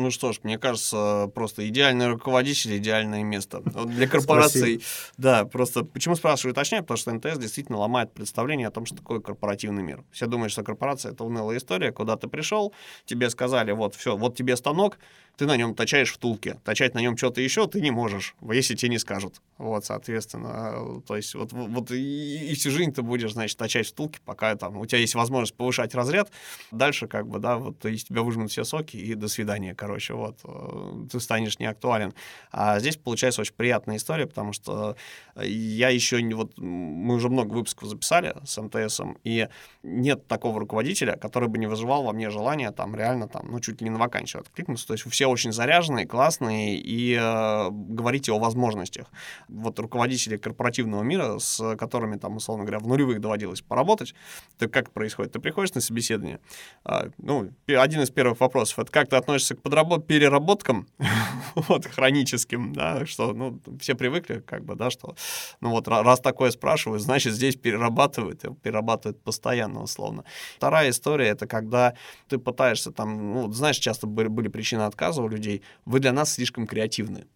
Ну 0.00 0.10
что 0.10 0.32
ж, 0.32 0.40
мне 0.44 0.58
кажется, 0.58 1.30
просто 1.34 1.68
идеальный 1.68 2.08
руководитель, 2.08 2.78
идеальное 2.78 3.22
место. 3.22 3.60
Для 3.60 4.08
корпораций, 4.08 4.82
да, 5.18 5.44
просто 5.44 5.84
почему 5.84 6.16
спрашиваю 6.16 6.52
уточняю, 6.52 6.84
потому 6.84 6.96
что 6.96 7.12
НТС 7.12 7.38
действительно 7.38 7.78
ломает 7.78 8.12
представление 8.12 8.68
о 8.68 8.70
том, 8.70 8.86
что 8.86 8.96
такое 8.96 9.20
корпоративный 9.20 9.82
мир. 9.82 10.02
Все 10.10 10.26
думают, 10.26 10.52
что 10.52 10.62
корпорация— 10.62 11.12
это 11.12 11.24
унылая 11.24 11.58
история, 11.58 11.92
куда 11.92 12.16
ты 12.16 12.28
пришел, 12.28 12.72
тебе 13.04 13.28
сказали, 13.28 13.72
вот, 13.72 13.94
все, 13.94 14.16
вот 14.16 14.36
тебе 14.36 14.56
станок, 14.56 14.98
ты 15.40 15.46
на 15.46 15.56
нем 15.56 15.74
точаешь 15.74 16.12
втулки. 16.12 16.60
Точать 16.64 16.92
на 16.92 16.98
нем 16.98 17.16
что-то 17.16 17.40
еще 17.40 17.66
ты 17.66 17.80
не 17.80 17.90
можешь, 17.90 18.34
если 18.52 18.74
тебе 18.74 18.90
не 18.90 18.98
скажут. 18.98 19.40
Вот, 19.56 19.86
соответственно, 19.86 21.00
то 21.06 21.16
есть 21.16 21.34
вот, 21.34 21.52
вот 21.52 21.90
и, 21.92 22.50
и 22.50 22.54
всю 22.54 22.70
жизнь 22.70 22.92
ты 22.92 23.00
будешь, 23.00 23.32
значит, 23.32 23.56
точать 23.56 23.86
втулки, 23.86 24.20
пока 24.26 24.54
там 24.56 24.76
у 24.76 24.84
тебя 24.84 24.98
есть 24.98 25.14
возможность 25.14 25.54
повышать 25.54 25.94
разряд. 25.94 26.30
Дальше, 26.72 27.06
как 27.06 27.26
бы, 27.26 27.38
да, 27.38 27.56
вот 27.56 27.82
из 27.86 28.04
тебя 28.04 28.20
выжмут 28.20 28.50
все 28.50 28.64
соки, 28.64 28.98
и 28.98 29.14
до 29.14 29.28
свидания, 29.28 29.74
короче, 29.74 30.12
вот, 30.12 30.40
э, 30.44 31.06
ты 31.10 31.20
станешь 31.20 31.58
неактуален. 31.58 32.12
А 32.52 32.78
здесь 32.78 32.98
получается 32.98 33.40
очень 33.40 33.54
приятная 33.54 33.96
история, 33.96 34.26
потому 34.26 34.52
что 34.52 34.94
я 35.36 35.88
еще 35.88 36.20
не, 36.20 36.34
вот, 36.34 36.58
мы 36.58 37.14
уже 37.14 37.30
много 37.30 37.54
выпусков 37.54 37.88
записали 37.88 38.34
с 38.44 38.60
МТСом, 38.60 39.16
и 39.24 39.48
нет 39.82 40.26
такого 40.26 40.60
руководителя, 40.60 41.16
который 41.16 41.48
бы 41.48 41.56
не 41.56 41.66
вызывал 41.66 42.02
во 42.02 42.12
мне 42.12 42.28
желание 42.28 42.72
там 42.72 42.94
реально 42.94 43.26
там, 43.26 43.50
ну, 43.50 43.60
чуть 43.60 43.80
ли 43.80 43.86
не 43.86 43.90
на 43.90 43.98
вакансию 43.98 44.42
откликнуться. 44.42 44.86
То 44.86 44.92
есть 44.92 45.08
все 45.08 45.29
очень 45.30 45.52
заряженные, 45.52 46.06
классные 46.06 46.78
и 46.78 47.14
э, 47.14 47.68
говорите 47.70 48.32
о 48.32 48.38
возможностях. 48.38 49.06
Вот 49.48 49.78
руководители 49.78 50.36
корпоративного 50.36 51.02
мира, 51.02 51.38
с 51.38 51.76
которыми 51.76 52.16
там, 52.16 52.36
условно 52.36 52.64
говоря, 52.64 52.78
в 52.78 52.86
нулевых 52.86 53.20
доводилось 53.20 53.62
поработать, 53.62 54.14
то 54.58 54.68
как 54.68 54.90
происходит? 54.90 55.32
Ты 55.32 55.40
приходишь 55.40 55.74
на 55.74 55.80
собеседование, 55.80 56.40
э, 56.84 57.10
ну, 57.18 57.50
один 57.66 58.02
из 58.02 58.10
первых 58.10 58.40
вопросов, 58.40 58.78
это 58.78 58.90
как 58.90 59.08
ты 59.08 59.16
относишься 59.16 59.54
к 59.54 59.62
подработ 59.62 60.06
переработкам, 60.06 60.86
вот, 61.54 61.86
хроническим, 61.86 62.72
да, 62.72 63.06
что, 63.06 63.32
ну, 63.32 63.60
все 63.80 63.94
привыкли, 63.94 64.40
как 64.40 64.64
бы, 64.64 64.74
да, 64.74 64.90
что, 64.90 65.14
ну, 65.60 65.70
вот, 65.70 65.88
раз 65.88 66.20
такое 66.20 66.50
спрашивают, 66.50 67.02
значит, 67.02 67.32
здесь 67.34 67.56
перерабатывают, 67.56 68.44
перерабатывают 68.62 69.22
постоянно, 69.22 69.82
условно. 69.82 70.24
Вторая 70.56 70.90
история, 70.90 71.28
это 71.28 71.46
когда 71.46 71.94
ты 72.28 72.38
пытаешься 72.38 72.90
там, 72.90 73.32
ну, 73.32 73.52
знаешь, 73.52 73.78
часто 73.78 74.06
были 74.06 74.48
причины 74.48 74.82
отказа, 74.82 75.19
у 75.20 75.28
людей, 75.28 75.62
вы 75.84 76.00
для 76.00 76.12
нас 76.12 76.34
слишком 76.34 76.66
креативны. 76.66 77.26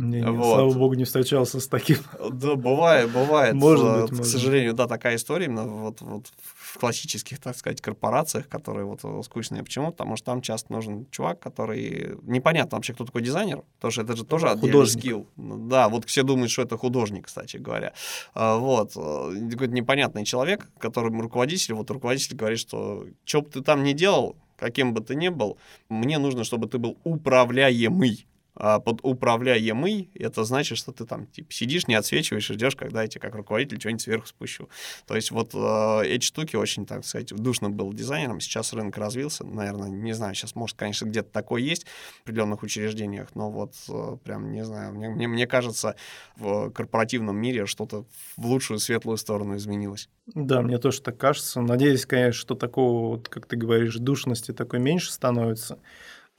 Не, 0.00 0.22
не, 0.22 0.30
вот. 0.30 0.54
Слава 0.54 0.72
богу, 0.72 0.94
не 0.94 1.04
встречался 1.04 1.60
с 1.60 1.68
таким. 1.68 1.98
Да, 2.32 2.54
бывает, 2.54 3.12
бывает. 3.12 3.54
Может 3.54 3.84
быть, 3.84 4.08
К 4.08 4.12
может. 4.12 4.26
сожалению, 4.26 4.72
да, 4.72 4.86
такая 4.86 5.16
история 5.16 5.44
именно 5.44 5.64
вот, 5.64 6.00
вот 6.00 6.26
в 6.42 6.78
классических, 6.78 7.38
так 7.38 7.56
сказать, 7.56 7.82
корпорациях, 7.82 8.48
которые 8.48 8.86
вот 8.86 9.02
скучные. 9.24 9.62
Почему? 9.62 9.90
Потому 9.90 10.16
что 10.16 10.26
там 10.26 10.40
часто 10.40 10.72
нужен 10.72 11.06
чувак, 11.10 11.40
который... 11.40 12.16
Непонятно 12.22 12.78
вообще, 12.78 12.94
кто 12.94 13.04
такой 13.04 13.22
дизайнер, 13.22 13.62
потому 13.76 13.92
что 13.92 14.02
это 14.02 14.16
же 14.16 14.24
тоже 14.24 14.48
отдельный 14.48 14.86
скилл. 14.86 15.26
Да, 15.36 15.90
вот 15.90 16.06
все 16.06 16.22
думают, 16.22 16.50
что 16.50 16.62
это 16.62 16.78
художник, 16.78 17.26
кстати 17.26 17.58
говоря. 17.58 17.92
А, 18.32 18.56
вот. 18.56 18.94
Какой-то 18.94 19.74
непонятный 19.74 20.24
человек, 20.24 20.66
которым 20.78 21.20
руководитель, 21.20 21.74
вот 21.74 21.90
руководитель 21.90 22.36
говорит, 22.36 22.58
что 22.58 23.04
что 23.24 23.42
бы 23.42 23.50
ты 23.50 23.60
там 23.60 23.82
ни 23.82 23.92
делал, 23.92 24.36
каким 24.60 24.94
бы 24.94 25.00
ты 25.00 25.14
ни 25.16 25.28
был, 25.28 25.58
мне 25.88 26.18
нужно, 26.18 26.44
чтобы 26.44 26.68
ты 26.68 26.78
был 26.78 26.98
управляемый. 27.04 28.26
А 28.54 28.80
под 28.80 29.00
управляемый 29.02 30.10
это 30.14 30.44
значит, 30.44 30.78
что 30.78 30.92
ты 30.92 31.04
там 31.04 31.26
типа, 31.26 31.52
сидишь, 31.52 31.86
не 31.86 31.94
отсвечиваешь, 31.94 32.46
ждешь, 32.46 32.76
когда 32.76 33.02
я 33.02 33.08
тебе 33.08 33.20
как 33.20 33.34
руководитель 33.34 33.78
что-нибудь 33.78 34.02
сверху 34.02 34.26
спущу. 34.26 34.68
То 35.06 35.16
есть 35.16 35.30
вот 35.30 35.54
э, 35.54 36.02
эти 36.06 36.24
штуки 36.24 36.56
очень, 36.56 36.86
так 36.86 37.04
сказать, 37.04 37.34
душно 37.34 37.70
был 37.70 37.92
дизайнером. 37.92 38.40
Сейчас 38.40 38.72
рынок 38.72 38.96
развился, 38.96 39.44
наверное, 39.44 39.88
не 39.88 40.12
знаю, 40.12 40.34
сейчас, 40.34 40.54
может, 40.54 40.76
конечно, 40.76 41.06
где-то 41.06 41.30
такое 41.30 41.62
есть 41.62 41.86
в 42.18 42.22
определенных 42.22 42.62
учреждениях, 42.62 43.28
но 43.34 43.50
вот 43.50 43.74
э, 43.88 44.16
прям, 44.24 44.52
не 44.52 44.64
знаю, 44.64 44.94
мне, 44.94 45.08
мне, 45.08 45.28
мне 45.28 45.46
кажется, 45.46 45.96
в 46.36 46.70
корпоративном 46.70 47.36
мире 47.36 47.66
что-то 47.66 48.04
в 48.36 48.46
лучшую 48.46 48.78
светлую 48.78 49.16
сторону 49.16 49.56
изменилось. 49.56 50.08
Да, 50.26 50.62
мне 50.62 50.78
тоже 50.78 51.02
так 51.02 51.16
кажется. 51.18 51.60
Надеюсь, 51.60 52.06
конечно, 52.06 52.40
что 52.40 52.54
такого, 52.54 53.16
вот, 53.16 53.28
как 53.28 53.46
ты 53.46 53.56
говоришь, 53.56 53.96
душности 53.96 54.52
такой 54.52 54.78
меньше 54.78 55.12
становится 55.12 55.78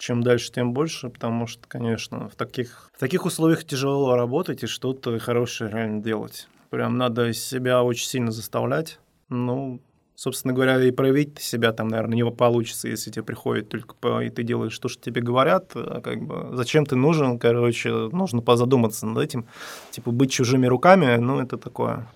чем 0.01 0.23
дальше, 0.23 0.51
тем 0.51 0.73
больше, 0.73 1.09
потому 1.09 1.47
что, 1.47 1.67
конечно, 1.67 2.27
в 2.27 2.35
таких, 2.35 2.89
в 2.93 2.99
таких 2.99 3.25
условиях 3.25 3.63
тяжело 3.63 4.15
работать 4.15 4.63
и 4.63 4.67
что-то 4.67 5.17
хорошее 5.19 5.69
реально 5.69 6.01
делать. 6.01 6.47
Прям 6.69 6.97
надо 6.97 7.33
себя 7.33 7.83
очень 7.83 8.07
сильно 8.07 8.31
заставлять. 8.31 8.99
Ну, 9.29 9.79
собственно 10.15 10.53
говоря, 10.53 10.81
и 10.83 10.91
проявить 10.91 11.39
себя 11.39 11.71
там, 11.71 11.87
наверное, 11.87 12.15
не 12.15 12.31
получится, 12.31 12.87
если 12.87 13.11
тебе 13.11 13.23
приходит 13.23 13.69
только 13.69 13.93
по, 13.95 14.21
и 14.23 14.29
ты 14.29 14.43
делаешь 14.43 14.77
то, 14.79 14.87
что 14.87 15.03
тебе 15.03 15.21
говорят, 15.21 15.71
а 15.75 16.01
как 16.01 16.21
бы 16.21 16.55
зачем 16.55 16.85
ты 16.85 16.95
нужен, 16.95 17.37
короче, 17.37 17.91
нужно 17.91 18.41
позадуматься 18.41 19.05
над 19.05 19.23
этим. 19.23 19.45
Типа 19.91 20.11
быть 20.11 20.31
чужими 20.31 20.65
руками, 20.65 21.17
ну, 21.17 21.39
это 21.39 21.57
такое. 21.57 22.07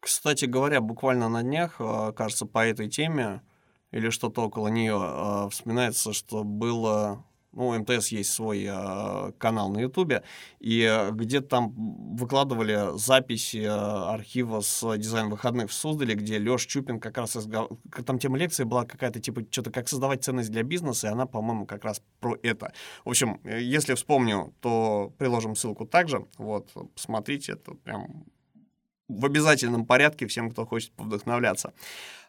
Кстати 0.00 0.44
говоря, 0.46 0.80
буквально 0.80 1.28
на 1.28 1.42
днях, 1.42 1.76
а, 1.78 2.12
кажется, 2.12 2.46
по 2.46 2.66
этой 2.66 2.88
теме 2.88 3.42
или 3.90 4.10
что-то 4.10 4.42
около 4.42 4.68
нее, 4.68 4.98
э, 5.00 5.48
вспоминается, 5.50 6.12
что 6.12 6.44
было 6.44 7.24
ну, 7.52 7.76
МТС 7.78 8.08
есть 8.08 8.30
свой 8.30 8.66
э, 8.68 9.32
канал 9.38 9.70
на 9.70 9.80
Ютубе, 9.80 10.22
и 10.60 11.08
где-то 11.12 11.48
там 11.48 11.74
выкладывали 12.16 12.96
записи 12.96 13.62
э, 13.62 13.68
архива 13.68 14.60
с 14.60 14.96
дизайн 14.96 15.30
выходных 15.30 15.70
в 15.70 15.72
Суздале, 15.72 16.14
где 16.14 16.38
Лёш 16.38 16.66
Чупин 16.66 17.00
как 17.00 17.16
раз 17.16 17.36
изгов... 17.36 17.70
там 18.04 18.18
тема 18.18 18.38
лекции 18.38 18.64
была 18.64 18.84
какая-то 18.84 19.20
типа 19.20 19.44
что-то 19.50 19.70
как 19.70 19.88
создавать 19.88 20.22
ценность 20.22 20.50
для 20.50 20.62
бизнеса, 20.62 21.08
и 21.08 21.10
она, 21.10 21.26
по-моему, 21.26 21.66
как 21.66 21.84
раз 21.84 22.02
про 22.20 22.36
это. 22.42 22.72
В 23.04 23.10
общем, 23.10 23.40
если 23.44 23.94
вспомню, 23.94 24.54
то 24.60 25.12
приложим 25.18 25.56
ссылку 25.56 25.86
также. 25.86 26.26
Вот, 26.36 26.70
посмотрите, 26.94 27.52
это 27.52 27.72
прям 27.72 28.26
в 29.08 29.24
обязательном 29.24 29.86
порядке 29.86 30.26
всем, 30.26 30.50
кто 30.50 30.66
хочет 30.66 30.92
повдохновляться. 30.92 31.72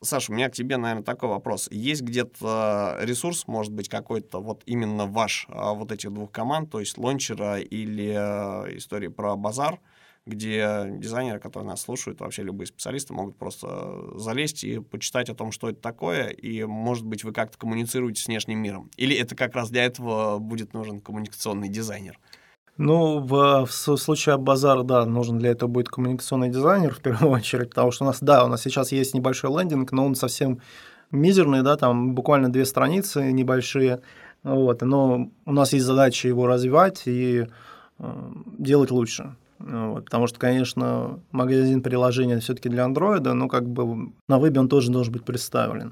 Саша, 0.02 0.32
у 0.32 0.36
меня 0.36 0.50
к 0.50 0.54
тебе, 0.54 0.78
наверное, 0.78 1.04
такой 1.04 1.30
вопрос. 1.30 1.68
Есть 1.72 2.02
где-то 2.02 2.98
ресурс, 3.02 3.48
может 3.48 3.74
быть, 3.74 3.90
какой-то 3.90 4.40
вот 4.40 4.64
именно 4.66 5.06
ваш, 5.06 5.46
а, 5.50 5.74
вот 5.74 5.92
этих 5.92 6.12
двух 6.12 6.32
команд, 6.32 6.72
то 6.72 6.80
есть 6.80 6.98
лончера 6.98 7.60
или 7.60 8.14
э, 8.16 8.78
истории 8.78 9.10
про 9.10 9.36
базар, 9.36 9.80
где 10.26 10.86
дизайнеры, 10.90 11.40
которые 11.40 11.70
нас 11.70 11.82
слушают, 11.82 12.22
вообще 12.22 12.44
любые 12.44 12.68
специалисты 12.68 13.14
могут 13.14 13.38
просто 13.38 14.18
залезть 14.18 14.64
и 14.64 14.80
почитать 14.80 15.30
о 15.30 15.36
том, 15.36 15.52
что 15.52 15.70
это 15.70 15.82
такое, 15.82 16.28
и, 16.28 16.64
может 16.64 17.06
быть, 17.06 17.24
вы 17.24 17.34
как-то 17.34 17.58
коммуницируете 17.58 18.22
с 18.22 18.28
внешним 18.28 18.60
миром. 18.60 18.90
Или 18.96 19.16
это 19.18 19.36
как 19.36 19.56
раз 19.56 19.70
для 19.70 19.84
этого 19.84 20.38
будет 20.40 20.74
нужен 20.74 21.02
коммуникационный 21.02 21.68
дизайнер? 21.68 22.20
Ну, 22.80 23.20
в, 23.20 23.66
в 23.66 23.72
случае 23.72 24.38
базара, 24.38 24.84
да, 24.84 25.06
нужен 25.06 25.38
для 25.38 25.52
этого 25.52 25.70
будет 25.70 25.90
коммуникационный 25.90 26.48
дизайнер 26.48 26.94
в 26.96 27.02
первую 27.02 27.34
очередь, 27.34 27.72
потому 27.72 27.92
что 27.92 28.06
у 28.06 28.08
нас, 28.08 28.20
да, 28.22 28.46
у 28.46 28.48
нас 28.48 28.62
сейчас 28.62 28.94
есть 28.94 29.14
небольшой 29.14 29.52
лендинг, 29.52 29.92
но 29.92 30.06
он 30.06 30.16
совсем 30.16 30.62
мизерный, 31.12 31.62
да, 31.62 31.76
там 31.76 32.16
буквально 32.16 32.50
две 32.50 32.64
страницы 32.64 33.34
небольшие, 33.34 34.00
вот, 34.44 34.82
но 34.82 35.30
у 35.46 35.52
нас 35.52 35.74
есть 35.74 35.86
задача 35.86 36.30
его 36.30 36.48
развивать 36.48 37.02
и 37.06 37.48
э, 38.00 38.32
делать 38.58 38.92
лучше. 38.92 39.36
Вот, 39.60 40.06
потому 40.06 40.28
что, 40.28 40.40
конечно, 40.40 41.20
магазин 41.34 41.84
приложения 41.84 42.40
все-таки 42.40 42.70
для 42.70 42.86
андроида, 42.86 43.34
но 43.34 43.50
как 43.50 43.68
бы 43.68 44.14
на 44.30 44.40
вебе 44.40 44.62
он 44.62 44.70
тоже 44.70 44.90
должен 44.90 45.12
быть 45.12 45.26
представлен. 45.26 45.92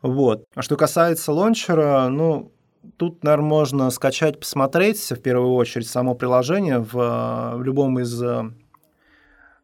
Вот. 0.00 0.44
А 0.54 0.62
что 0.62 0.76
касается 0.76 1.32
лончера, 1.32 2.08
ну, 2.08 2.50
Тут, 2.96 3.24
наверное, 3.24 3.48
можно 3.48 3.90
скачать, 3.90 4.38
посмотреть 4.38 5.00
в 5.10 5.20
первую 5.20 5.54
очередь 5.54 5.88
само 5.88 6.14
приложение 6.14 6.78
в, 6.78 6.92
в 6.92 7.62
любом 7.62 7.98
из 7.98 8.22
э, 8.22 8.50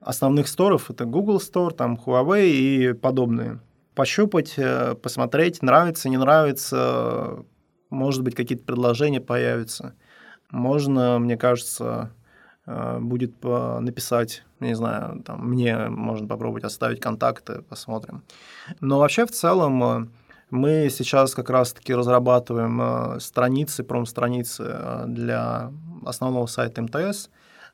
основных 0.00 0.48
сторов. 0.48 0.90
Это 0.90 1.04
Google 1.04 1.38
Store, 1.38 1.72
там 1.72 1.98
Huawei 2.04 2.48
и 2.48 2.92
подобные. 2.92 3.60
Пощупать, 3.94 4.54
э, 4.56 4.94
посмотреть, 4.94 5.62
нравится, 5.62 6.08
не 6.08 6.16
нравится, 6.16 7.44
может 7.90 8.22
быть, 8.22 8.34
какие-то 8.34 8.64
предложения 8.64 9.20
появятся. 9.20 9.94
Можно, 10.50 11.18
мне 11.18 11.36
кажется, 11.36 12.10
э, 12.66 12.98
будет 12.98 13.42
написать, 13.42 14.44
не 14.60 14.74
знаю, 14.74 15.22
там, 15.22 15.48
мне 15.50 15.88
можно 15.88 16.26
попробовать 16.26 16.64
оставить 16.64 17.00
контакты, 17.00 17.62
посмотрим. 17.62 18.22
Но 18.80 18.98
вообще 18.98 19.26
в 19.26 19.30
целом 19.30 20.10
мы 20.52 20.88
сейчас 20.90 21.34
как 21.34 21.48
раз-таки 21.48 21.94
разрабатываем 21.94 22.80
э, 22.82 23.20
страницы, 23.20 23.84
промстраницы 23.84 24.64
э, 24.68 25.04
для 25.06 25.72
основного 26.04 26.44
сайта 26.44 26.82
МТС, 26.82 27.30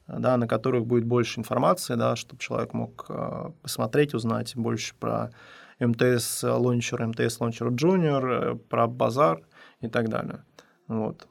да, 0.06 0.36
на 0.36 0.46
которых 0.46 0.86
будет 0.86 1.04
больше 1.04 1.40
информации, 1.40 1.96
да, 1.96 2.14
чтобы 2.14 2.40
человек 2.40 2.74
мог 2.74 3.06
э, 3.08 3.50
посмотреть, 3.62 4.14
узнать 4.14 4.54
больше 4.54 4.94
про 4.94 5.32
МТС 5.80 6.44
Launcher, 6.44 7.04
МТС 7.04 7.40
Launcher 7.40 7.68
Junior, 7.70 8.56
про 8.56 8.86
базар 8.86 9.40
и 9.80 9.88
так 9.88 10.08
далее. 10.08 10.44
Вот. 10.86 11.26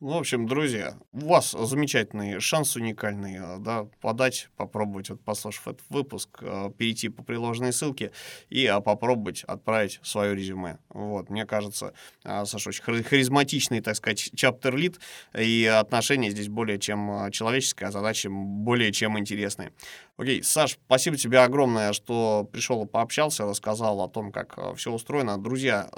Ну, 0.00 0.10
в 0.10 0.18
общем, 0.18 0.46
друзья, 0.46 0.96
у 1.12 1.26
вас 1.26 1.50
замечательный 1.50 2.38
шанс 2.38 2.76
уникальный, 2.76 3.34
э, 3.34 3.56
да, 3.58 3.88
подать, 4.00 4.48
попробовать, 4.56 5.10
вот 5.10 5.20
послушав 5.20 5.66
этот 5.66 5.82
выпуск, 5.88 6.38
э, 6.40 6.70
перейти 6.78 7.08
по 7.08 7.24
приложенной 7.24 7.72
ссылке 7.72 8.12
и 8.48 8.64
а, 8.66 8.78
попробовать 8.78 9.42
отправить 9.42 9.98
свое 10.04 10.36
резюме. 10.36 10.78
Вот, 10.90 11.30
мне 11.30 11.46
кажется, 11.46 11.94
э, 12.22 12.44
Саша 12.44 12.68
очень 12.68 12.84
харизматичный, 12.84 13.80
так 13.80 13.96
сказать, 13.96 14.30
чаптер-лид, 14.36 15.00
и 15.36 15.66
отношения 15.66 16.30
здесь 16.30 16.46
более 16.46 16.78
чем 16.78 17.32
человеческие, 17.32 17.88
а 17.88 17.90
задачи 17.90 18.28
более 18.30 18.92
чем 18.92 19.18
интересные. 19.18 19.72
Окей, 20.16 20.44
Саш, 20.44 20.78
спасибо 20.86 21.16
тебе 21.16 21.40
огромное, 21.40 21.92
что 21.92 22.48
пришел 22.52 22.84
и 22.84 22.86
пообщался, 22.86 23.46
рассказал 23.46 24.00
о 24.00 24.08
том, 24.08 24.30
как 24.30 24.76
все 24.76 24.92
устроено. 24.92 25.38
Друзья, 25.38 25.88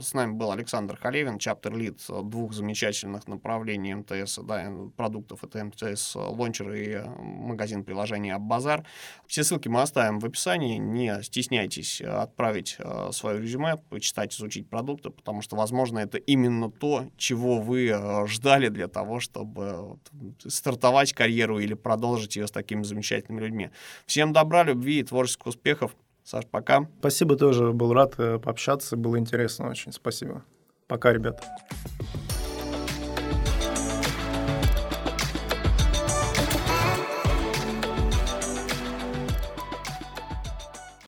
с 0.00 0.14
нами 0.14 0.32
был 0.32 0.50
Александр 0.52 0.96
Халевин, 0.96 1.38
чаптер-лид 1.38 2.00
двух 2.08 2.52
замечательных 2.52 3.26
направлений 3.26 3.47
МТС, 3.48 4.38
да, 4.42 4.70
продуктов. 4.96 5.44
Это 5.44 5.64
МТС 5.64 6.14
Лончер 6.14 6.72
и 6.72 7.02
магазин 7.18 7.84
приложений 7.84 8.30
Аббазар. 8.30 8.84
Все 9.26 9.44
ссылки 9.44 9.68
мы 9.68 9.82
оставим 9.82 10.18
в 10.18 10.24
описании. 10.24 10.78
Не 10.78 11.22
стесняйтесь 11.22 12.00
отправить 12.00 12.76
э, 12.78 13.10
свое 13.12 13.40
резюме, 13.40 13.76
почитать, 13.76 14.34
изучить 14.34 14.68
продукты, 14.68 15.10
потому 15.10 15.42
что, 15.42 15.56
возможно, 15.56 15.98
это 15.98 16.18
именно 16.18 16.70
то, 16.70 17.06
чего 17.16 17.60
вы 17.60 17.94
ждали 18.26 18.68
для 18.68 18.88
того, 18.88 19.20
чтобы 19.20 19.98
стартовать 20.46 21.12
карьеру 21.12 21.58
или 21.58 21.74
продолжить 21.74 22.36
ее 22.36 22.46
с 22.46 22.50
такими 22.50 22.82
замечательными 22.82 23.40
людьми. 23.40 23.70
Всем 24.06 24.32
добра, 24.32 24.62
любви 24.64 25.00
и 25.00 25.02
творческих 25.02 25.46
успехов. 25.46 25.96
Саш, 26.24 26.44
пока. 26.46 26.86
Спасибо 27.00 27.36
тоже, 27.36 27.72
был 27.72 27.94
рад 27.94 28.14
э, 28.18 28.38
пообщаться, 28.38 28.96
было 28.96 29.18
интересно 29.18 29.70
очень. 29.70 29.92
Спасибо. 29.92 30.44
Пока, 30.86 31.12
ребята. 31.12 31.42